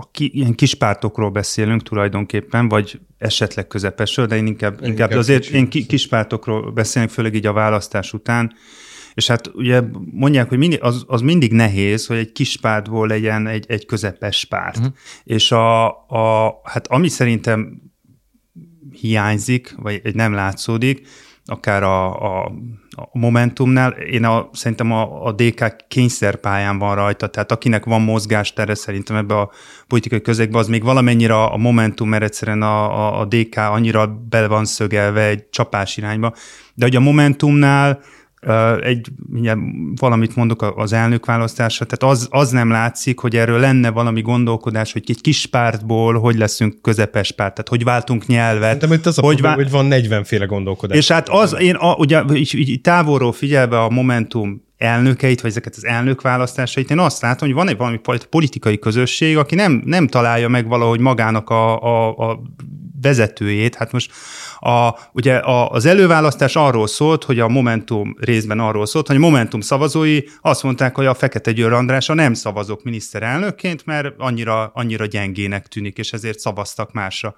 a 0.00 0.08
ki, 0.12 0.30
ilyen 0.34 0.54
kis 0.54 0.74
pártokról 0.74 1.30
beszélünk 1.30 1.82
tulajdonképpen, 1.82 2.68
vagy 2.68 3.00
esetleg 3.18 3.66
közepesről, 3.66 4.26
de 4.26 4.36
én 4.36 4.46
inkább, 4.46 4.72
inkább, 4.72 4.88
inkább 4.88 5.10
azért 5.10 5.40
kicsit. 5.40 5.54
én 5.54 5.68
ki, 5.68 5.86
kis 5.86 6.08
pártokról 6.08 6.70
beszélek, 6.72 7.08
főleg 7.08 7.34
így 7.34 7.46
a 7.46 7.52
választás 7.52 8.12
után. 8.12 8.52
És 9.14 9.26
hát 9.26 9.50
ugye 9.54 9.82
mondják, 10.10 10.48
hogy 10.48 10.58
mindig, 10.58 10.82
az, 10.82 11.04
az 11.06 11.20
mindig 11.20 11.52
nehéz, 11.52 12.06
hogy 12.06 12.16
egy 12.16 12.32
kis 12.32 12.56
pártból 12.56 13.06
legyen 13.08 13.46
egy, 13.46 13.64
egy 13.68 13.86
közepes 13.86 14.44
párt. 14.44 14.76
Uh-huh. 14.76 14.94
És 15.24 15.52
a, 15.52 15.86
a, 15.88 16.60
hát 16.64 16.86
ami 16.86 17.08
szerintem 17.08 17.82
hiányzik, 19.00 19.74
vagy 19.76 20.00
egy 20.04 20.14
nem 20.14 20.32
látszódik, 20.32 21.06
akár 21.50 21.82
a, 21.82 22.22
a, 22.22 22.52
a 22.90 23.18
Momentumnál, 23.18 23.90
én 23.90 24.24
a, 24.24 24.48
szerintem 24.52 24.92
a, 24.92 25.26
a 25.26 25.32
DK 25.32 25.76
kényszerpályán 25.88 26.78
van 26.78 26.94
rajta, 26.94 27.26
tehát 27.26 27.52
akinek 27.52 27.84
van 27.84 28.02
mozgástere 28.02 28.74
szerintem 28.74 29.16
ebbe 29.16 29.38
a 29.38 29.50
politikai 29.86 30.20
közegbe, 30.20 30.58
az 30.58 30.68
még 30.68 30.82
valamennyire 30.82 31.42
a 31.42 31.56
Momentum, 31.56 32.08
mert 32.08 32.22
egyszerűen 32.22 32.62
a, 32.62 33.06
a, 33.06 33.20
a 33.20 33.24
DK 33.24 33.56
annyira 33.56 34.06
bele 34.28 34.46
van 34.46 34.64
szögelve 34.64 35.26
egy 35.26 35.48
csapás 35.50 35.96
irányba, 35.96 36.34
de 36.74 36.84
hogy 36.84 36.96
a 36.96 37.00
Momentumnál 37.00 38.00
egy, 38.82 39.08
valamit 39.94 40.36
mondok 40.36 40.72
az 40.76 40.92
elnökválasztásra, 40.92 41.86
tehát 41.86 42.14
az, 42.14 42.28
az 42.30 42.50
nem 42.50 42.70
látszik, 42.70 43.18
hogy 43.18 43.36
erről 43.36 43.58
lenne 43.58 43.90
valami 43.90 44.22
gondolkodás, 44.22 44.92
hogy 44.92 45.04
egy 45.06 45.20
kis 45.20 45.46
pártból 45.46 46.18
hogy 46.18 46.36
leszünk 46.36 46.82
közepes 46.82 47.32
párt, 47.32 47.54
tehát 47.54 47.68
hogy 47.68 47.84
váltunk 47.84 48.26
nyelvet. 48.26 48.86
De 48.86 48.94
itt 48.94 49.06
az 49.06 49.18
a 49.18 49.22
hogy, 49.22 49.40
probléma, 49.40 49.56
vál... 49.56 49.64
hogy 49.64 49.72
van 49.72 49.86
40 49.86 50.24
féle 50.24 50.44
gondolkodás. 50.44 50.96
És 50.98 51.08
hát 51.10 51.28
az, 51.28 51.56
én 51.58 51.74
a, 51.74 51.94
ugye 51.94 52.22
így, 52.34 52.54
így 52.54 52.80
távolról 52.80 53.32
figyelve 53.32 53.80
a 53.80 53.90
Momentum 53.90 54.68
elnökeit, 54.80 55.40
vagy 55.40 55.50
ezeket 55.50 55.76
az 55.76 55.84
elnökválasztásait, 55.84 56.90
én 56.90 56.98
azt 56.98 57.22
látom, 57.22 57.48
hogy 57.48 57.56
van 57.56 57.68
egy 57.68 57.76
valami 57.76 58.00
politikai 58.30 58.78
közösség, 58.78 59.36
aki 59.36 59.54
nem, 59.54 59.82
nem 59.84 60.06
találja 60.06 60.48
meg 60.48 60.68
valahogy 60.68 61.00
magának 61.00 61.50
a, 61.50 61.82
a, 61.82 62.16
a 62.30 62.40
vezetőjét. 63.02 63.74
Hát 63.74 63.92
most 63.92 64.12
a, 64.58 64.90
ugye 65.12 65.36
a, 65.36 65.70
az 65.70 65.84
előválasztás 65.84 66.56
arról 66.56 66.86
szólt, 66.86 67.24
hogy 67.24 67.40
a 67.40 67.48
Momentum 67.48 68.16
részben 68.18 68.60
arról 68.60 68.86
szólt, 68.86 69.06
hogy 69.06 69.16
a 69.16 69.20
Momentum 69.20 69.60
szavazói 69.60 70.20
azt 70.40 70.62
mondták, 70.62 70.94
hogy 70.94 71.06
a 71.06 71.14
Fekete 71.14 71.52
Győr 71.52 71.72
Andrásra 71.72 72.14
nem 72.14 72.34
szavazok 72.34 72.82
miniszterelnökként, 72.82 73.86
mert 73.86 74.14
annyira, 74.18 74.70
annyira 74.74 75.06
gyengének 75.06 75.66
tűnik, 75.66 75.98
és 75.98 76.12
ezért 76.12 76.38
szavaztak 76.38 76.92
másra. 76.92 77.36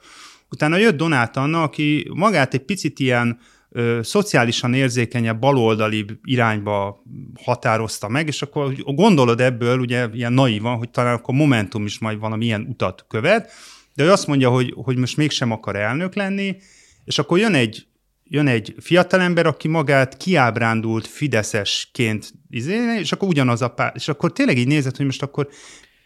Utána 0.50 0.76
jött 0.76 0.96
Donát 0.96 1.36
Anna, 1.36 1.62
aki 1.62 2.10
magát 2.14 2.54
egy 2.54 2.64
picit 2.64 2.98
ilyen 2.98 3.38
ö, 3.72 4.00
szociálisan 4.02 4.74
érzékenyebb, 4.74 5.40
baloldali 5.40 6.06
irányba 6.24 7.02
határozta 7.44 8.08
meg, 8.08 8.26
és 8.26 8.42
akkor 8.42 8.72
gondolod 8.84 9.40
ebből, 9.40 9.78
ugye 9.78 10.08
ilyen 10.12 10.32
naívan, 10.32 10.76
hogy 10.76 10.90
talán 10.90 11.14
akkor 11.14 11.34
Momentum 11.34 11.84
is 11.84 11.98
majd 11.98 12.18
valami 12.18 12.44
ilyen 12.44 12.66
utat 12.68 13.04
követ, 13.08 13.50
de 13.94 14.04
ő 14.04 14.10
azt 14.10 14.26
mondja, 14.26 14.50
hogy, 14.50 14.74
hogy 14.76 14.96
most 14.96 15.16
mégsem 15.16 15.50
akar 15.50 15.76
elnök 15.76 16.14
lenni, 16.14 16.56
és 17.04 17.18
akkor 17.18 17.38
jön 17.38 17.54
egy, 17.54 17.86
jön 18.24 18.46
egy 18.46 18.74
fiatalember, 18.80 19.46
aki 19.46 19.68
magát 19.68 20.16
kiábrándult 20.16 21.06
fideszesként, 21.06 22.32
izé, 22.50 22.98
és 23.00 23.12
akkor 23.12 23.28
ugyanaz 23.28 23.62
a 23.62 23.68
pár, 23.68 23.92
és 23.94 24.08
akkor 24.08 24.32
tényleg 24.32 24.58
így 24.58 24.66
nézett, 24.66 24.96
hogy 24.96 25.06
most 25.06 25.22
akkor 25.22 25.48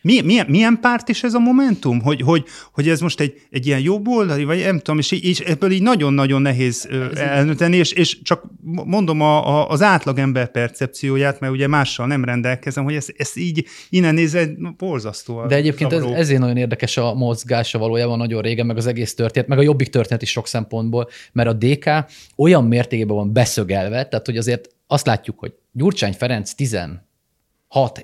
mi, 0.06 0.20
milyen, 0.20 0.46
milyen 0.48 0.78
párt 0.80 1.08
is 1.08 1.22
ez 1.22 1.34
a 1.34 1.38
Momentum? 1.38 2.00
Hogy, 2.00 2.20
hogy, 2.20 2.44
hogy 2.72 2.88
ez 2.88 3.00
most 3.00 3.20
egy, 3.20 3.40
egy 3.50 3.66
ilyen 3.66 3.80
jobboldali, 3.80 4.44
vagy 4.44 4.58
nem 4.58 4.78
tudom, 4.78 4.98
és, 4.98 5.12
és 5.12 5.40
ebből 5.40 5.70
így 5.70 5.82
nagyon-nagyon 5.82 6.42
nehéz 6.42 6.88
elnöteni, 7.14 7.76
és, 7.76 7.92
és 7.92 8.22
csak 8.22 8.44
mondom 8.64 9.20
a, 9.20 9.48
a, 9.48 9.68
az 9.70 9.82
átlagember 9.82 10.50
percepcióját, 10.50 11.40
mert 11.40 11.52
ugye 11.52 11.66
mással 11.66 12.06
nem 12.06 12.24
rendelkezem, 12.24 12.84
hogy 12.84 12.94
ez, 12.94 13.06
ez 13.16 13.36
így 13.36 13.64
innen 13.90 14.14
nézve 14.14 14.48
borzasztó. 14.76 15.46
De 15.46 15.54
egyébként 15.54 15.92
ez, 15.92 16.02
ezért 16.02 16.40
nagyon 16.40 16.56
érdekes 16.56 16.96
a 16.96 17.14
mozgása 17.14 17.78
valójában 17.78 18.18
nagyon 18.18 18.42
régen, 18.42 18.66
meg 18.66 18.76
az 18.76 18.86
egész 18.86 19.14
történet, 19.14 19.48
meg 19.48 19.58
a 19.58 19.62
jobbik 19.62 19.88
történet 19.88 20.22
is 20.22 20.30
sok 20.30 20.46
szempontból, 20.46 21.08
mert 21.32 21.48
a 21.48 21.52
DK 21.52 21.90
olyan 22.36 22.64
mértékben 22.64 23.16
van 23.16 23.32
beszögelve, 23.32 24.08
tehát 24.08 24.26
hogy 24.26 24.36
azért 24.36 24.68
azt 24.86 25.06
látjuk, 25.06 25.38
hogy 25.38 25.52
Gyurcsány 25.72 26.12
Ferenc 26.12 26.52
16 26.52 27.00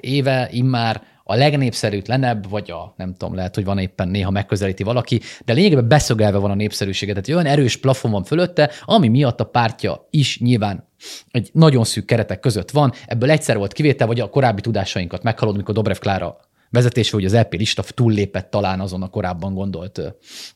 éve 0.00 0.48
immár 0.52 1.11
a 1.32 1.34
legnépszerűtlenebb, 1.34 2.48
vagy 2.48 2.70
a 2.70 2.94
nem 2.96 3.14
tudom, 3.14 3.34
lehet, 3.34 3.54
hogy 3.54 3.64
van 3.64 3.78
éppen 3.78 4.08
néha 4.08 4.30
megközelíti 4.30 4.82
valaki, 4.82 5.20
de 5.44 5.52
lényegében 5.52 5.88
beszögelve 5.88 6.38
van 6.38 6.50
a 6.50 6.54
népszerűsége. 6.54 7.12
Tehát 7.12 7.28
olyan 7.28 7.52
erős 7.52 7.76
plafon 7.76 8.10
van 8.10 8.24
fölötte, 8.24 8.70
ami 8.84 9.08
miatt 9.08 9.40
a 9.40 9.44
pártja 9.44 10.06
is 10.10 10.40
nyilván 10.40 10.88
egy 11.30 11.50
nagyon 11.52 11.84
szűk 11.84 12.04
keretek 12.04 12.40
között 12.40 12.70
van. 12.70 12.92
Ebből 13.06 13.30
egyszer 13.30 13.56
volt 13.56 13.72
kivétel, 13.72 14.06
vagy 14.06 14.20
a 14.20 14.28
korábbi 14.28 14.60
tudásainkat 14.60 15.22
meghalod, 15.22 15.56
mikor 15.56 15.74
Dobrev 15.74 15.96
Klára 15.96 16.36
vezetése, 16.70 17.10
hogy 17.12 17.24
az 17.24 17.32
EP 17.32 17.52
lista 17.54 17.82
túllépett 17.82 18.50
talán 18.50 18.80
azon 18.80 19.02
a 19.02 19.08
korábban 19.08 19.54
gondolt 19.54 19.98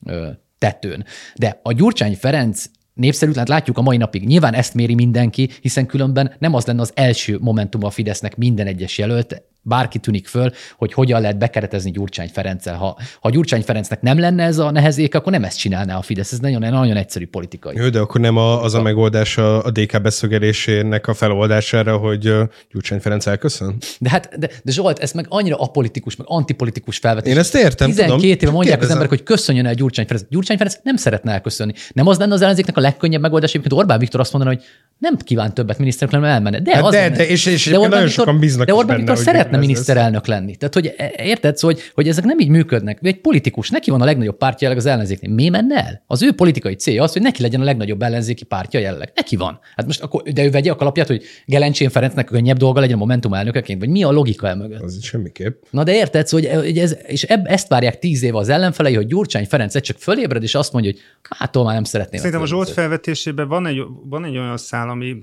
ö, 0.07 0.29
tetőn. 0.59 1.05
De 1.35 1.61
a 1.63 1.73
Gyurcsány 1.73 2.17
Ferenc 2.17 2.65
népszerűtlen, 2.95 3.47
látjuk 3.49 3.79
a 3.79 3.83
mai 3.83 3.97
napig. 3.97 4.27
Nyilván 4.27 4.55
ezt 4.55 4.75
méri 4.75 4.95
mindenki, 4.95 5.49
hiszen 5.61 5.87
különben 5.87 6.35
nem 6.39 6.55
az 6.55 6.67
lenne 6.67 6.81
az 6.81 6.93
első 6.95 7.39
momentum 7.41 7.85
a 7.85 7.91
Fidesznek 7.91 8.37
minden 8.37 8.67
egyes 8.67 8.99
jelölt, 8.99 9.43
bárki 9.67 9.99
tűnik 9.99 10.27
föl, 10.27 10.53
hogy 10.77 10.93
hogyan 10.93 11.21
lehet 11.21 11.39
bekeretezni 11.39 11.91
Gyurcsány 11.91 12.29
Ferenccel. 12.33 12.77
Ha, 12.77 12.99
ha 13.21 13.31
Gyurcsány 13.31 13.63
Ferencnek 13.63 14.03
nem 14.03 14.19
lenne 14.19 14.45
ez 14.45 14.59
a 14.59 14.71
nehezék, 14.71 15.15
akkor 15.15 15.33
nem 15.33 15.45
ezt 15.45 15.59
csinálná 15.59 15.97
a 15.97 16.03
Fidesz. 16.03 16.33
Ez 16.33 16.39
nagyon, 16.39 16.61
nagyon 16.61 16.97
egyszerű 16.97 17.27
politikai. 17.27 17.77
Jó, 17.77 17.89
de 17.89 17.99
akkor 17.99 18.21
nem 18.21 18.37
a, 18.37 18.63
az 18.63 18.75
a 18.75 18.83
megoldás 18.83 19.39
a, 19.39 19.65
a 19.65 19.71
DK 19.71 20.03
beszögelésének 20.03 21.09
a 21.09 21.15
feloldására, 21.15 21.97
hogy 21.97 22.33
Gyurcsány 22.73 23.01
Ferenc 23.01 23.27
elköszön? 23.27 23.77
De 23.99 24.11
hát, 24.11 24.39
de, 24.39 24.51
de 24.65 24.73
Zsolt, 24.73 24.99
ez 24.99 25.13
meg 25.13 25.27
annyira 25.29 25.57
apolitikus, 25.57 26.17
meg 26.17 26.27
antipolitikus 26.31 26.99
felvetés. 26.99 27.33
Én 27.33 27.39
ezt 27.39 27.55
értem, 27.55 27.89
12 27.89 28.17
tudom. 28.17 28.31
éve 28.31 28.51
mondják 28.51 28.79
Kérdezem. 28.79 28.81
az 28.85 28.91
emberek, 28.91 29.09
hogy 29.09 29.23
köszönjön 29.23 29.67
el 29.67 29.75
Gyurcsány 29.75 30.07
Ferenc. 30.07 30.27
Gyurcsány 30.31 30.57
Ferenc 30.57 30.79
nem 30.83 30.97
szeretne 30.97 31.33
elköszönni. 31.33 31.73
Nem 31.93 32.07
az 32.07 32.19
lenne 32.19 32.35
az 32.35 32.43
ellenzéknek 32.43 32.77
a 32.77 32.81
legkönnyebb 32.81 33.21
megoldás, 33.21 33.53
mint 33.53 33.73
Orbán 33.73 33.99
Viktor 33.99 34.21
azt 34.21 34.33
mondaná, 34.33 34.55
hogy 34.55 34.65
nem 34.99 35.17
kíván 35.17 35.55
többet 35.55 35.79
miniszterelnök 35.79 36.23
lenni, 36.23 36.35
elmenne. 36.35 36.61
De, 36.61 36.75
hát 36.75 36.85
az 36.85 36.93
de, 36.93 37.01
lenne. 37.01 37.17
de, 37.17 37.27
és, 37.29 37.47
és 37.47 37.67
de 37.67 37.75
Orbán 37.75 37.89
nagyon 37.89 38.07
Viktor, 38.07 38.25
sokan 38.25 38.41
bíznak 38.41 38.67
de 38.67 38.75
Orbán 38.75 38.97
Viktor 38.97 39.17
szeretne 39.57 39.73
miniszterelnök 39.73 40.27
lenni. 40.27 40.57
Tehát, 40.57 40.75
hogy 40.75 40.95
e- 40.97 41.13
érted, 41.17 41.57
szóval, 41.57 41.77
hogy, 41.77 41.91
hogy 41.95 42.09
ezek 42.09 42.25
nem 42.25 42.39
így 42.39 42.49
működnek. 42.49 42.99
Egy 43.03 43.21
politikus, 43.21 43.71
neki 43.71 43.91
van 43.91 44.01
a 44.01 44.05
legnagyobb 44.05 44.37
pártja 44.37 44.69
jelenleg 44.69 44.87
az 44.87 44.93
ellenzéknél. 44.93 45.35
Mi 45.35 45.49
menne 45.49 45.85
el? 45.85 46.03
Az 46.07 46.23
ő 46.23 46.33
politikai 46.33 46.75
célja 46.75 47.03
az, 47.03 47.13
hogy 47.13 47.23
neki 47.23 47.43
legyen 47.43 47.61
a 47.61 47.65
legnagyobb 47.65 48.03
ellenzéki 48.03 48.45
pártja 48.45 48.81
jelenleg. 48.81 49.13
Neki 49.15 49.37
van. 49.37 49.59
Hát 49.77 49.87
most 49.87 50.03
akkor, 50.03 50.23
de 50.23 50.45
ő 50.45 50.51
vegye 50.51 50.71
a 50.71 50.77
kalapját, 50.77 51.07
hogy 51.07 51.23
Gelencsén 51.47 51.91
Ferencnek 51.91 52.25
könnyebb 52.25 52.57
dolga 52.57 52.81
legyen 52.81 52.97
a 52.97 52.99
Momentum 52.99 53.35
elnökeként, 53.35 53.81
vagy 53.81 53.89
mi 53.89 54.03
a 54.03 54.11
logika 54.11 54.49
el 54.49 54.57
mögött? 54.57 54.81
Az 54.81 55.03
semmiképp. 55.03 55.63
Na 55.71 55.83
de 55.83 55.95
érted, 55.95 56.27
szóval, 56.27 56.55
hogy 56.55 56.79
ez, 56.79 56.97
és 57.07 57.23
ebb, 57.23 57.47
ezt 57.47 57.69
várják 57.69 57.99
tíz 57.99 58.23
éve 58.23 58.39
az 58.39 58.49
ellenfelei, 58.49 58.95
hogy 58.95 59.07
Gyurcsány 59.07 59.47
Ferenc 59.47 59.81
csak 59.81 59.97
fölébred, 59.99 60.43
és 60.43 60.55
azt 60.55 60.73
mondja, 60.73 60.91
hogy 60.91 61.01
hát 61.39 61.55
már 61.55 61.75
nem 61.75 61.85
szeretném. 61.85 62.21
Szerintem 62.21 62.43
a 62.43 62.47
Zsolt 62.47 62.69
felvetésében 62.69 63.49
van 63.49 63.67
egy, 63.67 63.83
van 64.05 64.25
egy 64.25 64.39
olyan 64.39 64.57
szál, 64.57 64.89
ami 64.89 65.17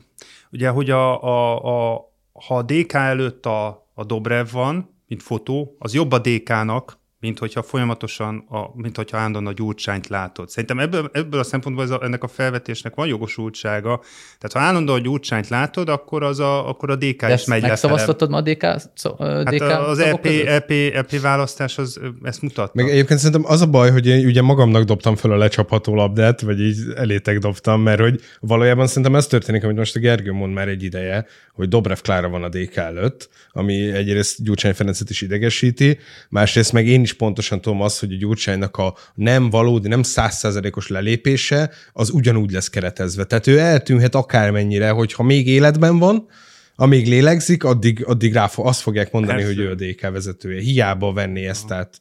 ugye, 0.52 0.70
hogy 0.70 0.90
a, 0.90 1.24
a, 1.24 1.56
a, 1.94 2.12
ha 2.34 2.58
a 2.58 2.62
DK 2.62 2.94
előtt 2.94 3.46
a, 3.46 3.83
a 3.94 4.04
Dobrev 4.04 4.48
van, 4.52 5.02
mint 5.08 5.24
fotó, 5.24 5.76
az 5.80 5.94
jobb 5.94 6.12
a 6.12 6.20
DK-nak, 6.20 7.00
mint 7.24 7.40
hogyha 7.40 7.64
folyamatosan, 7.64 8.46
a, 8.50 8.82
mint 8.82 8.96
hogyha 8.96 9.18
állandóan 9.18 9.48
a 9.48 9.52
gyurcsányt 9.52 10.08
látod. 10.08 10.50
Szerintem 10.50 10.80
ebből, 10.80 11.10
ebből 11.14 11.40
a 11.40 11.44
szempontból 11.44 11.84
ez 11.84 11.90
a, 11.90 12.00
ennek 12.04 12.24
a 12.24 12.28
felvetésnek 12.28 12.96
van 12.96 13.08
jogosultsága. 13.08 14.02
Tehát 14.40 14.52
ha 14.54 14.60
állandóan 14.60 15.00
a 15.00 15.02
gyurcsányt 15.02 15.48
látod, 15.48 15.90
akkor, 15.90 16.24
az 16.24 16.40
a, 16.40 16.70
akkor 16.70 16.90
a 16.90 16.96
DK 16.96 17.20
De 17.20 17.34
is 17.34 17.46
megy 17.46 17.62
Megszavaztatod 17.62 18.30
ma 18.30 18.38
a 18.38 18.42
DK, 18.42 18.66
szó, 18.94 19.16
Hát 19.20 19.56
DK 19.56 19.62
az 19.62 20.00
EP, 20.00 20.22
között? 20.22 20.46
EP, 20.46 20.72
EP 20.72 21.20
választás 21.22 21.78
az 21.78 22.00
ezt 22.24 22.42
mutatta. 22.42 22.72
Meg 22.74 22.90
egyébként 22.90 23.20
szerintem 23.20 23.52
az 23.52 23.62
a 23.62 23.68
baj, 23.68 23.92
hogy 23.92 24.08
én 24.08 24.26
ugye 24.26 24.42
magamnak 24.42 24.84
dobtam 24.84 25.16
föl 25.16 25.32
a 25.32 25.38
lecsapható 25.38 25.96
labdát, 25.96 26.42
vagy 26.42 26.60
így 26.60 26.78
elétek 26.96 27.38
dobtam, 27.38 27.82
mert 27.82 28.00
hogy 28.00 28.22
valójában 28.40 28.88
szerintem 28.88 29.16
ez 29.16 29.28
történik, 29.28 29.64
amit 29.64 29.78
most 29.78 29.96
a 29.96 30.00
Gergő 30.00 30.32
mond 30.32 30.54
már 30.54 30.68
egy 30.68 30.84
ideje, 30.84 31.26
hogy 31.54 31.68
Dobrev 31.68 31.98
Klára 31.98 32.30
van 32.30 32.44
a 32.44 32.50
DK 32.50 32.76
előtt, 32.76 33.30
ami 33.52 33.92
egyrészt 33.92 34.44
Gyurcsány 34.44 34.74
Ferencet 34.74 35.10
is 35.10 35.22
idegesíti, 35.22 35.98
másrészt 36.30 36.72
meg 36.74 36.88
én 36.88 37.02
is 37.02 37.13
pontosan 37.14 37.62
tudom 37.62 37.82
azt, 37.82 38.00
hogy 38.00 38.14
a 38.14 38.18
Gyurcsánynak 38.18 38.78
a 38.78 38.96
nem 39.14 39.50
valódi, 39.50 39.88
nem 39.88 40.04
százszázalékos 40.04 40.88
lelépése, 40.88 41.72
az 41.94 42.10
ugyanúgy 42.10 42.52
lesz 42.52 42.70
keretezve. 42.70 43.24
Tehát 43.24 43.48
ő 43.48 43.60
eltűnhet 43.60 44.16
akármennyire, 44.16 44.90
hogyha 44.90 45.24
még 45.24 45.48
életben 45.48 46.00
van, 46.00 46.28
amíg 46.76 47.08
lélegzik, 47.08 47.64
addig, 47.64 48.04
addig 48.06 48.34
rá 48.34 48.50
azt 48.56 48.82
fogják 48.82 49.12
mondani, 49.12 49.44
Persze. 49.44 49.54
hogy 49.54 49.64
ő 49.64 49.70
a 49.70 49.76
DK 49.76 50.12
vezetője. 50.12 50.62
Hiába 50.62 51.14
venni 51.14 51.46
ezt 51.46 51.72
át 51.72 51.98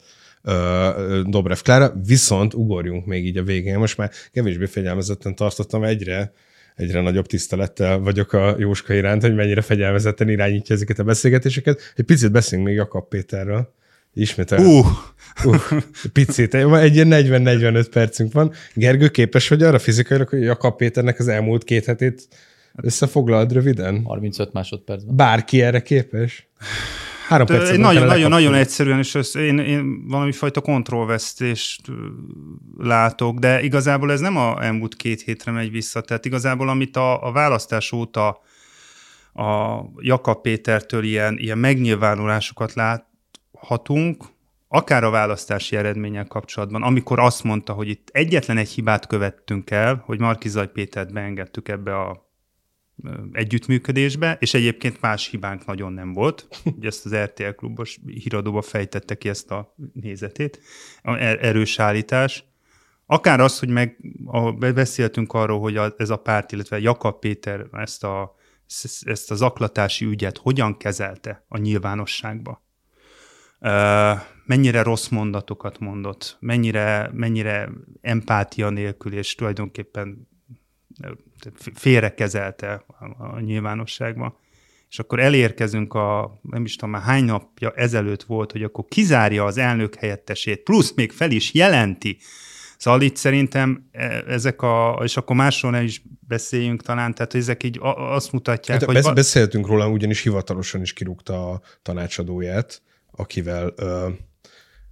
Dobrev 1.27 1.59
Klára, 1.63 1.93
viszont 2.07 2.55
ugorjunk 2.55 3.07
még 3.07 3.27
így 3.27 3.37
a 3.37 3.43
végén. 3.43 3.79
Most 3.79 3.97
már 3.97 4.11
kevésbé 4.33 4.67
fegyelmezetten 4.67 5.35
tartottam 5.35 5.85
egyre, 5.85 6.33
egyre 6.77 7.01
nagyobb 7.01 7.27
tisztelettel 7.27 7.99
vagyok 7.99 8.33
a 8.33 8.55
Jóska 8.59 8.95
iránt, 8.95 9.23
hogy 9.23 9.35
mennyire 9.35 9.61
fegyelmezetten 9.61 10.29
irányítja 10.29 10.75
ezeket 10.75 10.99
a 10.99 11.05
beszélgetéseket. 11.05 11.93
Egy 11.97 12.05
picit 12.05 12.33
beszélünk 12.33 12.67
még 12.67 12.77
Jakab 12.77 13.09
Péterről. 13.09 13.75
Ismét 14.15 14.51
Uh, 14.51 14.87
uh, 15.45 15.57
picit, 16.13 16.55
egy 16.55 16.95
ilyen 16.95 17.09
40-45 17.11 17.87
percünk 17.91 18.33
van. 18.33 18.53
Gergő, 18.75 19.09
képes 19.09 19.49
vagy 19.49 19.63
arra 19.63 19.79
fizikailag, 19.79 20.29
hogy 20.29 20.43
Jakab 20.43 20.77
Péternek 20.77 21.19
az 21.19 21.29
elmúlt 21.29 21.65
két 21.65 21.85
hetét 21.85 22.29
összefoglald 22.83 23.53
röviden? 23.53 24.03
35 24.05 24.53
másodpercben. 24.53 25.17
Bárki 25.17 25.63
erre 25.63 25.83
képes? 25.83 26.49
Három 27.29 27.47
van, 27.47 27.81
nagyon, 27.81 28.07
nagyon, 28.07 28.31
nagyon 28.31 28.55
egyszerűen, 28.55 28.99
és 28.99 29.15
össz, 29.15 29.35
én, 29.35 29.59
én 29.59 30.07
valami 30.09 30.33
fajta 30.33 30.61
kontrollvesztést 30.61 31.81
látok, 32.79 33.39
de 33.39 33.63
igazából 33.63 34.13
ez 34.13 34.21
nem 34.21 34.37
a 34.37 34.65
elmúlt 34.65 34.97
két 34.97 35.23
hétre 35.23 35.53
megy 35.53 35.71
vissza, 35.71 36.01
tehát 36.01 36.25
igazából 36.25 36.69
amit 36.69 36.97
a, 36.97 37.27
a 37.27 37.33
választás 37.33 37.93
óta 37.93 38.41
a 39.35 39.81
Jakab 39.97 40.41
Pétertől 40.41 41.05
ilyen, 41.05 41.39
ilyen 41.39 41.59
megnyilvánulásokat 41.59 42.75
láthatunk, 43.63 44.25
akár 44.69 45.05
a 45.05 45.11
választási 45.11 45.77
eredménnyel 45.77 46.27
kapcsolatban, 46.27 46.83
amikor 46.83 47.21
azt 47.21 47.45
mondta, 47.45 47.73
hogy 47.73 47.89
itt 47.89 48.09
egyetlen 48.13 48.57
egy 48.57 48.69
hibát 48.69 49.07
követtünk 49.07 49.71
el, 49.71 50.03
hogy 50.07 50.21
Markizaj 50.21 50.69
Pétert 50.69 51.13
beengedtük 51.13 51.69
ebbe 51.69 51.99
a 51.99 52.31
együttműködésbe, 53.33 54.37
és 54.41 54.55
egyébként 54.55 55.01
más 55.01 55.29
hibánk 55.29 55.65
nagyon 55.65 55.93
nem 55.93 56.13
volt. 56.13 56.49
Ugye 56.77 56.87
ezt 56.87 57.05
az 57.05 57.15
RTL 57.15 57.49
klubos 57.57 57.99
híradóba 58.07 58.63
fejtette 58.63 59.15
ki 59.15 59.29
ezt 59.29 59.51
a 59.51 59.75
nézetét, 59.93 60.61
er- 61.03 61.43
erős 61.43 61.79
állítás. 61.79 62.45
Akár 63.07 63.41
az, 63.41 63.59
hogy 63.59 63.69
meg 63.69 63.97
a, 64.25 64.53
beszéltünk 64.53 65.33
arról, 65.33 65.61
hogy 65.61 65.81
ez 65.97 66.11
a 66.11 66.17
párt, 66.17 66.53
illetve 66.53 66.81
Jakab 66.81 67.19
Péter 67.19 67.67
ezt 67.73 68.05
a, 68.05 68.35
ezt 69.05 69.31
a 69.31 69.35
zaklatási 69.35 70.05
ügyet 70.05 70.39
hogyan 70.39 70.77
kezelte 70.77 71.45
a 71.49 71.59
nyilvánosságba. 71.59 72.63
Mennyire 74.45 74.83
rossz 74.83 75.09
mondatokat 75.09 75.79
mondott, 75.79 76.37
mennyire, 76.41 77.11
mennyire 77.13 77.69
empátia 78.01 78.71
nélkül, 78.71 79.15
és 79.15 79.35
tulajdonképpen 79.35 80.29
félrekezelte 81.75 82.85
a, 83.19 83.41
nyilvánosságban. 83.41 84.37
És 84.89 84.99
akkor 84.99 85.21
elérkezünk 85.21 85.95
a, 85.95 86.41
nem 86.43 86.65
is 86.65 86.77
tudom 86.77 86.91
már 86.91 87.03
hány 87.03 87.25
napja 87.25 87.71
ezelőtt 87.71 88.23
volt, 88.23 88.53
hogy 88.53 88.63
akkor 88.63 88.85
kizárja 88.89 89.45
az 89.45 89.59
elnök 89.59 89.95
helyettesét, 89.95 90.63
plusz 90.63 90.93
még 90.95 91.13
fel 91.13 91.31
is 91.31 91.55
jelenti. 91.55 92.19
Szóval 92.77 93.01
itt 93.01 93.17
szerintem 93.17 93.89
e- 93.93 94.25
ezek 94.27 94.63
a, 94.63 95.01
és 95.03 95.17
akkor 95.17 95.37
másról 95.37 95.71
ne 95.71 95.83
is 95.83 96.03
beszéljünk 96.29 96.83
talán, 96.83 97.15
tehát 97.15 97.35
ezek 97.35 97.63
így 97.63 97.79
azt 97.83 98.33
mutatják, 98.33 98.81
Hát, 98.81 99.03
hogy... 99.05 99.15
beszéltünk 99.15 99.67
róla, 99.67 99.89
ugyanis 99.89 100.23
hivatalosan 100.23 100.81
is 100.81 100.93
kirúgta 100.93 101.51
a 101.51 101.61
tanácsadóját, 101.83 102.83
akivel 103.17 103.73
ö, 103.77 104.09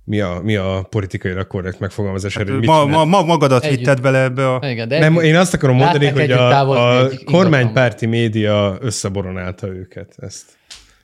mi, 0.04 0.20
a, 0.20 0.40
mi 0.42 0.56
a 0.56 0.86
politikailag 0.90 1.46
korrekt 1.46 1.80
megfogalmazás 1.80 2.36
hogy 2.36 2.46
mit 2.46 2.66
ma, 2.66 2.86
ma, 2.86 3.04
ma, 3.04 3.22
magadat 3.22 3.64
Együtt. 3.64 3.78
vitted 3.78 4.00
bele 4.00 4.22
ebbe 4.22 4.54
a... 4.54 4.70
Igen, 4.70 4.88
de 4.88 4.98
Nem, 4.98 5.18
én 5.18 5.36
azt 5.36 5.54
akarom 5.54 5.76
mondani, 5.76 6.08
hogy 6.08 6.30
a, 6.30 7.00
a 7.02 7.10
kormánypárti 7.24 8.06
média 8.06 8.76
összeboronálta 8.80 9.66
őket. 9.66 10.14
Ezt. 10.18 10.44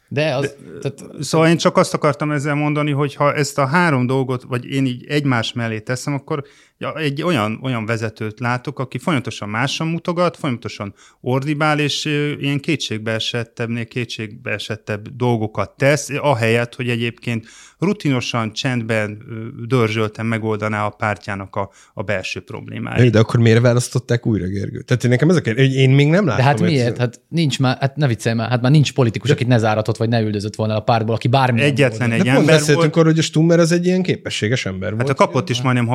De 0.08 0.34
az, 0.34 0.54
tehát, 0.80 1.04
Szóval 1.20 1.48
én 1.48 1.56
csak 1.56 1.76
azt 1.76 1.94
akartam 1.94 2.30
ezzel 2.30 2.54
mondani, 2.54 2.90
hogy 2.90 3.14
ha 3.14 3.34
ezt 3.34 3.58
a 3.58 3.66
három 3.66 4.06
dolgot, 4.06 4.42
vagy 4.42 4.64
én 4.64 4.86
így 4.86 5.04
egymás 5.08 5.52
mellé 5.52 5.80
teszem, 5.80 6.14
akkor 6.14 6.44
ja, 6.78 6.94
egy 6.94 7.22
olyan, 7.22 7.58
olyan 7.62 7.86
vezetőt 7.86 8.40
látok, 8.40 8.78
aki 8.78 8.98
folyamatosan 8.98 9.48
máson 9.48 9.86
mutogat, 9.86 10.36
folyamatosan 10.36 10.94
ordibál, 11.20 11.78
és 11.78 12.04
ilyen 12.40 12.60
kétségbeesettebbnél 12.60 13.86
kétségbeesettebb 13.86 15.08
dolgokat 15.08 15.70
tesz, 15.76 16.10
ahelyett, 16.20 16.74
hogy 16.74 16.88
egyébként 16.88 17.46
rutinosan, 17.78 18.52
csendben, 18.52 19.22
dörzsölten 19.66 20.26
megoldaná 20.26 20.86
a 20.86 20.90
pártjának 20.90 21.56
a, 21.56 21.70
a 21.94 22.02
belső 22.02 22.40
problémáit. 22.40 23.12
De 23.12 23.18
akkor 23.18 23.40
miért 23.40 23.60
választották 23.60 24.26
újra, 24.26 24.46
Gergő? 24.46 24.80
Tehát 24.80 25.04
én 25.04 25.10
nekem 25.10 25.30
ez 25.30 25.36
a 25.36 25.40
kérdés, 25.40 25.66
hogy 25.66 25.76
én 25.76 25.90
még 25.90 26.08
nem 26.08 26.26
látom. 26.26 26.44
de 26.44 26.48
hát 26.48 26.60
miért? 26.60 26.98
Hát 26.98 27.20
nincs 27.28 27.58
már, 27.58 27.76
hát 27.80 27.96
ne 27.96 28.06
viccelj 28.06 28.36
már, 28.36 28.48
hát 28.48 28.60
már 28.62 28.70
nincs 28.70 28.92
politikus, 28.92 29.30
akit 29.30 29.46
ne 29.46 29.58
záratott, 29.58 29.96
vagy 29.96 30.08
ne 30.08 30.20
üldözött 30.20 30.54
volna 30.54 30.76
a 30.76 30.80
pártból, 30.80 31.14
aki 31.14 31.28
bármi. 31.28 31.60
Egyetlen 31.60 32.12
egy 32.12 32.22
De 32.22 32.24
pont 32.24 32.38
ember 32.38 32.54
beszéltünk 32.54 32.80
volt. 32.80 32.96
arról, 32.96 33.10
hogy 33.10 33.18
a 33.18 33.22
Stummer 33.22 33.58
az 33.58 33.72
egy 33.72 33.86
ilyen 33.86 34.02
képességes 34.02 34.66
ember 34.66 34.90
volt. 34.90 35.08
Hát 35.08 35.10
a 35.10 35.24
kapott 35.24 35.48
is 35.48 35.62
majdnem 35.62 35.86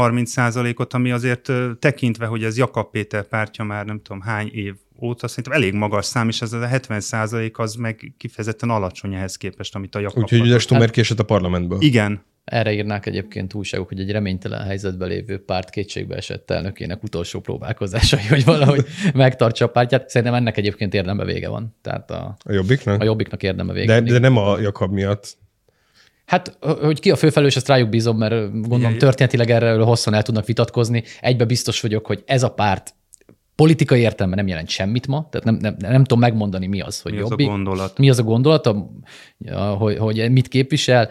30%-ot, 0.74 0.94
ami 0.94 1.12
azért 1.12 1.52
tekintve, 1.80 2.26
hogy 2.26 2.44
ez 2.44 2.58
Jakab 2.58 2.92
Péter 2.92 3.28
pártja 3.28 3.64
már 3.64 3.86
nem 3.86 4.02
tudom 4.02 4.22
hány 4.22 4.50
év 4.54 4.76
óta, 5.02 5.28
szerintem 5.28 5.54
elég 5.54 5.74
magas 5.74 6.06
szám, 6.06 6.28
és 6.28 6.42
ez 6.42 6.54
a 6.54 6.58
70% 6.58 7.54
az 7.54 7.76
meg 7.76 8.14
kifejezetten 8.18 8.70
alacsony 8.70 9.14
ehhez 9.14 9.36
képest, 9.36 9.76
amit 9.76 9.96
a 9.96 10.00
Jakab 10.00 10.24
Úgyhogy 10.24 10.40
ugye. 10.40 10.60
Stummer 10.60 10.90
kiesett 10.90 11.20
a 11.20 11.24
parlamentből. 11.24 11.78
Igen, 11.82 12.22
Erre 12.44 12.74
írnák 12.74 13.06
egyébként 13.06 13.54
újságok, 13.54 13.88
hogy 13.88 14.00
egy 14.00 14.12
reménytelen 14.12 14.66
helyzetben 14.66 15.08
lévő 15.08 15.44
párt 15.46 15.70
kétségbe 15.70 16.16
esett 16.16 16.52
elnökének 16.52 17.04
utolsó 17.04 17.40
próbálkozásai, 17.40 18.28
hogy 18.30 18.44
valahogy 18.44 18.86
megtartsa 19.14 19.66
a 19.66 19.68
pártját. 19.68 20.10
Szerintem 20.10 20.38
ennek 20.38 20.58
egyébként 20.58 20.94
érdembe 20.94 21.26
vége 21.26 21.50
van. 21.50 21.76
Tehát 21.82 22.12
a, 22.12 22.38
A 22.44 22.52
jobbiknak? 22.52 23.02
a 23.02 23.04
jobbiknak 23.04 23.44
érdembe 23.44 23.74
vége. 23.74 23.86
de, 23.86 23.94
van. 23.94 24.04
de 24.04 24.20
nem 24.20 24.38
a 24.38 24.60
Jakab 24.60 24.92
miatt. 24.92 25.38
Hát, 26.26 26.58
hogy 26.82 27.00
ki 27.00 27.12
a 27.12 27.16
főfelelős, 27.16 27.56
ezt 27.56 27.68
rájuk 27.68 27.90
bízom, 27.90 28.18
mert 28.18 28.52
gondolom 28.52 28.80
Igen. 28.80 28.98
történetileg 28.98 29.50
erről 29.50 29.84
hosszan 29.84 30.14
el 30.14 30.22
tudnak 30.22 30.46
vitatkozni. 30.46 31.04
Egybe 31.22 31.46
biztos 31.46 31.82
vagyok, 31.82 32.06
hogy 32.06 32.24
ez 32.26 32.44
a 32.44 32.50
párt 32.50 32.94
politikai 33.56 34.00
értelemben 34.02 34.40
nem 34.40 34.48
jelent 34.48 34.70
semmit 34.70 35.08
ma, 35.08 35.28
tehát 35.32 35.46
nem, 35.46 35.56
nem, 35.56 35.92
nem 35.92 36.04
tudom 36.04 36.20
megmondani, 36.20 36.68
mi 36.68 36.82
az, 36.82 37.02
hogy 37.02 37.12
mi 37.12 37.18
az 37.18 37.26
a 37.26 37.28
jobbik. 37.30 37.48
gondolat. 37.48 37.98
mi 37.98 38.10
az 38.10 38.20
a 38.20 38.24
gondolat, 38.24 38.68
a, 38.68 38.90
a- 39.46 39.58
hogy, 39.58 39.98
hogy 39.98 40.32
mit 40.32 40.48
képvisel. 40.48 41.10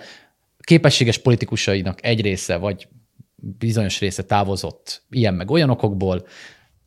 Képességes 0.60 1.18
politikusainak 1.18 2.04
egy 2.04 2.20
része, 2.20 2.56
vagy 2.56 2.88
bizonyos 3.58 4.00
része 4.00 4.22
távozott 4.22 5.02
ilyen 5.10 5.34
meg 5.34 5.50
olyan 5.50 5.70
okokból, 5.70 6.26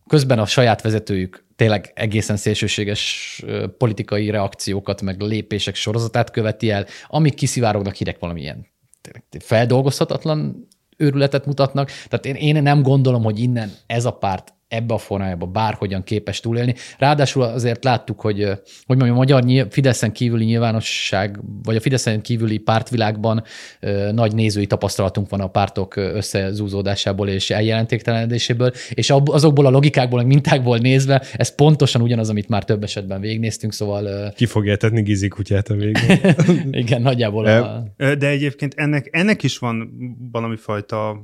közben 0.07 0.39
a 0.39 0.45
saját 0.45 0.81
vezetőjük 0.81 1.42
tényleg 1.55 1.91
egészen 1.95 2.37
szélsőséges 2.37 3.43
politikai 3.77 4.29
reakciókat, 4.29 5.01
meg 5.01 5.21
lépések 5.21 5.75
sorozatát 5.75 6.31
követi 6.31 6.69
el, 6.69 6.85
amik 7.07 7.33
kiszivárognak 7.33 7.95
hírek 7.95 8.19
valamilyen 8.19 8.71
feldolgozhatatlan 9.39 10.67
őrületet 10.97 11.45
mutatnak. 11.45 11.91
Tehát 12.07 12.25
én, 12.25 12.35
én 12.35 12.63
nem 12.63 12.81
gondolom, 12.81 13.23
hogy 13.23 13.39
innen 13.39 13.71
ez 13.85 14.05
a 14.05 14.11
párt 14.11 14.53
ebbe 14.73 14.93
a 14.93 14.97
formájába 14.97 15.45
bárhogyan 15.45 16.03
képes 16.03 16.39
túlélni. 16.39 16.75
Ráadásul 16.97 17.43
azért 17.43 17.83
láttuk, 17.83 18.21
hogy, 18.21 18.43
hogy 18.85 18.97
mondjam, 18.97 19.11
a 19.11 19.17
magyar 19.17 19.43
nyilv, 19.43 19.67
Fideszen 19.69 20.11
kívüli 20.11 20.45
nyilvánosság, 20.45 21.39
vagy 21.63 21.75
a 21.75 21.79
Fideszen 21.79 22.21
kívüli 22.21 22.57
pártvilágban 22.57 23.43
ö, 23.79 24.11
nagy 24.11 24.35
nézői 24.35 24.67
tapasztalatunk 24.67 25.29
van 25.29 25.39
a 25.39 25.47
pártok 25.47 25.95
összezúzódásából 25.95 27.29
és 27.29 27.49
eljelentéktelenedéséből, 27.49 28.71
és 28.89 29.09
azokból 29.25 29.65
a 29.65 29.69
logikákból, 29.69 30.17
meg 30.17 30.27
mintákból 30.27 30.77
nézve, 30.77 31.23
ez 31.33 31.55
pontosan 31.55 32.01
ugyanaz, 32.01 32.29
amit 32.29 32.49
már 32.49 32.63
több 32.63 32.83
esetben 32.83 33.21
végignéztünk, 33.21 33.73
szóval 33.73 34.05
ö, 34.05 34.27
Ki 34.35 34.45
fogja 34.45 34.71
etetni 34.71 35.01
Gizi 35.01 35.27
kutyát 35.27 35.69
a 35.69 35.75
végén. 35.75 36.19
igen, 36.83 37.01
nagyjából 37.01 37.45
a, 37.45 37.83
Ö, 37.97 38.15
De 38.15 38.27
egyébként 38.27 38.73
ennek, 38.77 39.07
ennek 39.11 39.43
is 39.43 39.57
van 39.57 39.91
valami 40.31 40.55
fajta 40.55 41.23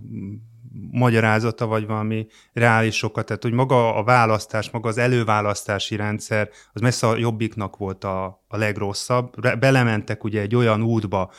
magyarázata, 0.91 1.65
vagy 1.65 1.85
valami 1.87 2.27
reális 2.53 3.03
oka, 3.03 3.21
tehát 3.21 3.43
hogy 3.43 3.51
maga 3.51 3.95
a 3.95 4.03
választás, 4.03 4.69
maga 4.69 4.87
az 4.87 4.97
előválasztási 4.97 5.95
rendszer, 5.95 6.49
az 6.73 6.81
messze 6.81 7.07
a 7.07 7.17
jobbiknak 7.17 7.77
volt 7.77 8.03
a, 8.03 8.43
a 8.47 8.57
legrosszabb. 8.57 9.57
Belementek 9.59 10.23
ugye 10.23 10.41
egy 10.41 10.55
olyan 10.55 10.81
útba, 10.83 11.31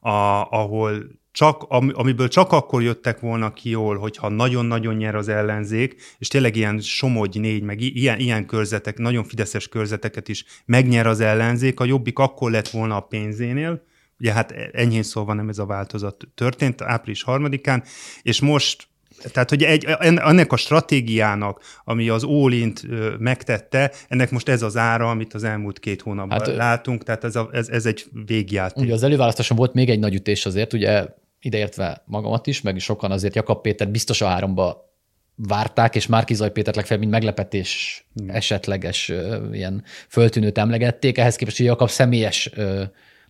a, 0.00 0.10
ahol 0.50 0.92
csak, 1.32 1.62
amiből 1.92 2.28
csak 2.28 2.52
akkor 2.52 2.82
jöttek 2.82 3.20
volna 3.20 3.52
ki 3.52 3.70
jól, 3.70 3.98
hogyha 3.98 4.28
nagyon-nagyon 4.28 4.94
nyer 4.94 5.14
az 5.14 5.28
ellenzék, 5.28 6.02
és 6.18 6.28
tényleg 6.28 6.56
ilyen 6.56 6.80
somogy 6.80 7.40
négy, 7.40 7.62
meg 7.62 7.80
ilyen, 7.80 8.18
ilyen 8.18 8.46
körzetek, 8.46 8.98
nagyon 8.98 9.24
fideszes 9.24 9.68
körzeteket 9.68 10.28
is 10.28 10.44
megnyer 10.64 11.06
az 11.06 11.20
ellenzék, 11.20 11.80
a 11.80 11.84
jobbik 11.84 12.18
akkor 12.18 12.50
lett 12.50 12.68
volna 12.68 12.96
a 12.96 13.00
pénzénél, 13.00 13.82
ugye 14.18 14.32
hát 14.32 14.52
enyhén 14.72 15.02
szólva 15.02 15.32
nem 15.32 15.48
ez 15.48 15.58
a 15.58 15.66
változat 15.66 16.28
történt 16.34 16.82
április 16.82 17.22
harmadikán, 17.22 17.82
és 18.22 18.40
most 18.40 18.88
tehát, 19.32 19.48
hogy 19.48 19.62
egy, 19.62 19.84
ennek 20.00 20.52
a 20.52 20.56
stratégiának, 20.56 21.60
ami 21.84 22.08
az 22.08 22.24
Ólint 22.24 22.82
megtette, 23.18 23.92
ennek 24.08 24.30
most 24.30 24.48
ez 24.48 24.62
az 24.62 24.76
ára, 24.76 25.10
amit 25.10 25.34
az 25.34 25.44
elmúlt 25.44 25.78
két 25.78 26.02
hónapban 26.02 26.38
hát, 26.38 26.56
látunk, 26.56 27.02
tehát 27.02 27.24
ez, 27.24 27.36
a, 27.36 27.48
ez, 27.52 27.68
ez 27.68 27.86
egy 27.86 28.04
végjáték. 28.26 28.84
Ugye 28.84 28.94
az 28.94 29.02
előválasztáson 29.02 29.56
volt 29.56 29.74
még 29.74 29.90
egy 29.90 29.98
nagy 29.98 30.14
ütés 30.14 30.46
azért, 30.46 30.72
ugye 30.72 31.06
ideértve 31.40 32.02
magamat 32.06 32.46
is, 32.46 32.60
meg 32.60 32.78
sokan 32.78 33.10
azért 33.10 33.34
Jakab 33.34 33.60
Péter 33.60 33.88
biztos 33.88 34.20
a 34.20 34.26
háromba 34.26 34.84
várták, 35.36 35.94
és 35.94 36.06
Márkizaj 36.06 36.50
Pétert 36.50 36.76
legfeljebb, 36.76 37.02
mint 37.02 37.14
meglepetés 37.14 38.04
hmm. 38.14 38.30
esetleges 38.30 39.12
ilyen 39.52 39.84
föltűnőt 40.08 40.58
emlegették. 40.58 41.18
Ehhez 41.18 41.36
képest, 41.36 41.56
hogy 41.56 41.66
Jakab 41.66 41.88
személyes 41.88 42.50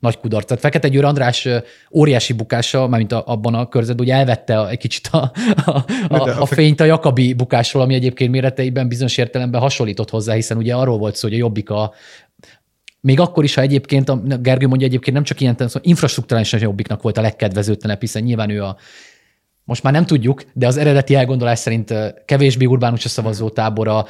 nagy 0.07 0.19
kudarc. 0.19 0.47
Tehát 0.47 0.63
Fekete 0.63 0.89
Győr 0.89 1.05
András 1.05 1.49
óriási 1.93 2.33
bukása, 2.33 2.89
mármint 2.89 3.13
abban 3.13 3.55
a 3.55 3.69
körzetben, 3.69 4.07
hogy 4.07 4.15
elvette 4.15 4.69
egy 4.69 4.79
kicsit 4.79 5.07
a, 5.07 5.33
a, 5.65 5.85
a, 6.09 6.41
a 6.41 6.47
fényt 6.47 6.81
a 6.81 6.85
Jakabi 6.85 7.33
bukásról, 7.33 7.83
ami 7.83 7.95
egyébként 7.95 8.31
méreteiben 8.31 8.89
bizonyos 8.89 9.17
értelemben 9.17 9.61
hasonlított 9.61 10.11
hozzá, 10.11 10.35
hiszen 10.35 10.57
ugye 10.57 10.75
arról 10.75 10.99
volt 10.99 11.17
szó, 11.17 11.29
hogy 11.29 11.37
a 11.37 11.41
Jobbik 11.41 11.71
a 11.71 11.93
még 13.01 13.21
akkor 13.21 13.45
is, 13.45 13.55
ha 13.55 13.61
egyébként, 13.61 14.09
a 14.09 14.17
Gergő 14.41 14.67
mondja 14.67 14.87
egyébként 14.87 15.17
nem 15.17 15.25
csak 15.25 15.41
ilyen, 15.41 15.55
szóval 15.57 15.83
infrastruktúrálisan 15.83 16.61
jobbiknak 16.61 17.03
volt 17.03 17.19
a 17.19 17.21
legkedvezőtlenebb, 17.21 18.01
hiszen 18.01 18.23
nyilván 18.23 18.51
ő 18.51 18.63
a 18.63 18.77
most 19.67 19.83
már 19.83 19.93
nem 19.93 20.07
tudjuk, 20.07 20.43
de 20.53 20.67
az 20.67 20.77
eredeti 20.77 21.15
elgondolás 21.15 21.59
szerint 21.59 21.95
kevésbé 22.25 22.65
urbánus 22.65 23.05
a 23.05 23.09
szavazótábora, 23.09 24.07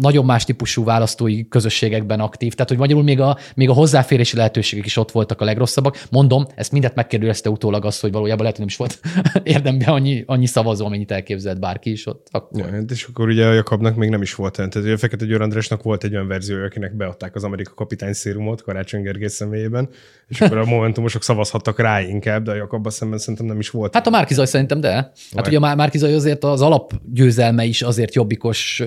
nagyon 0.00 0.24
más 0.24 0.44
típusú 0.44 0.84
választói 0.84 1.48
közösségekben 1.48 2.20
aktív, 2.20 2.52
tehát 2.52 2.68
hogy 2.68 2.78
magyarul 2.78 3.02
még 3.02 3.20
a, 3.20 3.38
még 3.54 3.68
a 3.68 3.72
hozzáférési 3.72 4.36
lehetőségek 4.36 4.86
is 4.86 4.96
ott 4.96 5.10
voltak 5.10 5.40
a 5.40 5.44
legrosszabbak. 5.44 6.02
Mondom, 6.10 6.46
ezt 6.54 6.72
mindet 6.72 6.94
megkérdezte 6.94 7.50
utólag 7.50 7.84
azt, 7.84 8.00
hogy 8.00 8.12
valójában 8.12 8.40
lehet, 8.40 8.56
hogy 8.56 8.66
nem 8.66 8.74
is 8.74 8.76
volt 8.76 9.00
érdemben 9.54 9.88
annyi, 9.88 10.22
annyi 10.26 10.46
szavazó, 10.46 10.86
amennyit 10.86 11.10
elképzelt 11.10 11.60
bárki 11.60 11.90
is 11.90 12.06
ott. 12.06 12.26
Akkor. 12.30 12.60
Ja, 12.60 12.82
és 12.88 13.04
akkor 13.04 13.28
ugye 13.28 13.46
a 13.46 13.52
Jakabnak 13.52 13.96
még 13.96 14.08
nem 14.08 14.22
is 14.22 14.34
volt 14.34 14.58
olyan. 14.58 14.70
Tehát 14.70 14.88
a 14.88 14.98
Fekete 14.98 15.24
Győr 15.24 15.42
Andrásnak 15.42 15.82
volt 15.82 16.04
egy 16.04 16.14
olyan 16.14 16.26
verzió, 16.26 16.64
akinek 16.64 16.96
beadták 16.96 17.34
az 17.34 17.44
Amerika 17.44 17.74
kapitány 17.74 18.12
szérumot 18.12 18.62
Karácsony 18.62 19.02
Gergely 19.02 19.28
személyében, 19.28 19.88
és 20.28 20.40
akkor 20.40 20.58
a 20.58 20.64
momentumosok 20.64 21.22
szavazhattak 21.22 21.80
rá 21.80 22.00
inkább, 22.00 22.42
de 22.42 22.50
a 22.50 22.54
Jakabban 22.54 22.92
szemben 22.92 23.18
szerintem 23.18 23.46
nem 23.46 23.58
is 23.58 23.70
volt. 23.70 23.94
Hát 23.94 24.06
a 24.06 24.10
Márkizaj 24.10 24.46
szerintem, 24.58 24.80
de. 24.80 24.92
Hát 24.92 25.14
Vagy. 25.32 25.46
ugye 25.46 25.56
a 25.56 25.74
Márkizaj 25.74 26.14
azért 26.14 26.44
az 26.44 26.60
alapgyőzelme 26.60 27.64
is 27.64 27.82
azért 27.82 28.14
jobbikos 28.14 28.82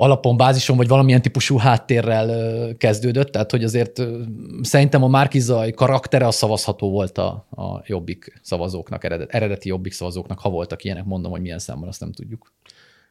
alapon, 0.00 0.36
bázison, 0.36 0.76
vagy 0.76 0.88
valamilyen 0.88 1.22
típusú 1.22 1.56
háttérrel 1.56 2.76
kezdődött, 2.76 3.30
tehát 3.30 3.50
hogy 3.50 3.64
azért 3.64 4.02
szerintem 4.62 5.02
a 5.02 5.08
Márkizaj 5.08 5.70
karaktere 5.70 6.26
a 6.26 6.30
szavazható 6.30 6.90
volt 6.90 7.18
a, 7.18 7.46
a 7.50 7.82
jobbik 7.86 8.40
szavazóknak, 8.42 9.04
eredet, 9.04 9.30
eredeti 9.30 9.68
jobbik 9.68 9.92
szavazóknak, 9.92 10.38
ha 10.38 10.50
voltak 10.50 10.84
ilyenek, 10.84 11.04
mondom, 11.04 11.30
hogy 11.30 11.40
milyen 11.40 11.58
számban, 11.58 11.88
azt 11.88 12.00
nem 12.00 12.12
tudjuk. 12.12 12.52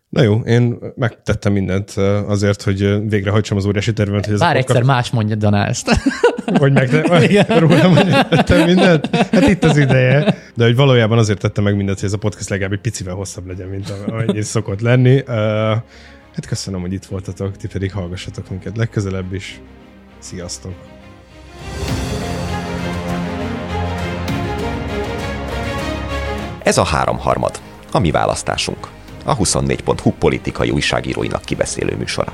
Na 0.10 0.22
jó, 0.22 0.39
én 0.39 0.78
megtettem 0.95 1.53
mindent 1.53 1.91
azért, 2.28 2.62
hogy 2.62 3.10
végrehajtsam 3.10 3.58
az 3.58 3.66
óriási 3.66 3.93
tervemet. 3.93 4.26
Hogy 4.26 4.38
Bár 4.38 4.55
egyszer 4.55 4.84
más 4.84 5.10
mondja 5.10 5.36
Dana 5.36 5.66
ezt. 5.66 5.89
Hogy 6.58 6.72
meg 6.72 6.89
rólam, 7.60 7.95
hogy 7.95 8.28
tettem 8.30 8.66
mindent? 8.66 9.16
Hát 9.16 9.47
itt 9.47 9.64
az 9.64 9.78
ideje. 9.78 10.38
De 10.55 10.64
hogy 10.64 10.76
valójában 10.76 11.18
azért 11.18 11.39
tettem 11.39 11.64
meg 11.64 11.76
mindent, 11.76 11.99
hogy 11.99 12.08
ez 12.08 12.14
a 12.14 12.18
podcast 12.18 12.49
legalább 12.49 12.72
egy 12.72 12.82
picivel 12.82 13.14
hosszabb 13.14 13.47
legyen, 13.47 13.68
mint 13.68 13.93
amennyi 14.08 14.41
szokott 14.41 14.82
lenni. 14.82 15.24
Hát 16.34 16.45
köszönöm, 16.47 16.82
hogy 16.82 16.93
itt 16.93 17.05
voltatok, 17.05 17.58
ti 17.58 17.68
pedig 17.68 17.91
hallgassatok 17.91 18.49
minket 18.49 18.78
legközelebb 18.78 19.34
is. 19.34 19.62
Sziasztok! 20.20 20.74
Ez 26.64 26.78
a 26.78 26.84
háromharmad, 26.84 27.60
a 27.91 27.99
mi 27.99 28.12
választásunk 28.12 28.88
a 29.28 29.38
24.hu 29.38 30.11
politikai 30.11 30.69
újságíróinak 30.69 31.41
kibeszélő 31.41 31.95
műsora. 31.95 32.34